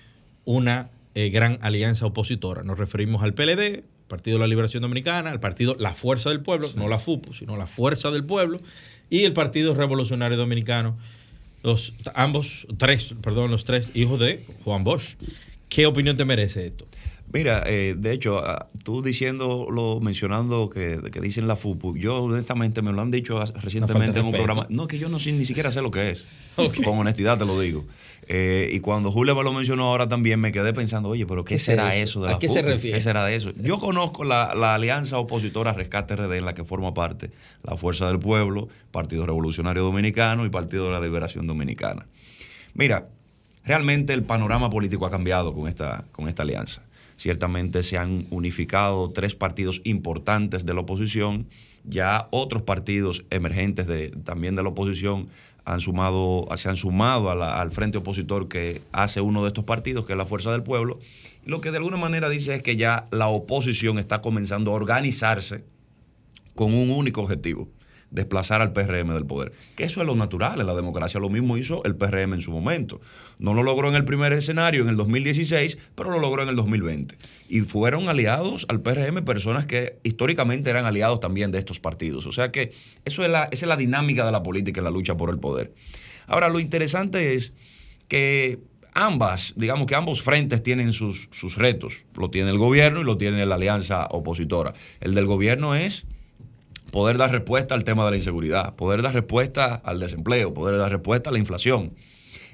una 0.44 0.90
eh, 1.14 1.30
gran 1.30 1.58
alianza 1.62 2.04
opositora. 2.06 2.62
Nos 2.64 2.78
referimos 2.78 3.22
al 3.22 3.32
PLD, 3.34 3.84
Partido 4.12 4.36
de 4.36 4.40
la 4.40 4.46
Liberación 4.46 4.82
Dominicana, 4.82 5.30
al 5.30 5.40
partido 5.40 5.74
La 5.78 5.94
Fuerza 5.94 6.28
del 6.28 6.40
Pueblo, 6.40 6.68
no 6.76 6.86
la 6.86 6.98
FUPU, 6.98 7.32
sino 7.32 7.56
la 7.56 7.66
Fuerza 7.66 8.10
del 8.10 8.24
Pueblo, 8.24 8.60
y 9.08 9.24
el 9.24 9.32
Partido 9.32 9.74
Revolucionario 9.74 10.36
Dominicano, 10.36 10.98
los, 11.62 11.94
ambos, 12.14 12.66
tres, 12.76 13.14
perdón, 13.22 13.50
los 13.50 13.64
tres 13.64 13.90
hijos 13.94 14.20
de 14.20 14.44
Juan 14.64 14.84
Bosch. 14.84 15.16
¿Qué 15.70 15.86
opinión 15.86 16.18
te 16.18 16.26
merece 16.26 16.66
esto? 16.66 16.86
Mira, 17.32 17.62
eh, 17.66 17.94
de 17.96 18.12
hecho, 18.12 18.38
ah, 18.44 18.68
tú 18.84 19.00
diciéndolo, 19.00 20.00
mencionando 20.00 20.68
que, 20.68 21.00
que 21.10 21.20
dicen 21.20 21.46
la 21.46 21.56
FUPU, 21.56 21.96
yo 21.96 22.22
honestamente 22.22 22.82
me 22.82 22.92
lo 22.92 23.00
han 23.00 23.10
dicho 23.10 23.42
recientemente 23.56 24.20
en 24.20 24.26
un 24.26 24.32
programa. 24.32 24.66
No, 24.68 24.86
que 24.86 24.98
yo 24.98 25.08
no 25.08 25.18
sé, 25.18 25.32
ni 25.32 25.46
siquiera 25.46 25.70
sé 25.70 25.80
lo 25.80 25.90
que 25.90 26.10
es. 26.10 26.26
Con 26.84 26.98
honestidad 26.98 27.38
te 27.38 27.46
lo 27.46 27.58
digo. 27.58 27.86
Eh, 28.28 28.70
y 28.72 28.80
cuando 28.80 29.10
Julio 29.10 29.34
me 29.34 29.42
lo 29.42 29.52
mencionó 29.52 29.84
ahora 29.84 30.08
también, 30.08 30.40
me 30.40 30.52
quedé 30.52 30.74
pensando, 30.74 31.08
oye, 31.08 31.26
pero 31.26 31.44
¿qué, 31.44 31.54
¿Qué 31.54 31.58
será 31.58 31.96
eso? 31.96 32.20
de 32.20 32.28
¿A 32.28 32.32
la 32.32 32.38
qué 32.38 32.50
se 32.50 32.60
refiere? 32.60 32.98
¿Qué 32.98 33.02
será 33.02 33.24
de 33.24 33.34
eso? 33.34 33.52
Yo 33.56 33.78
conozco 33.78 34.24
la, 34.24 34.54
la 34.54 34.74
alianza 34.74 35.18
opositora 35.18 35.72
Rescate 35.72 36.16
RD 36.16 36.34
en 36.34 36.44
la 36.44 36.54
que 36.54 36.64
forma 36.64 36.92
parte 36.92 37.30
la 37.62 37.78
Fuerza 37.78 38.08
del 38.08 38.18
Pueblo, 38.18 38.68
Partido 38.90 39.24
Revolucionario 39.24 39.82
Dominicano 39.82 40.44
y 40.44 40.50
Partido 40.50 40.86
de 40.86 40.92
la 40.92 41.00
Liberación 41.00 41.46
Dominicana. 41.46 42.06
Mira, 42.74 43.08
realmente 43.64 44.12
el 44.12 44.22
panorama 44.22 44.68
político 44.68 45.06
ha 45.06 45.10
cambiado 45.10 45.54
con 45.54 45.66
esta, 45.66 46.04
con 46.12 46.28
esta 46.28 46.42
alianza. 46.42 46.82
Ciertamente 47.22 47.84
se 47.84 47.98
han 47.98 48.26
unificado 48.30 49.12
tres 49.12 49.36
partidos 49.36 49.80
importantes 49.84 50.66
de 50.66 50.74
la 50.74 50.80
oposición, 50.80 51.46
ya 51.84 52.26
otros 52.32 52.62
partidos 52.62 53.24
emergentes 53.30 53.86
de, 53.86 54.08
también 54.10 54.56
de 54.56 54.64
la 54.64 54.70
oposición 54.70 55.28
han 55.64 55.80
sumado, 55.80 56.48
se 56.56 56.68
han 56.68 56.76
sumado 56.76 57.30
al 57.30 57.70
frente 57.70 57.98
opositor 57.98 58.48
que 58.48 58.82
hace 58.90 59.20
uno 59.20 59.42
de 59.42 59.48
estos 59.50 59.62
partidos, 59.62 60.04
que 60.04 60.14
es 60.14 60.18
la 60.18 60.26
Fuerza 60.26 60.50
del 60.50 60.64
Pueblo. 60.64 60.98
Lo 61.44 61.60
que 61.60 61.70
de 61.70 61.76
alguna 61.76 61.96
manera 61.96 62.28
dice 62.28 62.56
es 62.56 62.62
que 62.64 62.74
ya 62.74 63.06
la 63.12 63.28
oposición 63.28 64.00
está 64.00 64.20
comenzando 64.20 64.72
a 64.72 64.74
organizarse 64.74 65.62
con 66.56 66.74
un 66.74 66.90
único 66.90 67.22
objetivo, 67.22 67.68
desplazar 68.12 68.60
al 68.60 68.72
PRM 68.72 69.14
del 69.14 69.26
poder. 69.26 69.52
Que 69.74 69.84
eso 69.84 70.00
es 70.00 70.06
lo 70.06 70.14
natural 70.14 70.60
en 70.60 70.66
la 70.66 70.74
democracia, 70.74 71.18
lo 71.18 71.30
mismo 71.30 71.56
hizo 71.56 71.82
el 71.84 71.96
PRM 71.96 72.34
en 72.34 72.42
su 72.42 72.52
momento. 72.52 73.00
No 73.38 73.54
lo 73.54 73.62
logró 73.62 73.88
en 73.88 73.94
el 73.94 74.04
primer 74.04 74.32
escenario, 74.32 74.82
en 74.82 74.88
el 74.88 74.96
2016, 74.96 75.78
pero 75.94 76.10
lo 76.10 76.20
logró 76.20 76.42
en 76.42 76.50
el 76.50 76.56
2020. 76.56 77.16
Y 77.48 77.62
fueron 77.62 78.08
aliados 78.08 78.66
al 78.68 78.80
PRM 78.80 79.24
personas 79.24 79.66
que 79.66 79.98
históricamente 80.04 80.70
eran 80.70 80.84
aliados 80.84 81.20
también 81.20 81.50
de 81.50 81.58
estos 81.58 81.80
partidos. 81.80 82.26
O 82.26 82.32
sea 82.32 82.52
que 82.52 82.72
eso 83.04 83.24
es 83.24 83.30
la, 83.30 83.44
esa 83.50 83.64
es 83.64 83.68
la 83.68 83.76
dinámica 83.76 84.24
de 84.24 84.32
la 84.32 84.42
política 84.42 84.80
en 84.80 84.84
la 84.84 84.90
lucha 84.90 85.16
por 85.16 85.30
el 85.30 85.38
poder. 85.38 85.72
Ahora, 86.26 86.48
lo 86.48 86.60
interesante 86.60 87.34
es 87.34 87.52
que 88.08 88.60
ambas, 88.94 89.54
digamos 89.56 89.86
que 89.86 89.94
ambos 89.94 90.22
frentes 90.22 90.62
tienen 90.62 90.92
sus, 90.92 91.28
sus 91.32 91.56
retos. 91.56 92.04
Lo 92.14 92.30
tiene 92.30 92.50
el 92.50 92.58
gobierno 92.58 93.00
y 93.00 93.04
lo 93.04 93.16
tiene 93.16 93.44
la 93.46 93.54
alianza 93.54 94.06
opositora. 94.10 94.74
El 95.00 95.14
del 95.14 95.26
gobierno 95.26 95.74
es 95.74 96.06
poder 96.92 97.16
dar 97.16 97.32
respuesta 97.32 97.74
al 97.74 97.82
tema 97.82 98.04
de 98.04 98.12
la 98.12 98.16
inseguridad, 98.18 98.76
poder 98.76 99.02
dar 99.02 99.14
respuesta 99.14 99.74
al 99.74 99.98
desempleo, 99.98 100.54
poder 100.54 100.78
dar 100.78 100.92
respuesta 100.92 101.30
a 101.30 101.32
la 101.32 101.38
inflación. 101.40 101.94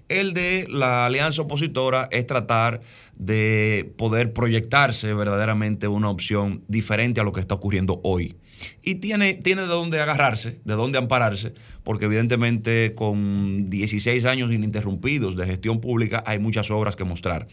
El 0.09 0.33
de 0.33 0.67
la 0.71 1.05
alianza 1.05 1.43
opositora 1.43 2.09
es 2.11 2.27
tratar 2.27 2.81
de 3.17 3.93
poder 3.99 4.33
proyectarse 4.33 5.13
verdaderamente 5.13 5.87
una 5.89 6.09
opción 6.09 6.65
diferente 6.69 7.21
a 7.21 7.25
lo 7.25 7.33
que 7.33 7.41
está 7.41 7.57
ocurriendo 7.57 8.01
hoy. 8.05 8.37
Y 8.83 8.97
tiene, 8.97 9.35
tiene 9.35 9.63
de 9.63 9.69
dónde 9.69 10.01
agarrarse, 10.01 10.61
de 10.65 10.75
dónde 10.75 10.99
ampararse, 10.99 11.53
porque 11.83 12.07
evidentemente 12.07 12.95
con 12.95 13.69
16 13.69 14.25
años 14.25 14.53
ininterrumpidos 14.53 15.37
de 15.37 15.47
gestión 15.47 15.81
pública 15.81 16.23
hay 16.27 16.39
muchas 16.39 16.71
obras 16.71 16.97
que 16.97 17.05
mostrar. 17.05 17.49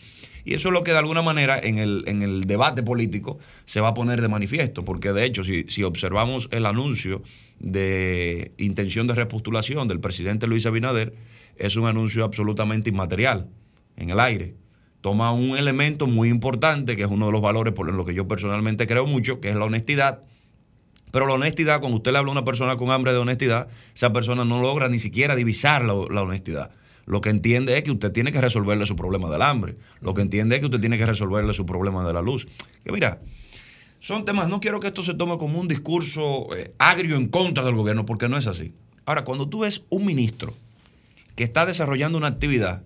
Y 0.46 0.54
eso 0.54 0.70
es 0.70 0.74
lo 0.74 0.84
que 0.84 0.92
de 0.92 1.00
alguna 1.00 1.24
manera 1.24 1.60
en 1.62 1.80
el, 1.80 2.04
en 2.08 2.22
el 2.22 2.46
debate 2.46 2.84
político 2.84 3.40
se 3.66 3.82
va 3.82 3.90
a 3.90 3.94
poner 3.96 4.22
de 4.22 4.28
manifiesto, 4.28 4.86
porque 4.86 5.12
de 5.12 5.26
hecho 5.26 5.44
si, 5.44 5.66
si 5.68 5.82
observamos 5.84 6.48
el 6.52 6.68
anuncio 6.68 7.24
de 7.60 8.54
intención 8.58 9.08
de 9.08 9.16
repostulación 9.16 9.88
del 9.88 10.00
presidente 10.00 10.46
Luis 10.46 10.68
Abinader, 10.68 11.16
es 11.58 11.76
un 11.76 11.88
anuncio 11.88 12.24
absolutamente 12.24 12.92
inmaterial, 12.92 13.50
en 13.98 14.12
el 14.12 14.20
aire. 14.20 14.56
Toma 15.02 15.32
un 15.34 15.58
elemento 15.58 16.06
muy 16.06 16.30
importante, 16.30 16.96
que 16.96 17.04
es 17.04 17.10
uno 17.10 17.28
de 17.28 17.32
los 17.32 17.42
valores 17.42 17.74
por 17.74 17.92
los 17.92 18.06
que 18.06 18.14
yo 18.14 18.28
personalmente 18.28 18.88
creo 18.88 19.08
mucho, 19.08 19.40
que 19.40 19.50
es 19.50 19.56
la 19.56 19.66
honestidad. 19.66 20.24
Pero 21.12 21.28
la 21.28 21.34
honestidad, 21.34 21.80
cuando 21.80 21.98
usted 21.98 22.12
le 22.12 22.18
habla 22.18 22.30
a 22.30 22.34
una 22.34 22.46
persona 22.46 22.76
con 22.76 22.92
hambre 22.92 23.14
de 23.14 23.20
honestidad, 23.20 23.68
esa 23.96 24.12
persona 24.12 24.46
no 24.46 24.62
logra 24.62 24.90
ni 24.90 25.00
siquiera 25.00 25.36
divisar 25.36 25.86
la, 25.86 25.94
la 26.10 26.24
honestidad. 26.24 26.72
Lo 27.06 27.22
que 27.22 27.30
entiende 27.30 27.78
es 27.78 27.84
que 27.84 27.92
usted 27.92 28.12
tiene 28.12 28.32
que 28.32 28.42
resolverle 28.42 28.86
su 28.86 28.96
problema 28.96 29.30
del 29.30 29.42
hambre. 29.42 29.78
Lo 30.02 30.14
que 30.14 30.22
entiende 30.22 30.56
es 30.56 30.60
que 30.60 30.66
usted 30.66 30.80
tiene 30.80 30.98
que 30.98 31.06
resolverle 31.06 31.54
su 31.54 31.66
problema 31.66 32.06
de 32.06 32.14
la 32.14 32.22
luz. 32.22 32.48
Que 32.84 32.92
mira, 32.92 33.22
son 34.00 34.26
temas, 34.26 34.50
no 34.50 34.60
quiero 34.60 34.80
que 34.80 34.88
esto 34.88 35.04
se 35.04 35.14
tome 35.14 35.38
como 35.38 35.60
un 35.60 35.68
discurso 35.68 36.48
eh, 36.56 36.74
agrio 36.78 37.16
en 37.16 37.28
contra 37.28 37.64
del 37.64 37.76
gobierno, 37.76 38.06
porque 38.06 38.28
no 38.28 38.38
es 38.38 38.48
así. 38.48 38.74
Ahora, 39.06 39.24
cuando 39.24 39.48
tú 39.48 39.60
ves 39.60 39.84
un 39.90 40.06
ministro 40.06 40.54
que 41.36 41.44
está 41.44 41.66
desarrollando 41.66 42.18
una 42.18 42.28
actividad 42.28 42.84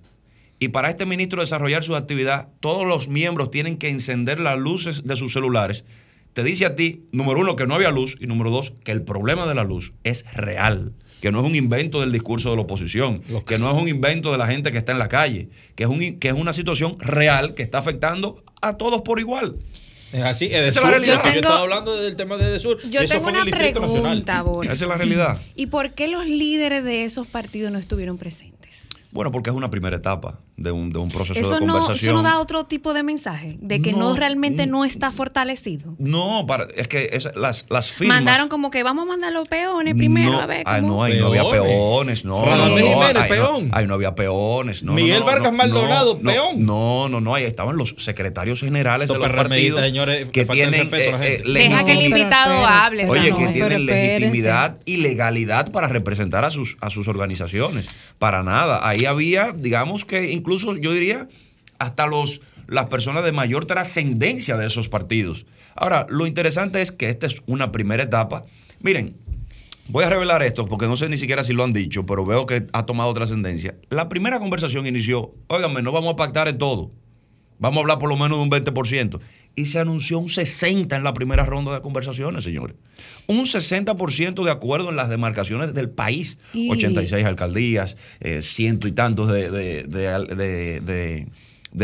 y 0.60 0.70
para 0.70 0.90
este 0.90 1.06
ministro 1.06 1.42
desarrollar 1.42 1.84
su 1.84 1.96
actividad, 1.96 2.50
todos 2.60 2.86
los 2.86 3.08
miembros 3.08 3.52
tienen 3.52 3.78
que 3.78 3.90
encender 3.90 4.40
las 4.40 4.60
luces 4.60 5.04
de 5.06 5.16
sus 5.16 5.32
celulares, 5.32 5.86
te 6.34 6.44
dice 6.44 6.66
a 6.66 6.76
ti, 6.76 7.06
número 7.12 7.40
uno, 7.40 7.56
que 7.56 7.66
no 7.66 7.76
había 7.76 7.92
luz 7.92 8.18
y 8.20 8.28
número 8.28 8.50
dos, 8.52 8.74
que 8.84 8.92
el 8.92 9.02
problema 9.02 9.48
de 9.48 9.56
la 9.56 9.64
luz 9.64 9.94
es 10.04 10.32
real, 10.34 10.94
que 11.22 11.32
no 11.32 11.40
es 11.42 11.46
un 11.46 11.56
invento 11.56 12.00
del 12.02 12.12
discurso 12.12 12.50
de 12.52 12.56
la 12.56 12.62
oposición, 12.64 13.22
que 13.46 13.58
no 13.60 13.70
es 13.76 13.82
un 13.82 13.88
invento 13.88 14.32
de 14.32 14.38
la 14.38 14.48
gente 14.48 14.72
que 14.72 14.78
está 14.78 14.92
en 14.94 15.00
la 15.00 15.08
calle, 15.10 15.50
que 15.76 15.84
es, 15.84 15.90
un, 15.90 16.20
que 16.20 16.28
es 16.30 16.34
una 16.34 16.54
situación 16.54 16.96
real 17.00 17.54
que 17.56 17.64
está 17.64 17.78
afectando 17.80 18.44
a 18.62 18.78
todos 18.78 19.02
por 19.02 19.20
igual. 19.20 19.58
Es 20.12 20.24
así, 20.24 20.46
Esa 20.46 20.58
es 20.58 20.62
Edesur. 20.78 20.84
la 20.84 20.90
Yo, 20.90 20.92
realidad. 20.96 21.16
Yo 21.18 21.22
tengo- 21.24 21.36
estaba 21.40 21.60
hablando 21.60 22.02
del 22.02 22.16
tema 22.16 22.38
de 22.38 22.46
Edesur. 22.46 22.78
Yo 22.90 23.00
eso 23.02 23.10
tengo 23.14 23.24
fue 23.24 23.32
en 23.32 23.38
una 23.38 23.46
el 23.46 23.52
pregunta, 23.52 24.42
Borja. 24.42 24.74
Esa 24.74 24.86
es 24.86 24.90
la 24.90 24.98
realidad. 24.98 25.40
¿Y 25.56 25.68
por 25.68 25.94
qué 25.94 26.08
los 26.08 26.26
líderes 26.26 26.84
de 26.84 27.06
esos 27.06 27.28
partidos 27.28 27.72
no 27.72 27.78
estuvieron 27.78 28.18
presentes? 28.18 28.88
Bueno, 29.12 29.32
porque 29.32 29.50
es 29.52 29.56
una 29.56 29.70
primera 29.70 29.98
etapa 29.98 30.40
de 30.62 30.72
un, 30.72 30.92
de 30.92 31.00
un 31.00 31.10
proceso 31.10 31.40
Eso 31.40 31.60
de 31.60 31.66
no, 31.66 31.74
conversación. 31.74 32.10
eso 32.12 32.14
no 32.14 32.22
da 32.24 32.40
otro 32.40 32.66
tipo 32.66 32.94
de 32.94 33.04
mensaje, 33.04 33.58
de 33.62 33.82
que 33.82 33.92
no, 33.94 34.00
No, 34.10 34.16
realmente 34.16 34.64
n- 34.64 34.72
no 34.72 34.86
está 34.86 35.12
fortalecido. 35.12 35.96
No, 36.00 36.46
para, 36.48 36.68
es 36.76 36.88
que 36.88 37.10
es- 37.14 37.30
las, 37.36 37.66
las 37.70 37.92
firmas. 37.92 38.18
Mandaron 38.18 38.50
como 38.50 38.70
que 38.72 38.84
vamos 38.84 39.04
a 39.04 39.06
mandar 39.08 39.32
los 39.32 39.48
peones 39.48 39.96
primero 39.96 40.32
no, 40.32 40.40
a 40.42 40.46
ver 40.46 40.64
cómo. 40.64 40.82
no, 40.82 41.04
ahí 41.04 41.18
no 41.20 41.28
había 41.28 41.44
Peones. 41.50 42.26
no. 42.26 42.44
Radamés 42.46 42.84
no, 42.84 42.90
no, 42.92 43.00
Jiménez, 43.08 43.28
peón. 43.30 43.70
No, 43.70 43.76
ahí 43.78 43.88
no 43.88 43.94
había 43.94 44.16
peones, 44.16 44.84
no. 44.84 44.92
no, 44.92 44.96
Miguel 44.96 45.20
no, 45.22 45.26
Vargas 45.26 45.52
no, 45.52 45.58
Maldonado, 45.58 46.20
no, 46.22 46.32
peón. 46.32 46.66
No, 46.66 47.10
no, 47.10 47.22
no, 47.22 47.36
ahí 47.36 47.44
estaban 47.46 47.78
los 47.78 47.96
secretarios 47.98 48.60
generales 48.60 49.08
de 49.08 49.14
Estos 49.14 49.28
los 49.30 49.36
partidos 49.38 49.82
señores, 49.82 50.28
que 50.32 50.46
tienen 50.46 50.82
respeto 50.82 51.16
a 51.16 51.20
la 51.20 51.26
eh, 51.26 51.30
gente. 51.38 51.50
eh, 51.50 51.54
Deja 51.70 51.84
que 51.86 51.92
el 51.94 52.02
invitado 52.06 52.56
Pero 52.56 52.68
hable. 52.68 53.10
Oye, 53.10 53.34
que 53.34 53.44
no. 53.46 53.52
tienen 53.52 53.86
legitimidad 53.86 54.78
y 54.86 54.98
legalidad 54.98 55.72
para 55.72 55.88
representar 55.88 56.44
a 56.46 56.50
sus, 56.50 56.78
a 56.82 56.90
sus 56.90 57.08
organizaciones. 57.08 57.88
Para 58.18 58.44
nada. 58.44 58.88
Ahí 58.88 59.06
había, 59.06 59.54
digamos 59.56 60.04
que 60.06 60.32
incluso 60.32 60.49
yo 60.58 60.94
diría, 60.94 61.28
hasta 61.80 62.08
los, 62.08 62.42
las 62.68 62.86
personas 62.86 63.24
de 63.24 63.32
mayor 63.32 63.66
trascendencia 63.66 64.58
de 64.58 64.68
esos 64.68 64.90
partidos. 64.90 65.46
Ahora, 65.76 66.06
lo 66.10 66.28
interesante 66.28 66.82
es 66.82 66.92
que 66.92 67.10
esta 67.10 67.28
es 67.28 67.42
una 67.46 67.72
primera 67.72 68.04
etapa. 68.04 68.46
Miren, 68.82 69.16
voy 69.88 70.04
a 70.04 70.10
revelar 70.10 70.44
esto 70.44 70.66
porque 70.66 70.88
no 70.88 70.98
sé 70.98 71.10
ni 71.10 71.18
siquiera 71.18 71.44
si 71.44 71.54
lo 71.54 71.64
han 71.64 71.74
dicho, 71.74 72.06
pero 72.06 72.26
veo 72.26 72.46
que 72.46 72.68
ha 72.74 72.86
tomado 72.86 73.14
trascendencia. 73.14 73.76
La 73.90 74.10
primera 74.10 74.40
conversación 74.40 74.88
inició, 74.88 75.34
óigame, 75.48 75.82
no 75.82 75.92
vamos 75.92 76.14
a 76.14 76.16
pactar 76.16 76.48
en 76.48 76.58
todo. 76.58 76.92
Vamos 77.60 77.78
a 77.78 77.82
hablar 77.82 78.00
por 78.00 78.10
lo 78.10 78.18
menos 78.18 78.38
de 78.38 78.44
un 78.44 78.50
20%. 78.50 79.20
Y 79.56 79.66
se 79.66 79.80
anunció 79.80 80.20
un 80.20 80.28
60% 80.30 80.96
en 80.96 81.04
la 81.04 81.14
primera 81.14 81.46
ronda 81.46 81.74
de 81.74 81.82
conversaciones, 81.82 82.44
señores. 82.44 82.76
Un 83.28 83.46
60% 83.46 84.44
de 84.46 84.52
acuerdo 84.52 84.90
en 84.90 84.96
las 84.96 85.10
demarcaciones 85.10 85.74
del 85.74 85.90
país. 85.90 86.38
Y- 86.54 86.70
86 86.72 87.26
alcaldías, 87.26 87.98
eh, 88.22 88.42
ciento 88.42 88.88
y 88.88 88.94
tantos 88.94 89.28
de, 89.28 89.52
de- 89.52 89.84
de- 89.84 91.28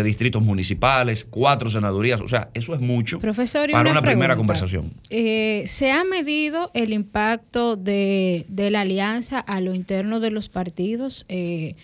distritos 0.03 0.41
municipales, 0.41 1.25
cuatro 1.29 1.69
senadurías. 1.69 2.21
O 2.21 2.27
sea, 2.27 2.49
eso 2.53 2.73
es 2.73 2.81
mucho 2.81 3.19
Profesor, 3.19 3.69
para 3.69 3.91
una, 3.91 4.01
primera 4.01 4.35
conversación. 4.35 4.91
Eh, 5.09 5.65
¿Se 5.67 5.91
ha 5.91 6.03
medido 6.03 6.71
el 6.73 6.93
impacto 6.93 7.75
de, 7.75 8.45
de 8.47 8.71
la 8.71 8.81
alianza 8.81 9.39
a 9.39 9.61
lo 9.61 9.75
interno 9.75 10.19
de 10.19 10.31
los 10.31 10.49
partidos, 10.49 11.25
eh, 11.29 11.75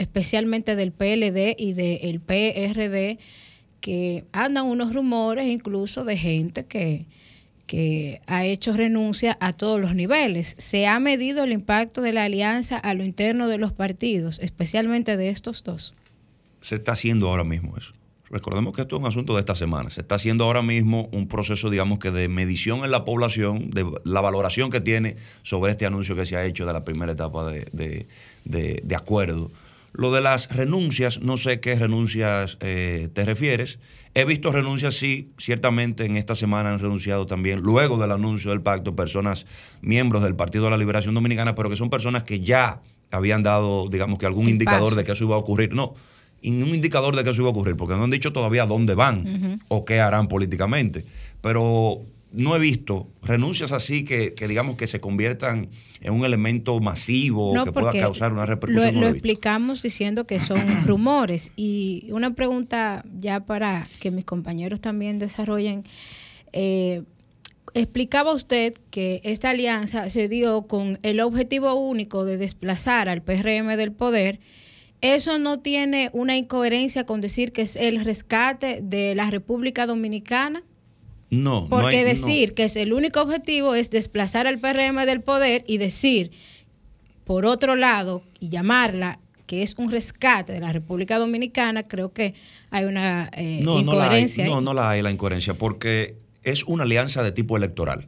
especialmente 0.00 0.76
del 0.76 0.92
PLD 0.92 1.54
y 1.58 1.72
del 1.74 2.20
PRD, 2.20 3.18
que 3.80 4.24
andan 4.32 4.66
unos 4.66 4.94
rumores 4.94 5.46
incluso 5.46 6.04
de 6.04 6.16
gente 6.16 6.64
que, 6.66 7.06
que 7.66 8.20
ha 8.26 8.44
hecho 8.44 8.72
renuncia 8.72 9.38
a 9.40 9.52
todos 9.52 9.80
los 9.80 9.94
niveles? 9.94 10.54
¿Se 10.58 10.86
ha 10.86 10.98
medido 11.00 11.44
el 11.44 11.52
impacto 11.52 12.02
de 12.02 12.12
la 12.12 12.24
alianza 12.24 12.76
a 12.76 12.94
lo 12.94 13.04
interno 13.04 13.48
de 13.48 13.58
los 13.58 13.72
partidos, 13.72 14.38
especialmente 14.40 15.16
de 15.16 15.30
estos 15.30 15.62
dos? 15.64 15.94
se 16.62 16.74
está 16.74 16.92
haciendo 16.92 17.28
ahora 17.30 17.42
mismo 17.44 17.74
eso. 17.78 17.94
Recordemos 18.28 18.74
que 18.74 18.82
esto 18.82 18.94
es 18.96 19.00
un 19.00 19.08
asunto 19.08 19.32
de 19.34 19.40
esta 19.40 19.54
semana. 19.54 19.88
Se 19.88 20.02
está 20.02 20.16
haciendo 20.16 20.44
ahora 20.44 20.60
mismo 20.60 21.08
un 21.10 21.26
proceso, 21.26 21.70
digamos 21.70 21.98
que 21.98 22.10
de 22.10 22.28
medición 22.28 22.84
en 22.84 22.90
la 22.90 23.04
población, 23.06 23.70
de 23.70 23.90
la 24.04 24.20
valoración 24.20 24.70
que 24.70 24.80
tiene 24.82 25.16
sobre 25.42 25.70
este 25.72 25.86
anuncio 25.86 26.14
que 26.14 26.26
se 26.26 26.36
ha 26.36 26.44
hecho 26.44 26.66
de 26.66 26.72
la 26.74 26.84
primera 26.84 27.12
etapa 27.12 27.50
de, 27.50 28.06
de- 28.44 28.94
acuerdo. 28.94 29.50
Lo 29.92 30.12
de 30.12 30.20
las 30.20 30.54
renuncias, 30.54 31.20
no 31.20 31.36
sé 31.36 31.60
qué 31.60 31.74
renuncias 31.74 32.58
eh, 32.60 33.08
te 33.12 33.24
refieres. 33.24 33.78
He 34.14 34.24
visto 34.24 34.50
renuncias, 34.50 34.94
sí, 34.94 35.30
ciertamente 35.38 36.04
en 36.04 36.16
esta 36.16 36.34
semana 36.34 36.70
han 36.70 36.80
renunciado 36.80 37.26
también, 37.26 37.60
luego 37.60 37.96
del 37.96 38.10
anuncio 38.12 38.50
del 38.50 38.60
pacto, 38.60 38.96
personas, 38.96 39.46
miembros 39.82 40.22
del 40.22 40.34
Partido 40.34 40.64
de 40.64 40.70
la 40.70 40.78
Liberación 40.78 41.14
Dominicana, 41.14 41.54
pero 41.54 41.70
que 41.70 41.76
son 41.76 41.90
personas 41.90 42.24
que 42.24 42.40
ya 42.40 42.82
habían 43.10 43.42
dado, 43.42 43.88
digamos 43.88 44.18
que 44.18 44.26
algún 44.26 44.46
El 44.46 44.52
indicador 44.52 44.90
paso. 44.90 44.96
de 44.96 45.04
que 45.04 45.12
eso 45.12 45.24
iba 45.24 45.36
a 45.36 45.38
ocurrir. 45.38 45.72
No, 45.74 45.94
un 46.42 46.68
indicador 46.68 47.14
de 47.16 47.22
que 47.22 47.30
eso 47.30 47.42
iba 47.42 47.48
a 47.48 47.52
ocurrir, 47.52 47.76
porque 47.76 47.94
no 47.96 48.04
han 48.04 48.10
dicho 48.10 48.32
todavía 48.32 48.66
dónde 48.66 48.94
van 48.94 49.60
o 49.68 49.84
qué 49.84 50.00
harán 50.00 50.26
políticamente. 50.28 51.04
Pero 51.40 52.02
no 52.32 52.54
he 52.54 52.58
visto 52.60 53.08
renuncias 53.22 53.72
así 53.72 54.04
que, 54.04 54.34
que 54.34 54.46
digamos 54.46 54.76
que 54.76 54.86
se 54.86 55.00
conviertan 55.00 55.68
en 56.00 56.12
un 56.12 56.24
elemento 56.24 56.78
masivo 56.80 57.52
No, 57.54 57.64
que 57.64 57.72
pueda 57.72 57.92
causar 57.92 58.32
una 58.32 58.42
Lo, 58.42 58.46
repercusión. 58.46 58.94
no 58.94 59.00
lo 59.00 59.06
visto. 59.08 59.16
explicamos 59.16 59.82
diciendo 59.82 60.26
que 60.26 60.38
son 60.40 60.60
rumores. 60.86 61.50
Y 61.56 62.06
una 62.10 62.34
pregunta 62.34 63.04
ya 63.20 63.40
para 63.40 63.88
que 64.00 64.10
mis 64.10 64.24
compañeros 64.24 64.80
también 64.80 65.18
desarrollen. 65.18 65.84
Eh, 66.52 67.02
explicaba 67.74 68.32
usted 68.32 68.74
que 68.90 69.20
esta 69.24 69.50
alianza 69.50 70.08
se 70.08 70.28
dio 70.28 70.62
con 70.62 70.98
el 71.02 71.20
objetivo 71.20 71.74
único 71.74 72.24
de 72.24 72.36
desplazar 72.36 73.08
al 73.08 73.22
PRM 73.22 73.76
del 73.76 73.92
poder. 73.92 74.40
Eso 75.02 75.38
no 75.38 75.60
tiene 75.60 76.10
una 76.12 76.36
incoherencia 76.36 77.06
con 77.06 77.20
decir 77.20 77.52
que 77.52 77.62
es 77.62 77.76
el 77.76 78.04
rescate 78.04 78.80
de 78.82 79.14
la 79.14 79.30
República 79.30 79.86
Dominicana. 79.86 80.62
No, 81.30 81.62
no 81.62 81.68
Porque 81.68 81.98
hay- 81.98 82.02
no. 82.04 82.08
decir 82.10 82.54
que 82.54 82.64
es 82.64 82.76
el 82.76 82.92
único 82.92 83.20
objetivo 83.22 83.74
es 83.74 83.90
desplazar 83.90 84.46
al 84.46 84.58
PRM 84.58 85.06
del 85.06 85.20
poder 85.22 85.64
y 85.66 85.78
decir, 85.78 86.32
por 87.24 87.46
otro 87.46 87.76
lado, 87.76 88.22
y 88.40 88.48
llamarla 88.48 89.18
que 89.46 89.62
es 89.62 89.74
un 89.78 89.90
rescate 89.90 90.52
de 90.52 90.60
la 90.60 90.72
República 90.72 91.18
Dominicana, 91.18 91.88
creo 91.88 92.12
que 92.12 92.34
hay 92.70 92.84
una 92.84 93.30
eh, 93.36 93.60
No, 93.62 93.82
no 93.82 93.94
la 93.94 94.04
hay, 94.04 94.06
incoherencia. 94.22 94.44
no, 94.46 94.60
no 94.60 94.74
la 94.74 94.90
hay 94.90 95.02
la 95.02 95.10
incoherencia, 95.10 95.54
porque 95.54 96.14
es 96.44 96.64
una 96.64 96.84
alianza 96.84 97.22
de 97.24 97.32
tipo 97.32 97.56
electoral. 97.56 98.06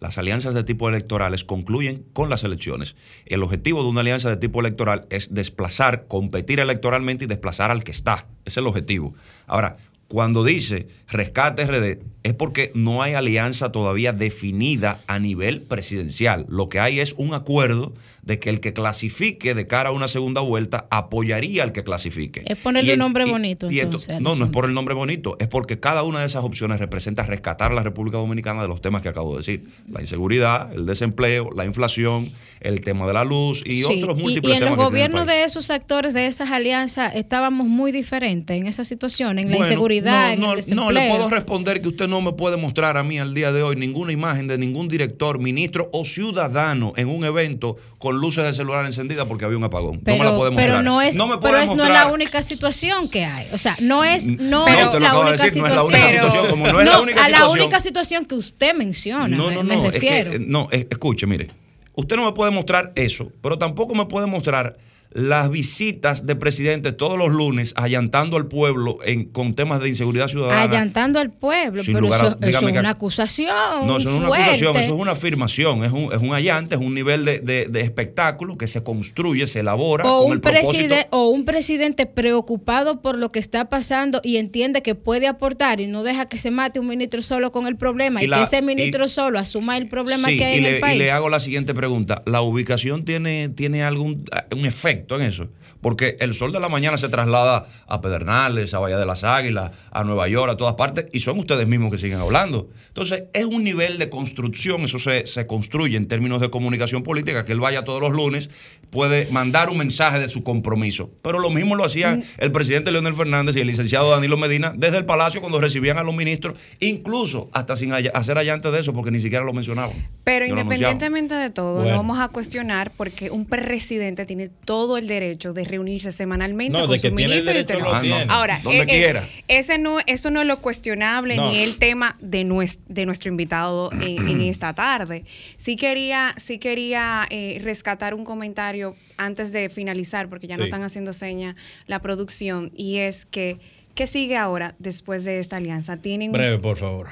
Las 0.00 0.18
alianzas 0.18 0.52
de 0.54 0.64
tipo 0.64 0.88
electorales 0.90 1.44
concluyen 1.44 2.04
con 2.12 2.28
las 2.28 2.44
elecciones. 2.44 2.96
El 3.24 3.42
objetivo 3.42 3.82
de 3.82 3.88
una 3.88 4.00
alianza 4.02 4.28
de 4.28 4.36
tipo 4.36 4.60
electoral 4.60 5.06
es 5.08 5.32
desplazar, 5.32 6.06
competir 6.06 6.60
electoralmente 6.60 7.24
y 7.24 7.28
desplazar 7.28 7.70
al 7.70 7.82
que 7.84 7.92
está. 7.92 8.26
Ese 8.44 8.48
es 8.54 8.56
el 8.58 8.66
objetivo. 8.66 9.14
Ahora, 9.46 9.78
cuando 10.08 10.44
dice 10.44 10.88
rescate 11.08 11.64
RD, 11.66 11.98
es 12.24 12.34
porque 12.34 12.72
no 12.74 13.02
hay 13.02 13.12
alianza 13.14 13.70
todavía 13.70 14.12
definida 14.12 15.00
a 15.06 15.18
nivel 15.18 15.60
presidencial. 15.62 16.46
Lo 16.48 16.68
que 16.68 16.80
hay 16.80 16.98
es 17.00 17.12
un 17.18 17.34
acuerdo 17.34 17.92
de 18.22 18.38
que 18.38 18.48
el 18.48 18.60
que 18.60 18.72
clasifique 18.72 19.54
de 19.54 19.66
cara 19.66 19.90
a 19.90 19.92
una 19.92 20.08
segunda 20.08 20.40
vuelta 20.40 20.86
apoyaría 20.90 21.62
al 21.62 21.72
que 21.72 21.84
clasifique. 21.84 22.42
Es 22.46 22.56
ponerle 22.58 22.88
Y 22.88 22.92
un 22.92 22.94
en- 22.94 22.98
nombre 23.00 23.24
y- 23.26 23.30
bonito, 23.30 23.70
y 23.70 23.80
entonces, 23.80 24.18
no, 24.22 24.34
no 24.34 24.44
es 24.46 24.50
por 24.50 24.64
el 24.64 24.72
nombre 24.72 24.94
bonito, 24.94 25.36
es 25.38 25.46
porque 25.48 25.78
cada 25.78 26.02
una 26.04 26.20
de 26.20 26.26
esas 26.26 26.42
opciones 26.42 26.78
representa 26.80 27.24
rescatar 27.24 27.72
a 27.72 27.74
la 27.74 27.82
República 27.82 28.16
Dominicana 28.16 28.62
de 28.62 28.68
los 28.68 28.80
temas 28.80 29.02
que 29.02 29.10
acabo 29.10 29.32
de 29.32 29.38
decir. 29.38 29.64
La 29.90 30.00
inseguridad, 30.00 30.72
el 30.72 30.86
desempleo, 30.86 31.50
la 31.54 31.66
inflación, 31.66 32.32
el 32.60 32.80
tema 32.80 33.06
de 33.06 33.12
la 33.12 33.24
luz 33.24 33.62
y 33.66 33.82
Sí, 33.82 33.84
otros 33.84 34.18
y- 34.18 34.22
múltiples 34.22 34.52
y, 34.54 34.56
en 34.56 34.60
temas 34.60 34.78
los 34.78 34.86
gobiernos 34.86 35.26
de 35.26 35.44
esos 35.44 35.68
actores, 35.68 36.14
de 36.14 36.26
esas 36.26 36.50
alianzas, 36.50 37.14
estábamos 37.14 37.66
muy 37.66 37.92
diferentes 37.92 38.56
en 38.56 38.66
esa 38.66 38.84
situación, 38.86 39.38
en 39.38 39.50
la 39.50 39.56
Bueno, 39.58 39.70
inseguridad, 39.96 40.26
no, 40.28 40.32
en 40.34 40.40
no, 40.40 40.50
el 40.52 40.56
desempleo. 40.56 40.84
No, 40.84 40.90
le 40.92 41.08
puedo 41.08 41.28
responder 41.30 41.80
que 41.82 41.88
usted 41.88 42.08
no 42.08 42.20
me 42.20 42.32
puede 42.32 42.56
mostrar 42.56 42.96
a 42.96 43.02
mí 43.02 43.18
al 43.18 43.34
día 43.34 43.52
de 43.52 43.62
hoy 43.62 43.76
ninguna 43.76 44.12
imagen 44.12 44.46
de 44.46 44.58
ningún 44.58 44.88
director, 44.88 45.38
ministro 45.40 45.88
o 45.92 46.04
ciudadano 46.04 46.92
en 46.96 47.08
un 47.08 47.24
evento 47.24 47.76
con 47.98 48.16
luces 48.18 48.44
de 48.44 48.52
celular 48.52 48.84
encendidas 48.86 49.26
porque 49.26 49.44
había 49.44 49.56
un 49.58 49.64
apagón. 49.64 50.00
pero, 50.04 50.18
no 50.18 50.24
me 50.24 50.30
la 50.30 50.36
puede 50.36 50.50
mostrar. 50.50 50.68
pero 50.70 50.82
no 50.82 51.00
es, 51.02 51.14
me 51.14 51.38
pero 51.38 51.56
no 51.56 51.58
es 51.62 51.66
mostrar. 51.68 51.90
la 52.06 52.06
única 52.12 52.42
situación 52.42 53.08
que 53.08 53.24
hay. 53.24 53.48
O 53.52 53.58
sea, 53.58 53.76
no 53.80 54.04
es, 54.04 54.26
no 54.26 54.66
No, 54.66 54.68
es 54.68 55.00
la 55.00 55.18
única 55.18 55.44
decir, 55.44 55.56
no 55.60 55.66
es 55.66 55.74
la 55.74 55.80
situación. 55.82 56.10
situación, 56.10 56.50
como 56.50 56.66
no 56.72 56.80
es 56.80 56.86
la 56.86 57.00
única 57.00 57.24
a 57.24 57.28
la 57.28 57.36
situación. 57.38 57.60
única 57.60 57.80
situación 57.80 58.24
que 58.26 58.34
usted 58.34 58.74
menciona. 58.74 59.28
No, 59.28 59.48
me- 59.48 59.54
no, 59.54 59.62
me 59.64 59.76
no. 59.76 59.84
Es 59.86 59.92
que, 59.92 60.00
refiero. 60.00 60.32
eh, 60.32 60.38
no, 60.40 60.68
es- 60.70 60.86
escuche, 60.90 61.26
mire. 61.26 61.48
Usted 61.96 62.16
no 62.16 62.24
me 62.24 62.32
puede 62.32 62.50
mostrar 62.50 62.92
eso, 62.96 63.30
pero 63.40 63.56
tampoco 63.56 63.94
me 63.94 64.06
puede 64.06 64.26
mostrar 64.26 64.76
las 65.14 65.48
visitas 65.48 66.26
de 66.26 66.34
presidentes 66.36 66.96
todos 66.96 67.16
los 67.16 67.28
lunes 67.30 67.72
allantando 67.76 68.36
al 68.36 68.46
pueblo 68.48 68.98
en, 69.04 69.24
con 69.26 69.54
temas 69.54 69.80
de 69.80 69.88
inseguridad 69.88 70.26
ciudadana. 70.28 70.62
Allantando 70.62 71.20
al 71.20 71.30
pueblo, 71.30 71.82
Sin 71.84 71.94
pero 71.94 72.06
lugar 72.06 72.20
a- 72.20 72.28
eso, 72.30 72.38
eso 72.58 72.68
es 72.68 72.76
una 72.78 72.90
acusación. 72.90 73.54
No, 73.86 73.96
eso 73.98 74.10
no 74.10 74.16
es 74.16 74.22
una 74.24 74.34
acusación, 74.36 74.76
eso 74.76 74.94
es 74.94 75.00
una 75.00 75.12
afirmación, 75.12 75.84
es 75.84 75.92
un, 75.92 76.12
es 76.12 76.18
un 76.18 76.34
allante, 76.34 76.74
es 76.74 76.80
un 76.80 76.94
nivel 76.94 77.24
de, 77.24 77.38
de- 77.38 77.66
de 77.66 77.80
espectáculo 77.80 78.58
que 78.58 78.66
se 78.66 78.82
construye, 78.82 79.46
se 79.46 79.60
elabora 79.60 80.04
o 80.04 80.18
con 80.22 80.26
un, 80.26 80.32
el 80.32 80.40
propósito. 80.40 80.94
o 81.10 81.28
un 81.28 81.44
presidente 81.44 82.06
preocupado 82.06 83.00
por 83.00 83.16
lo 83.16 83.30
que 83.30 83.38
está 83.38 83.68
pasando 83.70 84.20
y 84.24 84.38
entiende 84.38 84.82
que 84.82 84.96
puede 84.96 85.28
aportar 85.28 85.80
y 85.80 85.86
no 85.86 86.02
deja 86.02 86.26
que 86.28 86.38
se 86.38 86.50
mate 86.50 86.80
un 86.80 86.88
ministro 86.88 87.22
solo 87.22 87.52
con 87.52 87.68
el 87.68 87.76
problema 87.76 88.20
y, 88.20 88.24
Y 88.24 88.28
la- 88.28 88.38
que 88.38 88.42
ese 88.42 88.58
y- 88.58 88.62
ministro 88.62 89.06
solo 89.06 89.38
asuma 89.38 89.76
el 89.76 89.86
problema 89.88 90.28
Sí, 90.28 90.38
que 90.38 90.44
hay 90.44 90.54
y 90.54 90.56
en 90.58 90.62
le, 90.64 90.74
el 90.74 90.80
país. 90.80 90.96
y 90.96 90.98
le 90.98 91.10
hago 91.12 91.28
la 91.28 91.38
siguiente 91.38 91.72
pregunta. 91.72 92.22
¿La 92.26 92.42
ubicación 92.42 93.04
tiene, 93.04 93.48
tiene 93.50 93.84
algún 93.84 94.24
un 94.50 94.66
efecto 94.66 95.03
en 95.08 95.22
eso? 95.22 95.48
Porque 95.80 96.16
el 96.20 96.34
sol 96.34 96.52
de 96.52 96.60
la 96.60 96.68
mañana 96.68 96.98
se 96.98 97.08
traslada 97.08 97.66
a 97.86 98.00
Pedernales, 98.00 98.74
a 98.74 98.78
Bahía 98.78 98.98
de 98.98 99.06
las 99.06 99.24
Águilas, 99.24 99.70
a 99.90 100.04
Nueva 100.04 100.28
York, 100.28 100.52
a 100.52 100.56
todas 100.56 100.74
partes, 100.74 101.06
y 101.12 101.20
son 101.20 101.38
ustedes 101.38 101.68
mismos 101.68 101.92
que 101.92 101.98
siguen 101.98 102.18
hablando. 102.18 102.68
Entonces, 102.88 103.24
es 103.32 103.44
un 103.44 103.62
nivel 103.64 103.98
de 103.98 104.08
construcción, 104.08 104.82
eso 104.82 104.98
se, 104.98 105.26
se 105.26 105.46
construye 105.46 105.96
en 105.96 106.08
términos 106.08 106.40
de 106.40 106.50
comunicación 106.50 107.02
política, 107.02 107.44
que 107.44 107.52
él 107.52 107.60
vaya 107.60 107.84
todos 107.84 108.00
los 108.00 108.12
lunes, 108.12 108.50
puede 108.94 109.26
mandar 109.30 109.68
un 109.68 109.76
mensaje 109.76 110.18
de 110.20 110.28
su 110.30 110.42
compromiso. 110.42 111.10
Pero 111.20 111.38
lo 111.40 111.50
mismo 111.50 111.74
lo 111.74 111.84
hacían 111.84 112.24
el 112.38 112.50
presidente 112.52 112.90
Leonel 112.92 113.14
Fernández 113.14 113.56
y 113.56 113.60
el 113.60 113.66
licenciado 113.66 114.08
Danilo 114.10 114.36
Medina 114.38 114.72
desde 114.76 114.96
el 114.98 115.04
Palacio 115.04 115.40
cuando 115.42 115.60
recibían 115.60 115.98
a 115.98 116.02
los 116.02 116.14
ministros, 116.14 116.56
incluso 116.80 117.50
hasta 117.52 117.76
sin 117.76 117.92
hacer 117.92 118.38
allante 118.38 118.70
de 118.70 118.80
eso, 118.80 118.92
porque 118.94 119.10
ni 119.10 119.20
siquiera 119.20 119.44
lo 119.44 119.52
mencionaban. 119.52 119.92
Pero 120.24 120.46
independientemente 120.46 121.34
de 121.34 121.50
todo, 121.50 121.78
Bueno. 121.82 121.90
no 121.90 121.96
vamos 121.98 122.18
a 122.20 122.28
cuestionar 122.28 122.92
porque 122.96 123.30
un 123.30 123.44
presidente 123.46 124.24
tiene 124.26 124.48
todo 124.64 124.96
el 124.96 125.06
derecho 125.08 125.52
de 125.52 125.64
reunirse 125.64 126.12
semanalmente 126.12 126.78
No, 126.78 126.86
con 126.86 126.98
su 126.98 127.10
ministro 127.12 127.52
y 127.52 127.60
usted 127.60 127.78
no. 127.78 127.92
Ah, 127.92 128.02
no. 128.02 128.16
Ahora, 128.28 128.60
Donde 128.62 128.78
eh, 128.78 128.82
eh, 128.82 128.86
quiera. 128.86 129.24
ese 129.48 129.78
no, 129.78 129.98
eso 130.06 130.30
no 130.30 130.40
es 130.40 130.46
lo 130.46 130.60
cuestionable 130.60 131.36
No. 131.36 131.50
ni 131.50 131.58
el 131.58 131.76
tema 131.78 132.16
de, 132.20 132.44
nues- 132.44 132.78
de 132.88 133.06
nuestro 133.06 133.28
invitado 133.30 133.90
en, 133.92 134.28
en 134.28 134.40
esta 134.54 134.72
tarde. 134.74 135.24
Sí 135.58 135.76
quería, 135.76 136.34
sí 136.38 136.58
quería 136.58 137.26
eh, 137.30 137.58
rescatar 137.62 138.14
un 138.14 138.24
comentario 138.24 138.83
antes 139.16 139.52
de 139.52 139.68
finalizar, 139.68 140.28
porque 140.28 140.46
ya 140.46 140.56
no 140.56 140.64
están 140.64 140.82
haciendo 140.82 141.12
seña 141.12 141.56
la 141.86 142.00
producción, 142.00 142.72
y 142.76 142.98
es 142.98 143.24
que, 143.26 143.58
¿qué 143.94 144.06
sigue 144.06 144.36
ahora 144.36 144.74
después 144.78 145.24
de 145.24 145.40
esta 145.40 145.56
alianza? 145.56 145.96
Tienen 145.96 146.32
Breve, 146.32 146.58
por 146.58 146.76
favor. 146.76 147.08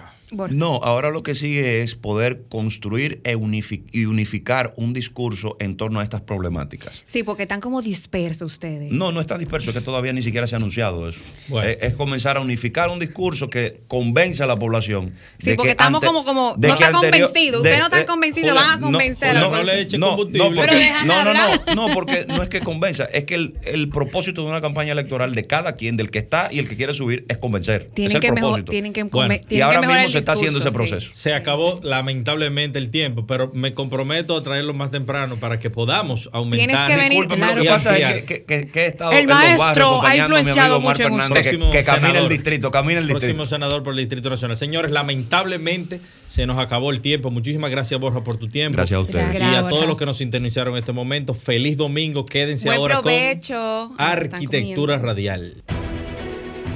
No, 0.50 0.76
ahora 0.82 1.10
lo 1.10 1.22
que 1.22 1.34
sigue 1.34 1.82
es 1.82 1.94
poder 1.94 2.42
construir 2.48 3.20
e 3.24 3.36
y 3.92 4.04
unificar 4.06 4.72
un 4.76 4.92
discurso 4.92 5.56
en 5.60 5.76
torno 5.76 6.00
a 6.00 6.02
estas 6.02 6.20
problemáticas. 6.22 7.02
Sí, 7.06 7.22
porque 7.22 7.42
están 7.42 7.60
como 7.60 7.82
dispersos 7.82 8.52
ustedes. 8.52 8.90
No, 8.92 9.12
no 9.12 9.20
está 9.20 9.36
disperso, 9.38 9.70
es 9.70 9.76
que 9.76 9.82
todavía 9.82 10.12
ni 10.12 10.22
siquiera 10.22 10.46
se 10.46 10.54
ha 10.54 10.58
anunciado 10.58 11.08
eso. 11.08 11.20
Bueno. 11.48 11.68
Es, 11.68 11.78
es 11.82 11.94
comenzar 11.94 12.36
a 12.36 12.40
unificar 12.40 12.88
un 12.90 12.98
discurso 12.98 13.50
que 13.50 13.80
convence 13.88 14.42
a 14.42 14.46
la 14.46 14.56
población. 14.58 15.12
Sí, 15.38 15.50
de 15.50 15.56
porque 15.56 15.68
que 15.68 15.72
estamos 15.72 16.02
ante- 16.02 16.06
como- 16.06 16.24
como- 16.24 16.54
de 16.56 16.68
no 16.68 16.74
está 16.74 16.92
convencido. 16.92 17.62
de- 17.62 17.68
Ustedes 17.68 17.78
no 17.78 17.84
están 17.86 18.00
eh, 18.02 18.06
convencidos, 18.06 18.54
van 18.54 18.78
a 18.78 18.80
convencer 18.80 19.28
a 19.30 19.34
la 19.34 19.40
No 19.40 19.50
le 19.50 19.58
población. 19.58 19.78
eche 19.86 19.98
no, 19.98 20.08
combustible. 20.08 20.38
No, 20.50 20.54
porque, 20.54 20.70
Pero 21.02 21.06
no, 21.06 21.24
no, 21.24 21.34
no, 21.34 21.74
no, 21.88 21.94
porque 21.94 22.24
no 22.26 22.42
es 22.42 22.48
que 22.48 22.60
convenza, 22.60 23.04
es 23.04 23.24
que 23.24 23.34
el, 23.34 23.54
el 23.64 23.88
propósito 23.88 24.42
de 24.42 24.48
una 24.48 24.60
campaña 24.60 24.92
electoral 24.92 25.34
de 25.34 25.44
cada 25.46 25.76
quien, 25.76 25.96
del 25.96 26.10
que 26.10 26.18
está 26.18 26.48
y 26.52 26.58
el 26.58 26.68
que 26.68 26.76
quiere 26.76 26.94
subir, 26.94 27.24
es 27.28 27.38
convencer. 27.38 27.88
es 27.88 27.94
Tienen 27.94 28.16
el 28.16 28.20
que, 28.22 28.32
mejor, 28.32 28.50
propósito. 28.50 28.70
tienen 28.70 28.92
que, 28.92 29.02
Bueno, 29.04 29.10
come- 29.28 29.40
y 29.42 29.46
tienen 29.46 29.64
ahora 29.66 29.80
que 29.80 29.86
mejorar 29.86 30.04
mismo 30.04 30.18
el 30.18 30.21
se 30.21 30.21
está 30.22 30.32
haciendo 30.32 30.58
ese 30.58 30.70
sí. 30.70 30.74
proceso. 30.74 31.10
Se 31.12 31.34
acabó 31.34 31.78
lamentablemente 31.82 32.78
el 32.78 32.90
tiempo, 32.90 33.26
pero 33.26 33.50
me 33.54 33.74
comprometo 33.74 34.36
a 34.36 34.42
traerlo 34.42 34.74
más 34.74 34.90
temprano 34.90 35.36
para 35.36 35.58
que 35.58 35.70
podamos 35.70 36.28
aumentar. 36.32 36.88
Tienes 36.88 36.96
que 36.96 36.96
venir- 37.08 37.28
Claro. 37.28 37.56
lo 37.56 37.62
que 37.62 37.68
pasa 37.68 37.96
es 37.96 38.22
que, 38.24 38.44
que- 38.44 38.68
que- 38.68 38.80
he 38.82 38.86
estado 38.86 39.12
El 39.12 39.18
en 39.20 39.26
los 39.28 39.36
maestro 39.36 39.58
barrios 39.58 39.86
ha 39.86 39.90
acompañando 39.90 40.24
a 40.24 40.28
mi 40.28 40.40
influenciado 40.40 40.80
mucho 40.80 41.02
en 41.02 41.08
Fernández, 41.18 41.50
que, 41.50 41.70
que 41.70 41.84
camina 41.84 42.18
el 42.18 42.28
distrito, 42.28 42.70
camina 42.70 42.98
el 43.00 43.06
distrito. 43.06 43.20
Próximo 43.26 43.44
senador 43.46 43.82
por 43.82 43.92
el 43.92 43.98
Distrito 44.00 44.30
Nacional. 44.30 44.56
Señores, 44.56 44.90
lamentablemente 44.90 46.00
se 46.28 46.46
nos 46.46 46.58
acabó 46.58 46.90
el 46.90 47.00
tiempo. 47.00 47.30
Muchísimas 47.30 47.70
gracias, 47.70 47.98
Borja, 48.00 48.24
por 48.24 48.36
tu 48.36 48.48
tiempo. 48.48 48.76
Gracias 48.76 48.96
a 48.96 49.00
ustedes. 49.00 49.26
Gracias. 49.28 49.52
Y 49.52 49.54
a 49.54 49.68
todos 49.68 49.86
los 49.86 49.98
que 49.98 50.06
nos 50.06 50.16
sintonizaron 50.16 50.74
en 50.74 50.78
este 50.78 50.92
momento, 50.92 51.34
feliz 51.34 51.76
domingo. 51.76 52.24
Quédense 52.24 52.66
Buen 52.66 52.78
ahora 52.78 53.00
provecho. 53.02 53.90
con 53.96 54.00
Arquitectura. 54.00 54.98
Radial. 54.98 55.62